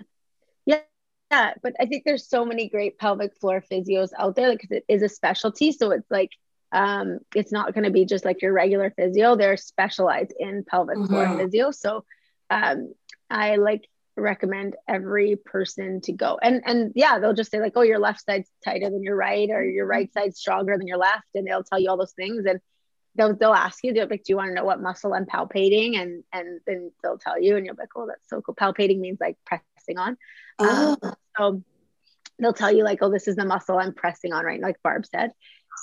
Yeah. 0.66 0.80
Yeah. 1.32 1.54
But 1.64 1.76
I 1.80 1.86
think 1.86 2.04
there's 2.04 2.28
so 2.28 2.46
many 2.46 2.70
great 2.70 2.98
pelvic 2.98 3.36
floor 3.40 3.64
physios 3.72 4.10
out 4.18 4.36
there 4.36 4.52
because 4.52 4.72
it 4.72 4.86
is 4.88 5.02
a 5.02 5.10
specialty. 5.10 5.72
So 5.72 5.92
it's 5.92 6.10
like, 6.12 6.32
um, 6.72 7.20
it's 7.36 7.52
not 7.52 7.74
going 7.74 7.84
to 7.84 7.92
be 7.92 8.06
just 8.06 8.26
like 8.26 8.42
your 8.42 8.54
regular 8.54 8.92
physio. 8.92 9.36
They're 9.36 9.58
specialized 9.58 10.34
in 10.40 10.64
pelvic 10.64 10.98
floor 11.08 11.26
Mhm. 11.26 11.38
physio. 11.38 11.72
So 11.72 12.06
um, 12.50 12.94
I 13.30 13.56
like 13.58 13.88
recommend 14.18 14.76
every 14.88 15.38
person 15.38 16.02
to 16.02 16.12
go. 16.12 16.38
And 16.42 16.62
and 16.66 16.92
yeah, 16.96 17.20
they'll 17.20 17.34
just 17.34 17.52
say 17.52 17.60
like, 17.60 17.74
oh, 17.76 17.82
your 17.82 18.00
left 18.00 18.26
side's 18.26 18.50
tighter 18.64 18.90
than 18.90 19.04
your 19.04 19.16
right, 19.16 19.50
or 19.50 19.64
your 19.64 19.86
right 19.86 20.12
side's 20.14 20.38
stronger 20.38 20.78
than 20.78 20.88
your 20.88 20.98
left, 20.98 21.28
and 21.34 21.48
they'll 21.48 21.64
tell 21.64 21.80
you 21.80 21.90
all 21.90 21.98
those 21.98 22.14
things. 22.14 22.46
And 22.46 22.60
they'll 23.16 23.36
they'll 23.36 23.54
ask 23.54 23.84
you, 23.84 23.94
they're 23.94 24.08
like, 24.08 24.24
do 24.24 24.34
you 24.34 24.38
want 24.38 24.50
to 24.50 24.54
know 24.54 24.66
what 24.66 24.82
muscle 24.82 25.14
I'm 25.14 25.26
palpating? 25.26 25.98
And 26.00 26.24
and 26.34 26.60
then 26.66 26.92
they'll 27.04 27.18
tell 27.18 27.42
you, 27.42 27.58
and 27.58 27.66
you're 27.66 27.76
like, 27.76 27.90
oh, 27.96 28.08
that's 28.08 28.30
so 28.30 28.42
cool. 28.42 28.56
Palpating 28.56 29.00
means 29.00 29.20
like 29.20 29.38
pressing 29.46 29.98
on. 29.98 30.18
Um, 30.60 30.98
oh, 31.04 31.14
So 31.38 31.64
they'll 32.40 32.54
tell 32.54 32.72
you 32.72 32.84
like, 32.84 33.00
oh, 33.02 33.10
this 33.12 33.28
is 33.28 33.36
the 33.36 33.46
muscle 33.46 33.78
I'm 33.78 33.94
pressing 33.94 34.34
on 34.34 34.46
right 34.46 34.60
now, 34.60 34.68
like 34.68 34.82
Barb 34.84 35.06
said. 35.06 35.32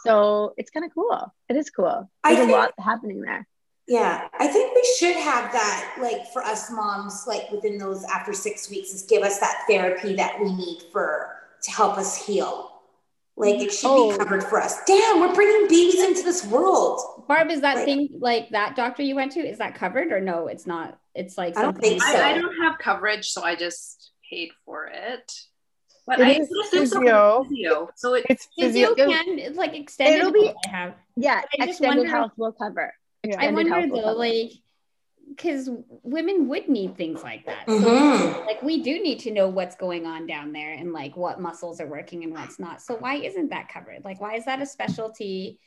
So 0.05 0.55
it's 0.57 0.71
kind 0.71 0.85
of 0.87 0.93
cool. 0.95 1.33
It 1.49 1.57
is 1.57 1.71
cool. 1.71 2.11
There's 2.25 2.39
a 2.39 2.53
lot 2.53 2.73
happening 2.79 3.21
there. 3.21 3.47
yeah. 3.87 4.29
I 4.39 4.47
think 4.49 4.75
we 4.75 4.95
should 4.99 5.17
have 5.17 5.51
that, 5.53 5.97
like 6.01 6.27
for 6.33 6.43
us 6.45 6.71
moms, 6.71 7.25
like 7.27 7.51
within 7.51 7.79
those 7.79 8.05
after 8.05 8.33
six 8.33 8.71
weeks, 8.71 8.91
is 8.91 9.03
give 9.03 9.23
us 9.23 9.39
that 9.41 9.65
therapy 9.69 10.15
that 10.17 10.39
we 10.41 10.55
need 10.55 10.83
for 10.93 11.37
to 11.63 11.71
help 11.71 11.97
us 11.99 12.25
heal. 12.27 12.78
Like 13.39 13.57
it 13.61 13.73
should 13.73 13.89
Oh. 13.91 14.11
be 14.13 14.19
covered 14.19 14.43
for 14.43 14.61
us. 14.61 14.83
Damn, 14.85 15.21
we're 15.21 15.35
bringing 15.35 15.69
babies 15.69 16.03
into 16.03 16.23
this 16.23 16.45
world. 16.47 17.25
Barb, 17.29 17.51
is 17.51 17.61
that 17.61 17.77
Like- 17.77 17.85
thing 17.85 18.09
like 18.19 18.51
that 18.51 18.75
doctor 18.77 19.03
you 19.03 19.15
went 19.15 19.33
to? 19.33 19.41
Is 19.41 19.59
that 19.59 19.75
covered 19.75 20.13
or 20.13 20.21
no? 20.21 20.49
It's 20.49 20.67
not. 20.67 20.99
It's 21.15 21.39
like 21.39 21.57
I 21.57 21.63
don't 21.63 21.79
think 21.79 22.03
so. 22.03 22.09
I, 22.19 22.31
I 22.33 22.39
don't 22.39 22.63
have 22.63 22.79
coverage, 22.79 23.29
so 23.29 23.43
I 23.45 23.55
just 23.55 24.11
paid 24.29 24.51
for 24.65 24.87
it. 24.93 25.33
But 26.07 26.21
It 26.21 26.27
I 26.27 26.31
is 26.41 26.51
assume 26.51 26.87
so 26.87 26.99
physio. 27.01 27.45
physio. 27.45 27.91
So 27.97 28.15
it, 28.15 28.27
It's 28.31 28.49
Physio 28.59 28.95
physio. 28.95 29.07
can 29.09 29.39
it's 29.39 29.59
like 29.59 29.75
extended. 29.75 30.21
It'll 30.21 30.33
be- 30.33 30.53
I 30.67 30.69
have. 30.71 30.95
Yeah, 31.17 31.43
I 31.61 31.67
just 31.67 31.81
extended 31.81 31.99
wonder- 31.99 32.11
health 32.17 32.33
will 32.37 32.53
cover. 32.53 32.93
Yeah. 33.25 33.37
I 33.41 33.51
wonder 33.53 33.87
though, 33.89 34.03
cover. 34.03 34.15
like, 34.15 34.53
because 35.29 35.71
women 36.03 36.49
would 36.49 36.69
need 36.69 36.97
things 36.97 37.23
like 37.23 37.45
that. 37.47 37.67
So, 37.67 37.75
Mhm. 37.75 38.47
like, 38.47 38.63
we 38.63 38.83
do 38.83 39.03
need 39.03 39.21
to 39.21 39.31
know 39.31 39.49
what's 39.49 39.77
going 39.77 40.07
on 40.07 40.27
down 40.27 40.53
there 40.53 40.73
and 40.73 40.93
like 40.93 41.17
what 41.17 41.41
muscles 41.41 41.81
are 41.81 41.87
working 41.87 42.25
and 42.25 42.33
what's 42.33 42.59
not. 42.59 42.83
So 42.83 42.97
why 42.97 43.17
isn't 43.17 43.51
that 43.51 43.69
covered? 43.69 44.05
Like, 44.05 44.21
why 44.21 44.35
is 44.35 44.45
that 44.47 44.61
a 44.61 44.67
specialty 44.67 45.59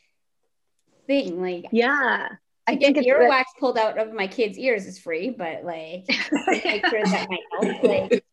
thing? 1.08 1.42
Like, 1.42 1.66
Yeah. 1.72 2.28
I 2.68 2.76
get 2.76 2.96
earwax 2.96 3.46
pulled 3.60 3.78
out 3.78 3.98
of 3.98 4.14
my 4.14 4.28
kids' 4.28 4.58
ears 4.58 4.86
is 4.86 5.00
free, 5.00 5.30
but 5.30 5.64
like 5.64 6.06
make 6.48 6.86
sure 6.90 7.04
that 7.04 7.28
my 7.30 7.40
health, 7.52 7.84
like 7.84 8.24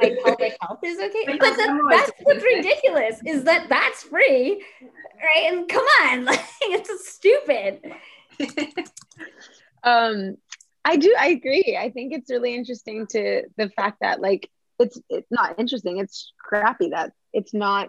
my 0.00 0.16
pelvic 0.22 0.56
health 0.60 0.80
is 0.84 0.98
okay. 0.98 1.38
But 1.38 1.56
the, 1.56 1.86
that's 1.90 2.10
what's 2.24 2.44
ridiculous 2.44 3.20
is 3.24 3.44
that 3.44 3.68
that's 3.68 4.02
free, 4.02 4.62
right? 4.82 5.52
And 5.52 5.68
come 5.68 5.84
on, 6.02 6.24
like 6.26 6.40
it's 6.62 7.14
stupid. 7.14 7.80
um, 9.82 10.36
I 10.86 10.96
do. 10.96 11.14
I 11.18 11.28
agree. 11.28 11.76
I 11.78 11.90
think 11.90 12.12
it's 12.12 12.30
really 12.30 12.54
interesting 12.54 13.08
to 13.08 13.42
the 13.56 13.68
fact 13.70 13.98
that 14.02 14.20
like 14.20 14.48
it's 14.78 15.00
it's 15.10 15.30
not 15.32 15.58
interesting. 15.58 15.98
It's 15.98 16.32
crappy 16.38 16.90
that 16.90 17.12
it's 17.32 17.52
not 17.52 17.88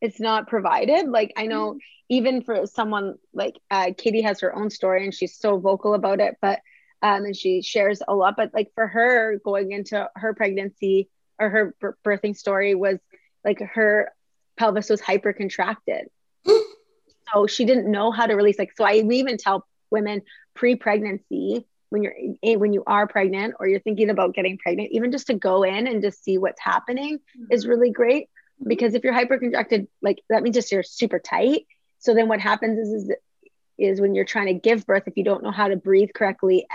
it's 0.00 0.18
not 0.18 0.48
provided. 0.48 1.06
Like 1.06 1.34
I 1.36 1.44
know 1.46 1.76
even 2.08 2.42
for 2.42 2.64
someone 2.66 3.16
like 3.34 3.56
uh, 3.70 3.90
Katie 3.96 4.22
has 4.22 4.40
her 4.40 4.56
own 4.56 4.70
story 4.70 5.04
and 5.04 5.12
she's 5.12 5.36
so 5.36 5.58
vocal 5.58 5.92
about 5.92 6.20
it, 6.20 6.36
but 6.40 6.60
um, 7.02 7.26
and 7.26 7.36
she 7.36 7.60
shares 7.60 8.00
a 8.08 8.14
lot. 8.14 8.36
But 8.38 8.52
like 8.54 8.72
for 8.74 8.86
her 8.86 9.38
going 9.44 9.72
into 9.72 10.08
her 10.16 10.32
pregnancy 10.32 11.10
or 11.38 11.50
her 11.50 11.76
b- 11.78 11.88
birthing 12.06 12.34
story 12.34 12.74
was 12.74 13.00
like 13.44 13.60
her 13.60 14.10
pelvis 14.56 14.88
was 14.88 15.02
hyper 15.02 15.34
contracted. 15.34 16.08
so 16.46 17.46
she 17.46 17.66
didn't 17.66 17.90
know 17.90 18.12
how 18.12 18.24
to 18.24 18.34
release. 18.34 18.58
Like 18.58 18.72
so, 18.78 18.84
I 18.84 19.02
we 19.02 19.16
even 19.16 19.36
tell 19.36 19.66
women 19.90 20.22
pre-pregnancy 20.54 21.66
when 21.92 22.02
you're 22.02 22.14
when 22.58 22.72
you 22.72 22.82
are 22.86 23.06
pregnant 23.06 23.54
or 23.60 23.68
you're 23.68 23.80
thinking 23.80 24.08
about 24.08 24.34
getting 24.34 24.56
pregnant, 24.56 24.88
even 24.92 25.12
just 25.12 25.26
to 25.26 25.34
go 25.34 25.62
in 25.62 25.86
and 25.86 26.00
just 26.00 26.24
see 26.24 26.38
what's 26.38 26.60
happening 26.60 27.18
mm-hmm. 27.18 27.52
is 27.52 27.66
really 27.66 27.90
great 27.90 28.30
because 28.66 28.94
if 28.94 29.04
you're 29.04 29.12
hypercontracted, 29.12 29.88
like 30.00 30.22
that 30.30 30.42
means 30.42 30.56
just 30.56 30.72
you're 30.72 30.82
super 30.82 31.18
tight. 31.18 31.66
So 31.98 32.14
then 32.14 32.28
what 32.28 32.40
happens 32.40 32.78
is, 32.78 33.02
is, 33.02 33.16
is 33.78 34.00
when 34.00 34.14
you're 34.14 34.24
trying 34.24 34.46
to 34.46 34.54
give 34.54 34.86
birth, 34.86 35.04
if 35.06 35.18
you 35.18 35.24
don't 35.24 35.42
know 35.42 35.50
how 35.50 35.68
to 35.68 35.76
breathe 35.76 36.10
correctly 36.14 36.66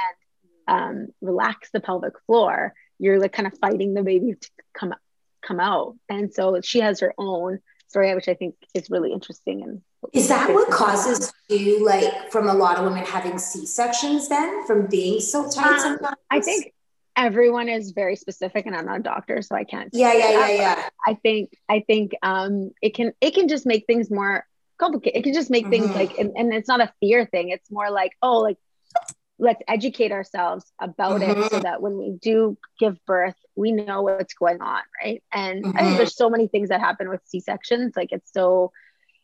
and 0.68 0.80
um, 0.80 1.08
relax 1.20 1.72
the 1.72 1.80
pelvic 1.80 2.14
floor, 2.28 2.74
you're 3.00 3.20
like 3.20 3.34
kind 3.34 3.48
of 3.48 3.58
fighting 3.58 3.96
the 3.96 4.04
baby 4.04 4.36
to 4.40 4.50
come 4.74 4.94
come 5.42 5.60
out. 5.60 5.96
And 6.10 6.32
so 6.32 6.62
she 6.62 6.82
has 6.82 7.00
her 7.00 7.14
own 7.18 7.60
story, 7.88 8.14
which 8.16 8.28
I 8.28 8.34
think 8.34 8.56
is 8.74 8.90
really 8.90 9.12
interesting. 9.12 9.64
And 9.64 9.82
is 10.14 10.28
that 10.28 10.50
what 10.52 10.70
causes 10.70 11.32
you 11.50 11.86
like 11.86 12.32
from 12.32 12.48
a 12.50 12.54
lot 12.54 12.78
of 12.78 12.86
women 12.86 13.06
having 13.06 13.38
C 13.38 13.66
sections 13.66 14.30
then 14.30 14.66
from 14.66 14.88
being 14.88 15.20
so 15.20 15.50
tight? 15.50 15.74
Um, 15.74 15.80
sometimes? 15.80 16.18
I 16.30 16.42
think 16.42 16.74
everyone 17.18 17.68
is 17.68 17.92
very 17.92 18.16
specific 18.16 18.68
and 18.68 18.76
i'm 18.76 18.86
not 18.86 19.00
a 19.00 19.04
doctor 19.04 19.42
so 19.42 19.56
i 19.56 19.64
can't 19.64 19.90
yeah 19.92 20.14
yeah 20.14 20.30
yeah 20.30 20.50
yeah 20.50 20.90
i 21.06 21.16
think 21.16 21.50
i 21.68 21.80
think 21.80 22.14
um 22.22 22.70
it 22.82 22.94
can 22.94 23.12
it 23.20 23.34
can 23.34 23.48
just 23.48 23.66
make 23.66 23.86
things 23.88 24.12
more 24.12 24.46
complicated 24.78 25.20
it 25.20 25.24
can 25.24 25.34
just 25.34 25.50
make 25.50 25.64
mm-hmm. 25.64 25.84
things 25.84 25.96
like 25.96 26.16
and, 26.20 26.32
and, 26.38 26.54
it's 26.54 26.68
not 26.68 26.80
a 26.80 26.94
fear 27.00 27.26
thing 27.26 27.50
it's 27.50 27.72
more 27.72 27.90
like 27.90 28.12
oh 28.22 28.38
like 28.38 28.58
let's 29.40 29.62
educate 29.68 30.12
ourselves 30.12 30.72
about 30.80 31.22
mm-hmm. 31.22 31.42
it 31.42 31.44
so 31.44 31.58
mm-hmm. 31.58 31.64
that 31.64 31.82
when 31.82 31.98
we 31.98 32.12
do 32.22 32.58
give 32.80 32.98
birth 33.06 33.36
we 33.56 33.72
know 33.72 34.02
what's 34.02 34.34
going 34.34 34.62
on 34.62 34.82
right 35.04 35.24
and 35.32 35.64
mm-hmm. 35.64 35.78
i 35.78 35.80
think 35.80 35.90
mm-hmm. 35.90 35.98
there's 35.98 36.16
so 36.16 36.30
many 36.30 36.48
things 36.48 36.70
that 36.70 36.80
happen 36.80 37.10
with 37.10 37.22
c-sections 37.26 37.94
like 37.96 38.12
it's 38.12 38.32
so 38.34 38.72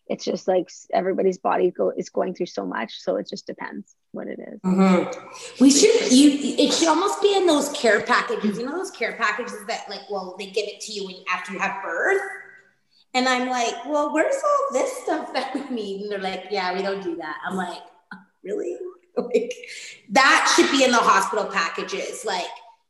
it's 0.07 0.25
just 0.25 0.49
like 0.49 0.69
everybody's 0.93 1.37
body 1.37 1.71
go, 1.71 1.89
is 1.95 2.09
going 2.09 2.33
through 2.33 2.45
so 2.45 2.65
much 2.65 2.99
so 3.01 3.15
it 3.15 3.27
just 3.29 3.47
depends 3.47 3.95
what 4.11 4.27
it 4.27 4.39
is. 4.39 4.59
Mm-hmm. 4.61 5.63
we 5.63 5.71
should 5.71 6.11
you 6.11 6.55
it 6.57 6.73
should 6.73 6.87
almost 6.87 7.21
be 7.21 7.35
in 7.35 7.47
those 7.47 7.69
care 7.69 8.01
packages 8.01 8.59
you 8.59 8.65
know 8.65 8.77
those 8.77 8.91
care 8.91 9.13
packages 9.13 9.65
that 9.67 9.89
like 9.89 10.01
well 10.09 10.35
they 10.37 10.47
give 10.47 10.67
it 10.67 10.81
to 10.81 10.91
you 10.91 11.05
when, 11.05 11.15
after 11.33 11.53
you 11.53 11.59
have 11.59 11.81
birth 11.81 12.21
and 13.13 13.27
i'm 13.27 13.49
like 13.49 13.73
well 13.85 14.13
where's 14.13 14.35
all 14.35 14.73
this 14.73 14.91
stuff 15.03 15.33
that 15.33 15.53
we 15.55 15.61
need 15.73 16.01
and 16.01 16.11
they're 16.11 16.19
like 16.19 16.45
yeah 16.51 16.75
we 16.75 16.81
don't 16.81 17.01
do 17.01 17.15
that 17.15 17.37
i'm 17.47 17.55
like 17.55 17.81
really 18.43 18.77
like 19.17 19.53
that 20.09 20.51
should 20.55 20.71
be 20.71 20.83
in 20.83 20.91
the 20.91 20.97
hospital 20.97 21.45
packages 21.45 22.25
like 22.25 22.45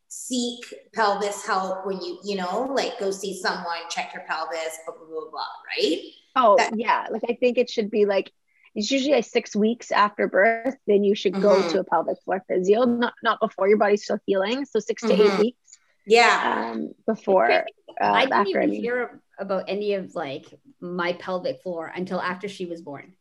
seek 0.07 0.63
pelvis 0.93 1.45
help 1.45 1.85
when 1.85 1.99
you 1.99 2.19
you 2.23 2.35
know 2.35 2.71
like 2.73 2.97
go 2.99 3.11
see 3.11 3.39
someone 3.39 3.77
check 3.89 4.13
your 4.13 4.23
pelvis 4.27 4.77
blah 4.85 4.95
blah 4.95 5.07
blah, 5.07 5.29
blah 5.31 5.45
right 5.77 6.03
Oh 6.35 6.55
that- 6.57 6.77
yeah, 6.77 7.07
like 7.11 7.23
I 7.29 7.33
think 7.33 7.57
it 7.57 7.69
should 7.69 7.91
be 7.91 8.05
like 8.05 8.31
it's 8.75 8.89
usually 8.89 9.13
like 9.13 9.25
six 9.25 9.55
weeks 9.55 9.91
after 9.91 10.27
birth. 10.27 10.75
Then 10.87 11.03
you 11.03 11.13
should 11.15 11.33
go 11.33 11.57
mm-hmm. 11.57 11.69
to 11.69 11.79
a 11.79 11.83
pelvic 11.83 12.17
floor 12.23 12.43
physio, 12.47 12.85
not 12.85 13.13
not 13.21 13.39
before 13.39 13.67
your 13.67 13.77
body's 13.77 14.03
still 14.03 14.19
healing. 14.25 14.65
So 14.65 14.79
6 14.79 15.03
mm-hmm. 15.03 15.15
to 15.15 15.23
eight 15.23 15.29
mm-hmm. 15.29 15.41
weeks. 15.41 15.77
Yeah. 16.07 16.71
Um, 16.73 16.91
before 17.05 17.51
uh, 17.51 17.63
I 18.01 18.25
didn't 18.25 18.47
even 18.47 18.71
I 18.71 18.75
hear 18.75 19.21
about 19.37 19.65
any 19.67 19.93
of 19.93 20.15
like 20.15 20.45
my 20.81 21.13
pelvic 21.13 21.61
floor 21.61 21.91
until 21.93 22.19
after 22.19 22.47
she 22.47 22.65
was 22.65 22.81
born. 22.81 23.13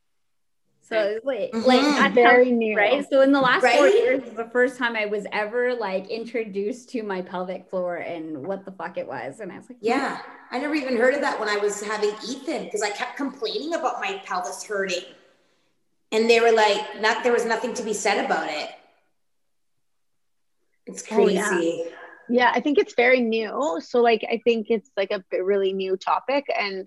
So 0.93 1.21
like, 1.25 1.53
mm-hmm. 1.53 1.67
like 1.67 2.13
very 2.15 2.51
how, 2.51 2.57
new, 2.57 2.77
right? 2.77 3.05
So 3.11 3.23
in 3.23 3.33
the 3.33 3.41
last 3.41 3.63
right? 3.63 3.77
four 3.77 3.89
years, 3.89 4.23
the 4.37 4.49
first 4.51 4.79
time 4.79 4.95
I 4.95 5.07
was 5.07 5.27
ever 5.33 5.75
like 5.75 6.09
introduced 6.11 6.91
to 6.91 7.03
my 7.03 7.23
pelvic 7.23 7.69
floor 7.69 7.97
and 7.97 8.47
what 8.47 8.65
the 8.65 8.73
fuck 8.73 8.99
it 8.99 9.07
was, 9.07 9.41
and 9.41 9.51
I 9.51 9.57
was 9.57 9.69
like, 9.69 9.79
yeah, 9.81 10.21
I 10.51 10.59
never 10.59 10.75
even 10.75 10.97
heard 10.97 11.15
of 11.15 11.21
that 11.23 11.41
when 11.41 11.49
I 11.49 11.57
was 11.57 11.83
having 11.83 12.11
Ethan 12.29 12.65
because 12.65 12.83
I 12.83 12.91
kept 12.91 13.17
complaining 13.17 13.75
about 13.75 14.01
my 14.01 14.21
pelvis 14.25 14.63
hurting, 14.65 15.05
and 16.13 16.29
they 16.29 16.41
were 16.41 16.53
like, 16.53 17.01
not 17.01 17.25
there 17.25 17.33
was 17.33 17.45
nothing 17.45 17.75
to 17.75 17.83
be 17.83 17.95
said 17.95 18.25
about 18.25 18.49
it. 18.51 18.71
It's 20.87 21.03
crazy. 21.03 21.39
Oh, 21.39 21.59
yeah. 21.59 21.85
yeah, 22.29 22.53
I 22.55 22.61
think 22.61 22.79
it's 22.79 22.95
very 22.95 23.21
new. 23.21 23.81
So 23.83 24.03
like, 24.03 24.25
I 24.31 24.41
think 24.45 24.67
it's 24.69 24.91
like 24.97 25.11
a 25.11 25.23
really 25.43 25.73
new 25.73 25.97
topic, 25.97 26.47
and 26.59 26.87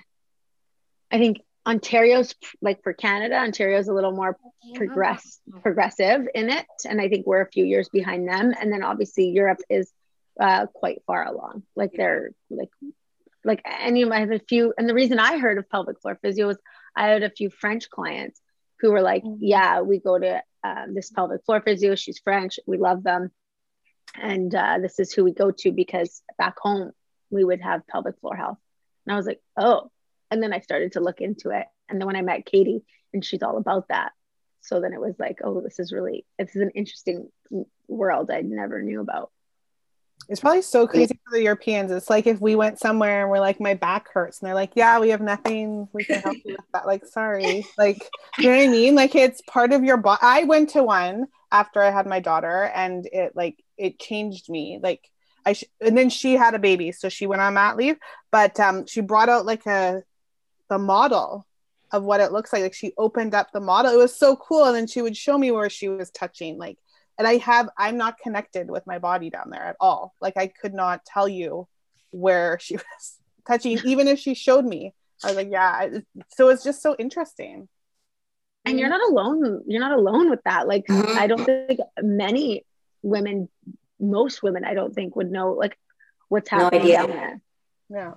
I 1.11 1.17
think 1.17 1.41
Ontario's 1.65 2.35
like 2.61 2.83
for 2.83 2.93
Canada, 2.93 3.35
Ontario's 3.35 3.87
a 3.87 3.93
little 3.93 4.11
more 4.11 4.37
progress 4.75 5.39
progressive 5.63 6.27
in 6.35 6.49
it, 6.49 6.65
and 6.87 7.01
I 7.01 7.09
think 7.09 7.25
we're 7.25 7.41
a 7.41 7.49
few 7.49 7.65
years 7.65 7.89
behind 7.89 8.27
them. 8.27 8.53
And 8.59 8.71
then 8.71 8.83
obviously 8.83 9.29
Europe 9.29 9.59
is 9.69 9.91
uh, 10.39 10.67
quite 10.67 11.01
far 11.07 11.25
along. 11.25 11.63
Like 11.75 11.93
they're 11.93 12.31
like 12.49 12.69
like 13.43 13.63
and 13.65 13.97
you 13.97 14.05
might 14.05 14.19
have 14.19 14.31
a 14.31 14.39
few. 14.39 14.73
And 14.77 14.87
the 14.87 14.93
reason 14.93 15.19
I 15.19 15.37
heard 15.37 15.57
of 15.57 15.69
pelvic 15.69 16.01
floor 16.01 16.19
physio 16.21 16.47
was 16.47 16.57
I 16.95 17.07
had 17.07 17.23
a 17.23 17.31
few 17.31 17.49
French 17.49 17.89
clients 17.89 18.39
who 18.79 18.91
were 18.91 19.01
like, 19.01 19.23
mm-hmm. 19.23 19.43
"Yeah, 19.43 19.81
we 19.81 19.99
go 19.99 20.19
to 20.19 20.43
um, 20.63 20.93
this 20.93 21.09
pelvic 21.09 21.45
floor 21.45 21.61
physio. 21.61 21.95
She's 21.95 22.19
French. 22.19 22.59
We 22.67 22.77
love 22.77 23.03
them, 23.03 23.31
and 24.13 24.53
uh, 24.53 24.77
this 24.81 24.99
is 24.99 25.13
who 25.13 25.23
we 25.23 25.33
go 25.33 25.49
to 25.49 25.71
because 25.71 26.21
back 26.37 26.59
home 26.59 26.91
we 27.31 27.43
would 27.43 27.61
have 27.61 27.87
pelvic 27.87 28.19
floor 28.19 28.35
health." 28.35 28.59
And 29.07 29.13
I 29.13 29.17
was 29.17 29.25
like, 29.25 29.41
"Oh." 29.57 29.89
And 30.31 30.41
then 30.41 30.53
I 30.53 30.59
started 30.59 30.93
to 30.93 30.99
look 30.99 31.21
into 31.21 31.49
it. 31.49 31.65
And 31.89 31.99
then 31.99 32.07
when 32.07 32.15
I 32.15 32.21
met 32.21 32.45
Katie, 32.45 32.83
and 33.13 33.23
she's 33.23 33.43
all 33.43 33.57
about 33.57 33.87
that. 33.89 34.11
So 34.61 34.81
then 34.81 34.93
it 34.93 34.99
was 34.99 35.15
like, 35.19 35.39
oh, 35.43 35.61
this 35.61 35.79
is 35.79 35.91
really, 35.91 36.25
this 36.39 36.55
is 36.55 36.61
an 36.61 36.71
interesting 36.71 37.29
world 37.87 38.31
I 38.31 38.41
never 38.41 38.81
knew 38.81 38.99
about. 38.99 39.31
It's 40.27 40.39
probably 40.39 40.63
so 40.63 40.87
crazy 40.87 41.19
for 41.23 41.37
the 41.37 41.43
Europeans. 41.43 41.91
It's 41.91 42.09
like 42.09 42.25
if 42.25 42.41
we 42.41 42.55
went 42.55 42.79
somewhere 42.79 43.21
and 43.21 43.29
we're 43.29 43.39
like, 43.39 43.59
my 43.59 43.75
back 43.75 44.11
hurts, 44.11 44.39
and 44.39 44.47
they're 44.47 44.55
like, 44.55 44.71
yeah, 44.75 44.99
we 44.99 45.09
have 45.09 45.21
nothing 45.21 45.87
we 45.93 46.03
can 46.03 46.19
help 46.21 46.37
you 46.43 46.55
with 46.57 46.65
that. 46.73 46.87
Like, 46.87 47.05
sorry, 47.05 47.65
like, 47.77 48.09
you 48.39 48.49
know 48.49 48.57
what 48.57 48.63
I 48.63 48.67
mean? 48.67 48.95
Like, 48.95 49.13
it's 49.13 49.41
part 49.41 49.71
of 49.71 49.83
your 49.83 49.97
body. 49.97 50.19
I 50.23 50.43
went 50.43 50.71
to 50.71 50.83
one 50.83 51.27
after 51.51 51.81
I 51.81 51.91
had 51.91 52.07
my 52.07 52.19
daughter, 52.21 52.63
and 52.73 53.05
it 53.11 53.33
like 53.35 53.63
it 53.77 53.99
changed 53.99 54.49
me. 54.49 54.79
Like, 54.81 55.07
I 55.45 55.53
sh- 55.53 55.65
and 55.79 55.95
then 55.95 56.09
she 56.09 56.33
had 56.33 56.55
a 56.55 56.59
baby, 56.59 56.91
so 56.91 57.07
she 57.07 57.27
went 57.27 57.41
on 57.41 57.53
mat 57.53 57.77
leave, 57.77 57.97
but 58.31 58.59
um, 58.59 58.87
she 58.87 59.01
brought 59.01 59.29
out 59.29 59.45
like 59.45 59.67
a 59.67 60.01
the 60.69 60.77
model 60.77 61.45
of 61.91 62.03
what 62.03 62.19
it 62.19 62.31
looks 62.31 62.51
like. 62.51 62.63
Like 62.63 62.73
she 62.73 62.93
opened 62.97 63.33
up 63.33 63.51
the 63.51 63.59
model. 63.59 63.91
It 63.91 63.97
was 63.97 64.15
so 64.15 64.35
cool. 64.35 64.65
And 64.65 64.75
then 64.75 64.87
she 64.87 65.01
would 65.01 65.17
show 65.17 65.37
me 65.37 65.51
where 65.51 65.69
she 65.69 65.89
was 65.89 66.11
touching. 66.11 66.57
Like, 66.57 66.77
and 67.17 67.27
I 67.27 67.37
have, 67.37 67.69
I'm 67.77 67.97
not 67.97 68.17
connected 68.17 68.69
with 68.69 68.85
my 68.85 68.99
body 68.99 69.29
down 69.29 69.49
there 69.49 69.63
at 69.63 69.77
all. 69.79 70.13
Like 70.19 70.37
I 70.37 70.47
could 70.47 70.73
not 70.73 71.05
tell 71.05 71.27
you 71.27 71.67
where 72.11 72.59
she 72.59 72.75
was 72.75 73.19
touching, 73.47 73.79
even 73.85 74.07
if 74.07 74.19
she 74.19 74.33
showed 74.33 74.65
me. 74.65 74.93
I 75.23 75.27
was 75.27 75.35
like, 75.37 75.49
yeah. 75.49 75.87
So 76.35 76.49
it's 76.49 76.63
just 76.63 76.81
so 76.81 76.95
interesting. 76.99 77.69
And 78.65 78.79
you're 78.79 78.89
not 78.89 79.07
alone. 79.09 79.61
You're 79.67 79.79
not 79.79 79.97
alone 79.97 80.29
with 80.29 80.41
that. 80.43 80.67
Like, 80.67 80.87
mm-hmm. 80.87 81.17
I 81.17 81.27
don't 81.27 81.45
think 81.45 81.79
many 82.01 82.65
women, 83.03 83.47
most 83.99 84.41
women, 84.41 84.65
I 84.65 84.73
don't 84.73 84.93
think 84.93 85.15
would 85.15 85.31
know 85.31 85.53
like 85.53 85.77
what's 86.29 86.49
happening 86.49 86.87
no 86.87 86.91
down 86.91 87.09
there. 87.09 87.41
Yeah. 87.89 88.13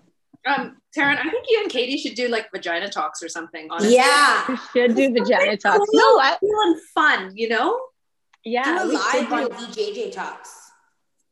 Um, 0.47 0.78
Taren, 0.97 1.18
I 1.18 1.28
think 1.28 1.47
you 1.49 1.61
and 1.62 1.70
Katie 1.70 1.99
should 1.99 2.14
do 2.14 2.28
like 2.28 2.51
vagina 2.51 2.89
talks 2.89 3.22
or 3.22 3.28
something. 3.28 3.68
Honestly. 3.70 3.97
Yeah, 3.97 4.45
we 4.49 4.57
should 4.72 4.95
do 4.95 5.12
vagina 5.12 5.57
talks. 5.57 5.86
You 5.93 5.99
know 5.99 6.14
what? 6.14 6.41
Feeling 6.41 6.80
fun, 6.95 7.32
you 7.36 7.49
know? 7.49 7.80
Yeah, 8.45 8.84
do 8.84 8.91
a 8.91 8.93
live 8.93 9.32
on 9.32 9.51
DJJ 9.51 10.12
talks. 10.12 10.55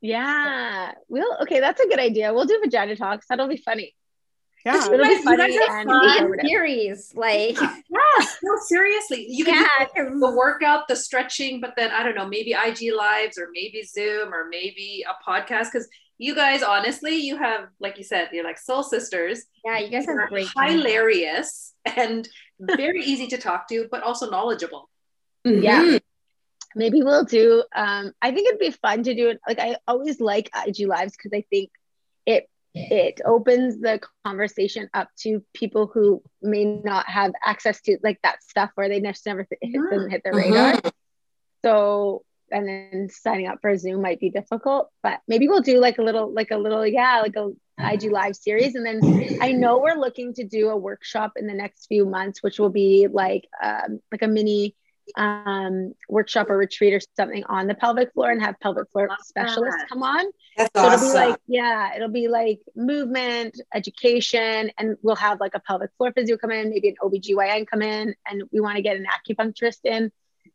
Yeah, 0.00 0.92
we'll 1.08 1.36
okay. 1.42 1.60
That's 1.60 1.80
a 1.80 1.86
good 1.86 1.98
idea. 1.98 2.32
We'll 2.34 2.44
do 2.44 2.60
vagina 2.62 2.96
talks. 2.96 3.26
That'll 3.28 3.48
be 3.48 3.56
funny. 3.56 3.94
Yeah, 4.66 4.84
it'll 4.84 5.06
be 5.06 5.22
funny 5.22 5.58
and 5.70 5.88
fun 5.88 6.40
series. 6.44 7.12
Like, 7.14 7.56
yeah, 7.60 8.26
no, 8.42 8.58
seriously, 8.66 9.26
you 9.28 9.44
can 9.44 9.64
yeah, 9.64 9.86
the 9.94 10.34
workout, 10.36 10.88
the 10.88 10.96
stretching, 10.96 11.60
but 11.60 11.74
then 11.76 11.92
I 11.92 12.02
don't 12.02 12.16
know, 12.16 12.26
maybe 12.26 12.52
IG 12.52 12.92
lives 12.92 13.38
or 13.38 13.48
maybe 13.52 13.84
Zoom 13.84 14.34
or 14.34 14.48
maybe 14.50 15.04
a 15.08 15.30
podcast 15.30 15.66
because 15.72 15.88
you 16.18 16.34
guys 16.34 16.62
honestly 16.62 17.16
you 17.16 17.36
have 17.36 17.68
like 17.80 17.98
you 17.98 18.04
said 18.04 18.28
you're 18.32 18.44
like 18.44 18.58
soul 18.58 18.82
sisters. 18.82 19.42
Yeah 19.64 19.78
you 19.78 19.90
guys 19.90 20.06
are 20.08 20.26
great 20.28 20.48
hilarious 20.56 21.74
and 21.84 22.28
very 22.60 23.02
easy 23.04 23.26
to 23.28 23.38
talk 23.38 23.68
to 23.68 23.86
but 23.90 24.02
also 24.02 24.30
knowledgeable. 24.30 24.88
Mm-hmm. 25.46 25.62
yeah 25.62 25.98
maybe 26.74 27.02
we'll 27.02 27.24
do 27.24 27.62
um 27.74 28.12
i 28.20 28.32
think 28.32 28.48
it'd 28.48 28.58
be 28.58 28.70
fun 28.70 29.04
to 29.04 29.14
do 29.14 29.28
it 29.28 29.38
like 29.46 29.60
i 29.60 29.76
always 29.86 30.20
like 30.20 30.50
ig 30.66 30.80
lives 30.88 31.12
because 31.16 31.32
i 31.32 31.44
think 31.50 31.70
it 32.26 32.48
it 32.74 33.20
opens 33.24 33.78
the 33.80 34.00
conversation 34.24 34.90
up 34.92 35.08
to 35.20 35.42
people 35.54 35.86
who 35.86 36.20
may 36.42 36.64
not 36.64 37.08
have 37.08 37.32
access 37.44 37.80
to 37.82 37.96
like 38.02 38.18
that 38.22 38.42
stuff 38.42 38.70
where 38.74 38.88
they 38.88 39.00
just 39.00 39.24
never 39.24 39.44
th- 39.44 39.58
it 39.62 39.72
doesn't 39.90 40.10
hit 40.10 40.22
their 40.24 40.34
radar. 40.34 40.72
Mhm. 40.74 40.90
so 41.64 42.24
and 42.50 42.68
then 42.68 43.08
signing 43.10 43.46
up 43.46 43.60
for 43.60 43.70
a 43.70 43.78
zoom 43.78 44.02
might 44.02 44.20
be 44.20 44.30
difficult 44.30 44.90
but 45.02 45.20
maybe 45.28 45.48
we'll 45.48 45.60
do 45.60 45.78
like 45.78 45.98
a 45.98 46.02
little 46.02 46.32
like 46.32 46.50
a 46.50 46.56
little 46.56 46.86
yeah 46.86 47.20
like 47.20 47.36
a 47.36 47.50
ig 47.92 48.10
live 48.10 48.34
series. 48.34 48.74
And 48.74 48.86
then 48.86 49.38
i 49.40 49.52
know 49.52 49.78
we're 49.78 49.98
looking 49.98 50.32
to 50.34 50.44
do 50.44 50.70
a 50.70 50.76
workshop 50.76 51.32
in 51.36 51.46
the 51.46 51.54
next 51.54 51.86
few 51.86 52.06
months 52.06 52.42
which 52.42 52.58
will 52.58 52.70
be 52.70 53.06
like 53.10 53.46
um 53.62 54.00
like 54.10 54.22
a 54.22 54.28
mini 54.28 54.74
um 55.16 55.94
workshop 56.08 56.50
or 56.50 56.56
retreat 56.56 56.92
or 56.92 57.00
something 57.16 57.44
on 57.44 57.66
the 57.66 57.74
pelvic 57.74 58.12
floor 58.12 58.30
and 58.30 58.42
have 58.42 58.58
pelvic 58.60 58.90
floor 58.90 59.08
specialists 59.22 59.84
come 59.88 60.02
on. 60.02 60.24
That's 60.56 60.70
so 60.74 60.86
it'll 60.86 61.00
be 61.00 61.14
like, 61.14 61.40
yeah, 61.46 61.94
it'll 61.94 62.08
be 62.08 62.28
like 62.28 62.60
movement, 62.74 63.60
education, 63.74 64.70
and 64.78 64.96
we'll 65.02 65.16
have 65.16 65.38
like 65.38 65.52
a 65.54 65.60
pelvic 65.60 65.90
floor 65.96 66.12
physio 66.12 66.36
come 66.38 66.50
in, 66.50 66.70
maybe 66.70 66.88
an 66.88 66.96
OBGYN 67.02 67.66
come 67.68 67.82
in, 67.82 68.14
and 68.26 68.42
we 68.52 68.60
want 68.60 68.76
to 68.76 68.82
get 68.82 68.96
an 68.96 69.06
acupuncturist 69.06 69.84
in 69.84 70.10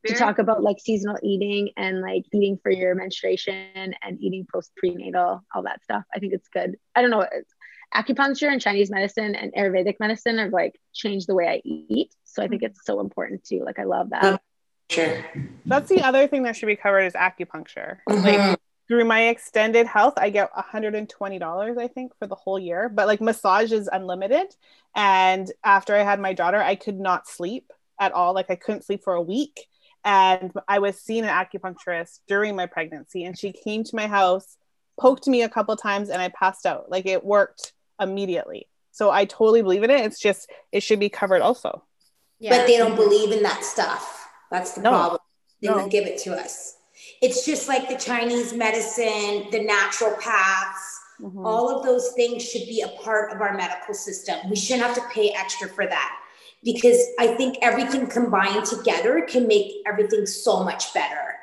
to 0.06 0.14
talk 0.16 0.39
about 0.39 0.64
like 0.64 0.78
seasonal 0.80 1.18
eating 1.24 1.70
and 1.78 2.02
like 2.02 2.24
eating 2.34 2.58
for 2.64 2.72
your 2.72 2.95
menstruation 2.95 3.93
and 4.02 4.20
eating 4.20 4.45
post 4.52 4.72
prenatal, 4.76 5.43
all 5.54 5.64
that 5.64 5.84
stuff. 5.84 6.04
I 6.14 6.20
think 6.20 6.34
it's 6.34 6.47
good. 6.49 6.78
I 6.95 7.02
don't 7.02 7.12
know. 7.12 7.22
it's- 7.22 7.45
Acupuncture 7.93 8.49
and 8.49 8.62
Chinese 8.62 8.89
medicine 8.89 9.36
and 9.36 9.52
Ayurvedic 9.54 9.97
medicine 9.99 10.38
have 10.38 10.54
like 10.54 10.80
changed 10.93 11.28
the 11.28 11.36
way 11.36 11.45
I 11.49 11.62
eat. 11.66 12.16
So 12.24 12.41
I 12.41 12.47
think 12.47 12.64
it's 12.64 12.86
so 12.86 13.02
important 13.02 13.43
too. 13.43 13.64
Like 13.66 13.80
I 13.80 13.84
love 13.84 14.12
that. 14.12 14.41
Sure. 14.89 15.26
That's 15.66 15.89
the 15.89 16.02
other 16.02 16.26
thing 16.26 16.43
that 16.43 16.56
should 16.56 16.68
be 16.68 16.78
covered 16.78 17.02
is 17.02 17.14
acupuncture. 17.14 17.97
Like 18.08 18.39
Mhm. 18.39 18.58
through 18.88 19.04
my 19.04 19.28
extended 19.28 19.88
health, 19.88 20.14
I 20.16 20.30
get 20.30 20.49
$120, 20.54 21.78
I 21.78 21.88
think, 21.89 22.16
for 22.18 22.28
the 22.28 22.36
whole 22.36 22.58
year. 22.58 22.88
But 22.88 23.08
like 23.08 23.20
massage 23.20 23.74
is 23.74 23.89
unlimited. 23.91 24.56
And 24.95 25.52
after 25.64 25.93
I 25.93 26.04
had 26.04 26.20
my 26.22 26.32
daughter, 26.34 26.62
I 26.62 26.76
could 26.76 26.97
not 26.99 27.28
sleep 27.28 27.72
at 27.99 28.14
all. 28.14 28.34
Like 28.34 28.49
I 28.49 28.56
couldn't 28.56 28.86
sleep 28.86 29.04
for 29.04 29.14
a 29.16 29.22
week. 29.22 29.68
And 30.04 30.52
I 30.68 30.80
was 30.80 30.99
seeing 30.99 31.24
an 31.24 31.30
acupuncturist 31.30 32.20
during 32.28 32.56
my 32.56 32.66
pregnancy, 32.66 33.24
and 33.26 33.38
she 33.38 33.52
came 33.52 33.84
to 33.84 33.95
my 33.95 34.08
house, 34.08 34.58
poked 34.99 35.28
me 35.28 35.43
a 35.43 35.49
couple 35.49 35.76
times, 35.76 36.10
and 36.10 36.22
I 36.22 36.30
passed 36.30 36.66
out. 36.66 36.89
Like 36.89 37.06
it 37.06 37.24
worked 37.24 37.74
immediately. 37.99 38.68
So 38.91 39.12
I 39.12 39.26
totally 39.26 39.62
believe 39.62 39.84
in 39.84 39.91
it. 39.91 40.02
It's 40.02 40.20
just 40.20 40.49
it 40.72 40.82
should 40.82 40.99
be 40.99 41.10
covered 41.10 41.41
also. 41.41 41.84
Yeah. 42.39 42.58
But 42.58 42.68
they 42.68 42.78
don't 42.78 42.95
believe 42.95 43.32
in 43.32 43.43
that 43.43 43.64
stuff. 43.64 44.28
That's 44.49 44.74
the 44.74 44.82
No. 44.82 44.89
problem. 44.89 45.22
They 45.62 45.70
No. 45.70 45.78
won't 45.78 45.91
give 45.91 46.08
it 46.08 46.18
to 46.24 46.34
us. 46.34 46.76
It's 47.22 47.45
just 47.45 47.68
like 47.68 47.88
the 47.88 47.95
Chinese 47.95 48.54
medicine, 48.54 49.49
the 49.52 49.66
naturopaths, 49.66 50.97
Mhm. 51.22 51.45
all 51.45 51.70
of 51.70 51.86
those 51.86 52.12
things 52.14 52.43
should 52.43 52.66
be 52.66 52.82
a 52.82 52.88
part 53.04 53.32
of 53.32 53.41
our 53.41 53.54
medical 53.54 53.93
system. 53.93 54.38
We 54.49 54.56
shouldn't 54.56 54.86
have 54.86 54.95
to 54.95 55.08
pay 55.14 55.30
extra 55.30 55.70
for 55.70 55.86
that 55.86 56.18
because 56.64 56.99
I 57.20 57.28
think 57.36 57.57
everything 57.62 58.07
combined 58.07 58.66
together 58.66 59.22
can 59.28 59.47
make 59.47 59.72
everything 59.88 60.26
so 60.26 60.64
much 60.64 60.93
better. 60.93 61.36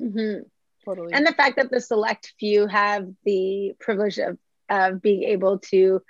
Mhm. 0.00 0.50
Totally. 0.84 1.12
and 1.14 1.26
the 1.26 1.32
fact 1.32 1.56
that 1.56 1.68
the 1.70 1.80
select 1.80 2.32
few 2.38 2.68
have 2.68 3.08
the 3.24 3.74
privilege 3.80 4.18
of 4.18 4.38
of 4.68 5.02
being 5.02 5.24
able 5.24 5.58
to 5.58 6.00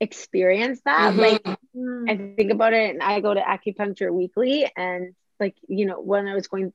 experience 0.00 0.80
that 0.84 1.14
Mhm. 1.14 1.18
like 1.18 1.42
Mm. 1.76 2.10
i 2.10 2.34
think 2.36 2.50
about 2.52 2.72
it 2.72 2.90
and 2.90 3.02
i 3.02 3.20
go 3.20 3.32
to 3.32 3.40
acupuncture 3.40 4.12
weekly 4.12 4.68
and 4.76 5.14
like 5.40 5.56
you 5.68 5.86
know 5.86 6.00
when 6.00 6.26
i 6.26 6.34
was 6.34 6.48
going 6.48 6.72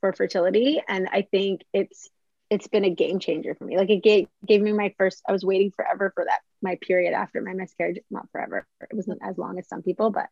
for 0.00 0.12
fertility 0.12 0.82
and 0.88 1.08
i 1.12 1.22
think 1.22 1.62
it's 1.72 2.08
it's 2.50 2.66
been 2.68 2.84
a 2.84 2.90
game 2.90 3.18
changer 3.20 3.54
for 3.54 3.64
me 3.64 3.76
like 3.76 3.90
it 3.90 4.02
gave 4.02 4.26
gave 4.44 4.60
me 4.62 4.72
my 4.72 4.92
first 4.98 5.22
i 5.28 5.32
was 5.32 5.44
waiting 5.44 5.70
forever 5.70 6.10
for 6.14 6.24
that 6.24 6.40
my 6.62 6.76
period 6.80 7.12
after 7.14 7.40
my 7.40 7.52
miscarriage 7.54 7.98
not 8.10 8.28
forever 8.32 8.66
it 8.90 8.94
wasn't 8.94 9.20
as 9.22 9.38
long 9.38 9.58
as 9.58 9.68
some 9.68 9.82
people 9.82 10.10
but 10.10 10.26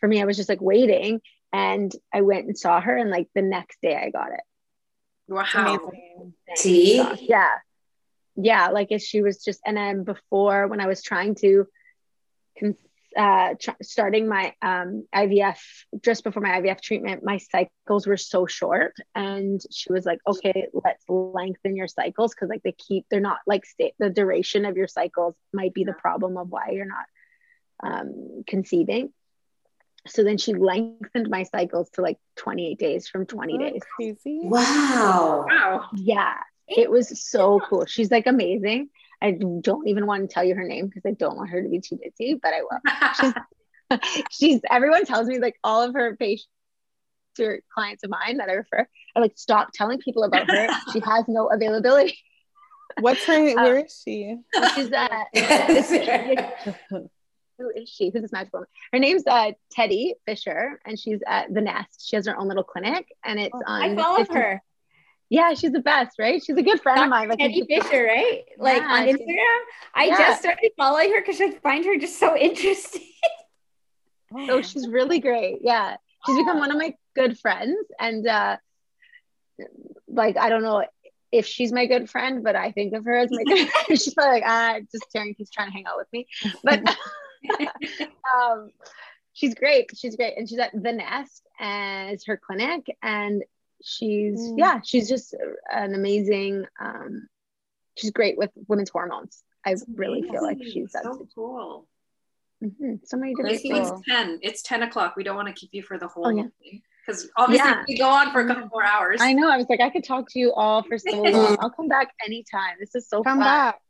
for 0.00 0.08
me 0.08 0.20
i 0.20 0.24
was 0.24 0.36
just 0.36 0.48
like 0.48 0.60
waiting 0.60 1.20
and 1.52 1.92
i 2.12 2.20
went 2.20 2.46
and 2.46 2.58
saw 2.58 2.80
her 2.80 2.96
and 2.96 3.10
like 3.10 3.28
the 3.34 3.42
next 3.42 3.80
day 3.82 3.96
i 3.96 4.10
got 4.10 4.32
it. 4.32 4.40
Wow. 5.28 5.90
See? 6.56 6.96
yeah. 6.96 7.58
Yeah 8.36 8.68
like 8.68 8.88
if 8.90 9.02
she 9.02 9.22
was 9.22 9.44
just 9.44 9.60
and 9.64 9.76
then 9.76 10.04
before 10.04 10.66
when 10.66 10.80
i 10.80 10.86
was 10.86 11.02
trying 11.02 11.34
to 11.36 11.66
uh 13.16 13.54
tr- 13.60 13.70
starting 13.82 14.28
my 14.28 14.54
um 14.62 15.04
ivf 15.14 15.58
just 16.02 16.22
before 16.22 16.42
my 16.42 16.60
ivf 16.60 16.80
treatment 16.80 17.24
my 17.24 17.38
cycles 17.38 18.06
were 18.06 18.16
so 18.16 18.46
short 18.46 18.94
and 19.14 19.60
she 19.70 19.92
was 19.92 20.04
like 20.04 20.20
okay 20.26 20.68
let's 20.72 21.04
lengthen 21.08 21.74
your 21.74 21.88
cycles 21.88 22.32
because 22.32 22.48
like 22.48 22.62
they 22.62 22.72
keep 22.72 23.04
they're 23.10 23.18
not 23.20 23.38
like 23.46 23.66
sta- 23.66 23.94
the 23.98 24.10
duration 24.10 24.64
of 24.64 24.76
your 24.76 24.86
cycles 24.86 25.34
might 25.52 25.74
be 25.74 25.82
the 25.82 25.92
problem 25.92 26.36
of 26.36 26.48
why 26.50 26.70
you're 26.70 26.86
not 26.86 27.04
um 27.82 28.44
conceiving 28.46 29.12
so 30.06 30.24
then 30.24 30.38
she 30.38 30.54
lengthened 30.54 31.28
my 31.28 31.42
cycles 31.44 31.90
to 31.90 32.02
like 32.02 32.18
28 32.36 32.78
days 32.78 33.08
from 33.08 33.26
20 33.26 33.54
Isn't 33.54 33.72
days 33.72 33.82
Crazy. 33.96 34.40
Wow. 34.42 35.46
Wow. 35.48 35.88
yeah, 35.94 36.34
it 36.68 36.90
was 36.90 37.22
so 37.22 37.60
cool. 37.68 37.86
She's 37.86 38.10
like 38.10 38.26
amazing. 38.26 38.88
I 39.22 39.32
don't 39.32 39.86
even 39.86 40.06
want 40.06 40.28
to 40.28 40.32
tell 40.32 40.44
you 40.44 40.54
her 40.54 40.64
name 40.64 40.86
because 40.86 41.02
I 41.04 41.12
don't 41.12 41.36
want 41.36 41.50
her 41.50 41.62
to 41.62 41.68
be 41.68 41.80
too 41.80 41.98
busy, 42.02 42.34
but 42.34 42.54
I 42.54 42.62
will. 42.62 44.00
She's 44.30 44.60
everyone 44.70 45.04
tells 45.04 45.26
me 45.26 45.38
like 45.38 45.56
all 45.62 45.82
of 45.82 45.94
her 45.94 46.16
patients 46.16 46.48
or 47.38 47.60
clients 47.74 48.02
of 48.04 48.10
mine 48.10 48.38
that 48.38 48.48
I 48.48 48.52
refer 48.52 48.88
are 49.14 49.22
like, 49.22 49.32
stop 49.36 49.70
telling 49.74 49.98
people 49.98 50.22
about 50.24 50.50
her. 50.50 50.68
She 50.92 51.00
has 51.04 51.24
no 51.28 51.48
availability. 51.48 52.18
What's 52.98 53.24
her? 53.26 53.54
where 53.54 53.78
is 53.78 54.02
she? 54.04 54.36
She's 54.74 54.90
uh, 54.92 55.24
who 57.60 57.70
is 57.70 57.88
she? 57.88 58.10
Who's 58.10 58.22
this 58.22 58.32
magical 58.32 58.60
woman? 58.60 58.68
Her 58.92 58.98
name's 58.98 59.22
uh, 59.26 59.52
Teddy 59.70 60.14
Fisher, 60.26 60.80
and 60.86 60.98
she's 60.98 61.20
at 61.26 61.52
the 61.52 61.60
Nest. 61.60 62.08
She 62.08 62.16
has 62.16 62.26
her 62.26 62.36
own 62.38 62.48
little 62.48 62.64
clinic, 62.64 63.06
and 63.24 63.38
it's 63.38 63.54
Oh, 63.54 63.62
on. 63.66 63.82
I 63.82 63.94
follow 63.94 64.16
50 64.16 64.34
her. 64.34 64.62
Yeah, 65.28 65.54
she's 65.54 65.70
the 65.72 65.80
best, 65.80 66.18
right? 66.18 66.42
She's 66.44 66.56
a 66.56 66.62
good 66.62 66.80
friend 66.80 67.02
of 67.04 67.08
mine. 67.08 67.28
Like 67.28 67.40
Eddie 67.40 67.64
Fisher, 67.68 68.02
right? 68.04 68.42
Like 68.58 68.78
Yeah, 68.82 68.88
on 68.88 69.06
Instagram. 69.06 69.58
I 69.94 70.04
Yeah. 70.06 70.16
just 70.16 70.40
started 70.40 70.72
following 70.76 71.12
her 71.12 71.20
because 71.20 71.40
I 71.40 71.50
find 71.62 71.84
her 71.84 71.96
just 71.98 72.18
so 72.18 72.36
interesting. 72.48 73.02
So 74.46 74.60
she's 74.62 74.88
really 74.88 75.20
great. 75.20 75.58
Yeah. 75.62 75.96
She's 76.26 76.36
become 76.36 76.58
one 76.58 76.70
of 76.72 76.78
my 76.78 76.94
good 77.14 77.38
friends. 77.38 77.76
And 78.00 78.26
uh 78.26 78.56
like 80.08 80.36
I 80.36 80.48
don't 80.48 80.62
know 80.62 80.84
if 81.32 81.46
she's 81.46 81.72
my 81.72 81.86
good 81.86 82.10
friend, 82.10 82.42
but 82.42 82.56
I 82.56 82.72
think 82.72 82.92
of 82.94 83.04
her 83.04 83.14
as 83.16 83.30
my 83.30 83.44
good 83.44 83.68
friend. 83.70 84.00
she's 84.00 84.14
probably 84.14 84.40
like, 84.40 84.44
ah, 84.46 84.78
just 84.90 85.04
Taren 85.14 85.36
keeps 85.36 85.50
trying 85.50 85.68
to 85.68 85.72
hang 85.72 85.86
out 85.86 85.96
with 85.96 86.08
me. 86.12 86.26
But 86.64 86.80
um 88.34 88.70
she's 89.32 89.54
great. 89.54 89.90
She's 89.96 90.16
great. 90.16 90.36
And 90.36 90.48
she's 90.48 90.58
at 90.58 90.72
the 90.72 90.92
nest 90.92 91.46
as 91.58 92.24
her 92.26 92.36
clinic. 92.36 92.86
And 93.02 93.42
she's 93.82 94.38
Mm. 94.40 94.58
yeah, 94.58 94.80
she's 94.84 95.08
just 95.08 95.34
an 95.72 95.94
amazing 95.94 96.66
um 96.80 97.28
she's 97.96 98.10
great 98.10 98.36
with 98.38 98.50
women's 98.68 98.90
hormones. 98.90 99.42
I 99.64 99.74
really 99.94 100.22
feel 100.22 100.42
like 100.42 100.58
she's 100.62 100.92
that 100.92 101.02
so 101.04 101.26
cool. 101.34 101.86
Mhm. 102.62 103.00
so 103.06 103.16
many 103.16 103.34
different 103.34 103.62
Gracie, 103.62 103.70
it's 103.72 103.90
10. 104.06 104.38
It's 104.42 104.62
10 104.62 104.82
o'clock. 104.82 105.16
We 105.16 105.22
don't 105.24 105.36
want 105.36 105.48
to 105.48 105.54
keep 105.54 105.70
you 105.72 105.82
for 105.82 105.96
the 105.98 106.06
whole 106.06 106.26
Oh, 106.26 106.30
yeah. 106.30 106.42
thing. 106.62 106.82
Because 107.06 107.28
obviously 107.36 107.68
Yeah. 107.70 107.84
we 107.88 107.96
go 107.96 108.08
on 108.08 108.30
for 108.32 108.40
a 108.40 108.46
couple 108.46 108.68
more 108.70 108.84
hours. 108.84 109.18
I 109.22 109.32
know. 109.32 109.50
I 109.50 109.56
was 109.56 109.66
like, 109.70 109.80
I 109.80 109.88
could 109.88 110.04
talk 110.04 110.28
to 110.32 110.38
you 110.38 110.52
all 110.52 110.82
for 110.82 110.98
so 110.98 111.10
long. 111.22 111.56
I'll 111.60 111.70
come 111.70 111.88
back 111.88 112.12
anytime. 112.26 112.76
This 112.78 112.94
is 112.94 113.08
so 113.08 113.22
Come 113.22 113.38
fun. 113.38 113.46
back. 113.46 113.80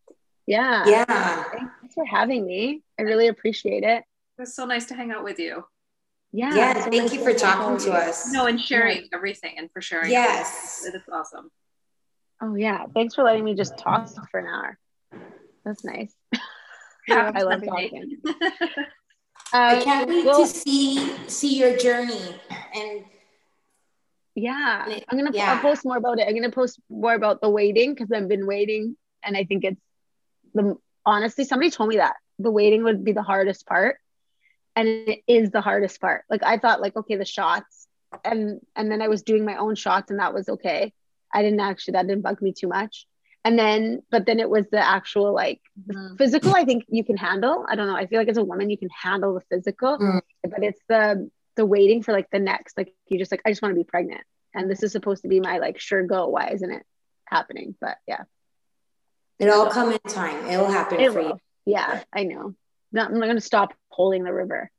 Yeah. 0.47 0.87
yeah. 0.87 1.45
Thanks 1.91 2.09
for 2.09 2.17
having 2.19 2.47
me. 2.47 2.83
I 2.99 3.03
really 3.03 3.27
appreciate 3.27 3.83
it. 3.83 3.99
It 3.99 4.41
was 4.41 4.55
so 4.55 4.65
nice 4.65 4.87
to 4.87 4.95
hang 4.95 5.11
out 5.11 5.25
with 5.25 5.41
you. 5.41 5.65
Yeah. 6.33 6.55
Yeah. 6.55 6.75
so 6.75 6.91
Thank 6.91 7.03
nice 7.03 7.13
you 7.15 7.25
for 7.25 7.33
talking 7.33 7.85
to 7.87 7.93
us. 7.93 8.33
No, 8.33 8.47
and 8.47 8.61
sharing 8.61 9.09
everything 9.13 9.55
and 9.59 9.69
for 9.73 9.81
sharing. 9.81 10.13
Yes. 10.13 10.87
It's 10.87 11.09
awesome. 11.13 11.51
Oh 12.41 12.55
yeah. 12.55 12.87
Thanks 12.95 13.17
for 13.17 13.25
letting 13.25 13.43
me 13.45 13.55
just 13.55 13.77
talk 13.77 14.09
for 14.31 14.39
an 14.39 14.47
hour. 14.47 14.79
That's 15.65 15.85
nice. 15.85 16.15
Yeah, 17.09 17.33
I 17.35 17.43
love 17.43 17.61
absolutely. 17.65 18.19
talking. 18.29 18.57
I 19.53 19.77
Um, 19.79 19.83
can't 19.83 20.09
wait 20.09 20.27
well, 20.27 20.43
to 20.43 20.47
see 20.47 21.13
see 21.27 21.59
your 21.59 21.77
journey 21.77 22.37
and 22.73 23.05
yeah. 24.37 24.87
I'm 25.09 25.19
gonna 25.19 25.33
Yeah. 25.35 25.55
I'll 25.55 25.61
post 25.61 25.85
more 25.85 25.97
about 25.97 26.21
it. 26.21 26.29
I'm 26.29 26.35
gonna 26.37 26.53
post 26.53 26.79
more 26.89 27.15
about 27.15 27.41
the 27.41 27.51
waiting 27.51 27.95
because 27.95 28.13
I've 28.13 28.29
been 28.29 28.47
waiting 28.47 28.97
and 29.25 29.37
I 29.37 29.43
think 29.43 29.65
it's 29.65 29.81
the 30.55 30.77
honestly 31.07 31.45
somebody 31.45 31.71
told 31.71 31.89
me 31.89 31.97
that 31.97 32.17
the 32.39 32.51
waiting 32.51 32.85
would 32.85 33.05
be 33.05 33.13
the 33.13 33.23
hardest 33.23 33.67
part. 33.67 33.99
And 34.77 34.87
it 34.89 35.21
is 35.27 35.51
the 35.51 35.61
hardest 35.61 36.01
part. 36.01 36.25
Like 36.31 36.43
I 36.43 36.59
thought 36.59 36.81
like 36.81 36.97
okay, 36.97 37.17
the 37.17 37.25
shots 37.25 37.89
and 38.25 38.61
and 38.77 38.91
then 38.91 39.03
I 39.03 39.09
was 39.09 39.23
doing 39.23 39.45
my 39.45 39.57
own 39.57 39.75
shots 39.75 40.11
and 40.11 40.21
that 40.21 40.33
was 40.35 40.49
okay. 40.49 40.93
I 41.33 41.43
didn't 41.43 41.61
actually 41.61 41.93
that 41.93 42.07
didn't 42.07 42.23
bug 42.23 42.41
me 42.41 42.53
too 42.53 42.69
much. 42.69 43.07
And 43.45 43.59
then 43.59 44.03
but 44.11 44.27
then 44.27 44.39
it 44.41 44.49
was 44.51 44.67
the 44.71 44.79
actual 44.81 45.33
like 45.35 45.61
Mhm. 45.89 46.17
physical 46.19 46.55
I 46.55 46.65
think 46.65 46.85
you 46.89 47.05
can 47.05 47.17
handle. 47.17 47.65
I 47.69 47.75
don't 47.77 47.87
know. 47.89 47.97
I 47.97 48.07
feel 48.07 48.19
like 48.19 48.29
as 48.29 48.37
a 48.37 48.45
woman 48.45 48.71
you 48.71 48.79
can 48.79 48.91
handle 48.91 49.35
the 49.35 49.41
physical, 49.51 49.99
Mm. 49.99 50.21
but 50.49 50.63
it's 50.63 50.83
the 50.89 51.31
the 51.57 51.67
waiting 51.67 52.03
for 52.03 52.13
like 52.13 52.31
the 52.31 52.39
next 52.39 52.77
like 52.79 52.95
you 53.09 53.19
just 53.19 53.31
like 53.33 53.43
I 53.45 53.51
just 53.51 53.63
want 53.63 53.73
to 53.75 53.81
be 53.81 53.85
pregnant. 53.85 54.23
and 54.55 54.69
this 54.71 54.83
is 54.83 54.91
supposed 54.93 55.23
to 55.23 55.29
be 55.29 55.39
my 55.41 55.59
like 55.59 55.79
sure 55.79 56.03
go. 56.05 56.27
Why 56.29 56.49
isn't 56.51 56.71
it 56.73 56.85
happening? 57.27 57.77
But 57.81 57.99
yeah, 58.07 58.23
it'll 59.41 59.67
come 59.67 59.93
in 59.93 59.99
time. 60.09 60.45
It'll 60.47 60.71
happen 60.71 61.01
it 61.01 61.13
for 61.13 61.21
will. 61.23 61.29
you. 61.29 61.41
Yeah, 61.67 62.03
I 62.13 62.25
know. 62.25 62.55
No, 62.93 63.05
I'm 63.05 63.19
not 63.19 63.27
gonna 63.27 63.41
stop 63.41 63.73
holding 63.89 64.25
the 64.25 64.33
river. 64.33 64.71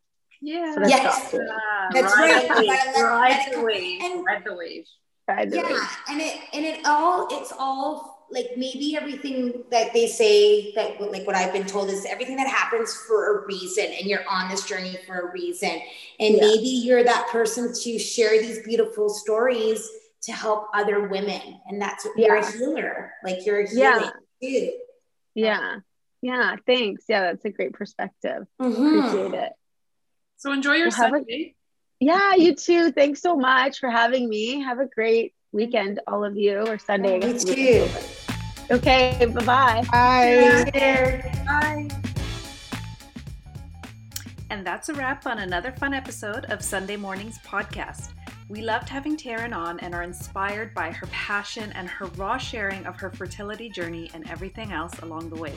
Yeah. 0.42 0.74
So 0.74 0.80
that's 0.82 0.90
Yes. 0.92 1.34
not- 1.34 1.42
Ah, 1.50 1.88
That's 1.94 2.14
ride 2.16 2.50
right. 2.50 2.50
The 2.50 2.64
You 2.64 2.70
wave. 2.70 3.04
Ride 3.04 3.46
the 3.54 3.62
wave. 3.62 4.02
and- 4.04 4.26
Ride 4.26 4.44
the 4.46 4.56
wave. 4.56 4.86
Ride 5.28 5.52
the 5.52 5.56
yeah 5.58 5.64
wave. 5.70 5.98
and 6.10 6.20
it 6.22 6.38
and 6.54 6.66
it 6.66 6.80
all 6.86 7.28
it's 7.32 7.54
all 7.58 8.26
like 8.32 8.48
maybe 8.58 8.96
everything 8.98 9.64
that 9.70 9.94
they 9.94 10.08
say 10.08 10.74
that 10.74 11.00
like 11.00 11.28
what 11.28 11.36
i've 11.36 11.54
been 11.54 11.66
told 11.66 11.90
is 11.90 12.06
everything 12.06 12.38
that 12.38 12.48
happens 12.48 12.94
for 13.08 13.44
a 13.44 13.46
reason 13.46 13.86
and 13.86 14.08
you're 14.08 14.28
on 14.28 14.50
this 14.50 14.66
journey 14.66 14.98
for 15.06 15.30
a 15.30 15.32
reason 15.32 15.70
and 16.20 16.36
Yeah. 16.36 16.42
maybe 16.42 16.68
you're 16.68 17.04
that 17.04 17.28
person 17.28 17.72
to 17.74 18.00
share 18.00 18.42
these 18.42 18.64
beautiful 18.64 19.10
stories 19.10 19.88
to 20.24 20.32
help 20.32 20.68
other 20.74 21.08
women 21.08 21.62
and 21.68 21.80
that's 21.82 22.04
what 22.04 22.18
you're 22.18 22.36
Yeah. 22.38 22.48
a 22.50 22.52
healer 22.52 23.14
like 23.24 23.46
you're 23.46 23.62
a 23.62 23.68
Yeah. 23.72 24.10
Healing 24.42 24.80
Yeah. 25.36 25.78
Yeah. 26.22 26.56
Thanks. 26.68 27.06
Yeah, 27.08 27.22
that's 27.22 27.46
a 27.46 27.50
great 27.50 27.74
perspective. 27.74 28.46
Mhm. 28.62 29.08
Appreciate 29.08 29.34
it. 29.46 29.54
So 30.38 30.52
enjoy 30.52 30.74
your 30.74 30.90
Well, 30.90 30.98
have 30.98 31.14
a- 31.14 31.18
Sunday. 31.18 31.56
Yeah, 32.00 32.34
you 32.36 32.56
too. 32.56 32.92
Thanks 32.92 33.22
so 33.22 33.36
much 33.38 33.80
for 33.80 33.90
having 33.90 34.28
me. 34.28 34.62
Have 34.62 34.80
a 34.80 34.88
great 34.88 35.34
weekend, 35.52 36.00
all 36.08 36.26
of 36.26 36.36
you, 36.36 36.60
or 36.68 36.78
Sunday. 36.80 37.22
I 37.22 37.28
You 37.28 37.34
guess. 37.34 37.44
too. 37.46 37.88
Okay, 38.76 39.26
bye 39.36 39.46
bye. 39.46 39.84
Bye. 39.92 40.72
Bye. 41.46 41.88
And 44.50 44.66
that's 44.66 44.90
a 44.90 44.94
wrap 44.96 45.26
on 45.28 45.40
another 45.40 45.72
fun 45.72 45.94
episode 45.94 46.46
of 46.46 46.62
Sunday 46.64 46.98
Mornings 46.98 47.38
Podcast. 47.46 48.10
We 48.50 48.62
loved 48.62 48.90
having 48.90 49.16
Taren 49.16 49.56
on 49.56 49.80
and 49.80 49.96
are 49.96 50.04
inspired 50.04 50.74
by 50.74 50.92
her 50.92 51.08
passion 51.08 51.72
and 51.74 51.88
her 51.88 52.08
raw 52.18 52.38
sharing 52.38 52.86
of 52.86 52.98
her 52.98 53.10
fertility 53.10 53.70
journey 53.70 54.12
and 54.14 54.30
everything 54.30 54.72
else 54.72 54.98
along 55.00 55.30
the 55.30 55.40
way. 55.40 55.56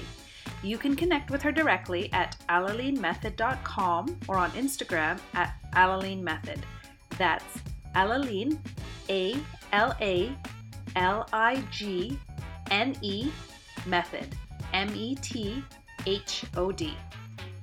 You 0.63 0.79
can 0.79 0.97
connect 0.97 1.31
with 1.31 1.43
her 1.43 1.53
directly 1.53 2.13
at 2.13 2.37
alalignemethod.com 2.49 4.21
or 4.29 4.37
on 4.37 4.51
Instagram 4.53 5.19
at 5.35 5.55
alalenemethod. 5.73 6.59
That's 7.19 7.59
Alaligne, 7.95 8.59
A 9.09 9.37
L 9.73 9.97
A 10.01 10.33
L 10.97 11.29
I 11.33 11.63
G 11.71 12.19
N 12.71 12.97
E 13.03 13.31
method, 13.87 14.35
M 14.73 14.91
E 14.95 15.17
T 15.17 15.63
H 16.07 16.45
O 16.57 16.73
D. 16.73 16.95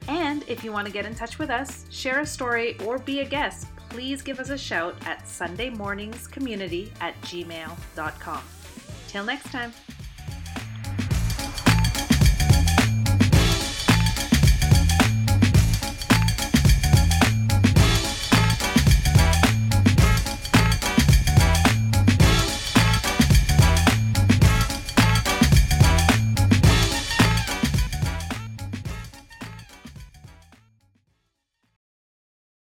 And 0.07 0.43
if 0.47 0.63
you 0.63 0.71
want 0.71 0.87
to 0.87 0.93
get 0.93 1.05
in 1.05 1.13
touch 1.13 1.39
with 1.39 1.49
us, 1.49 1.85
share 1.89 2.19
a 2.19 2.25
story, 2.25 2.77
or 2.85 2.97
be 2.97 3.19
a 3.19 3.25
guest, 3.25 3.67
please 3.91 4.21
give 4.21 4.39
us 4.39 4.49
a 4.49 4.57
shout 4.57 4.95
at 5.05 5.25
sundaymorningscommunity 5.25 6.89
at 7.01 7.19
gmail.com. 7.23 8.41
Till 9.09 9.25
next 9.25 9.51
time. 9.51 9.73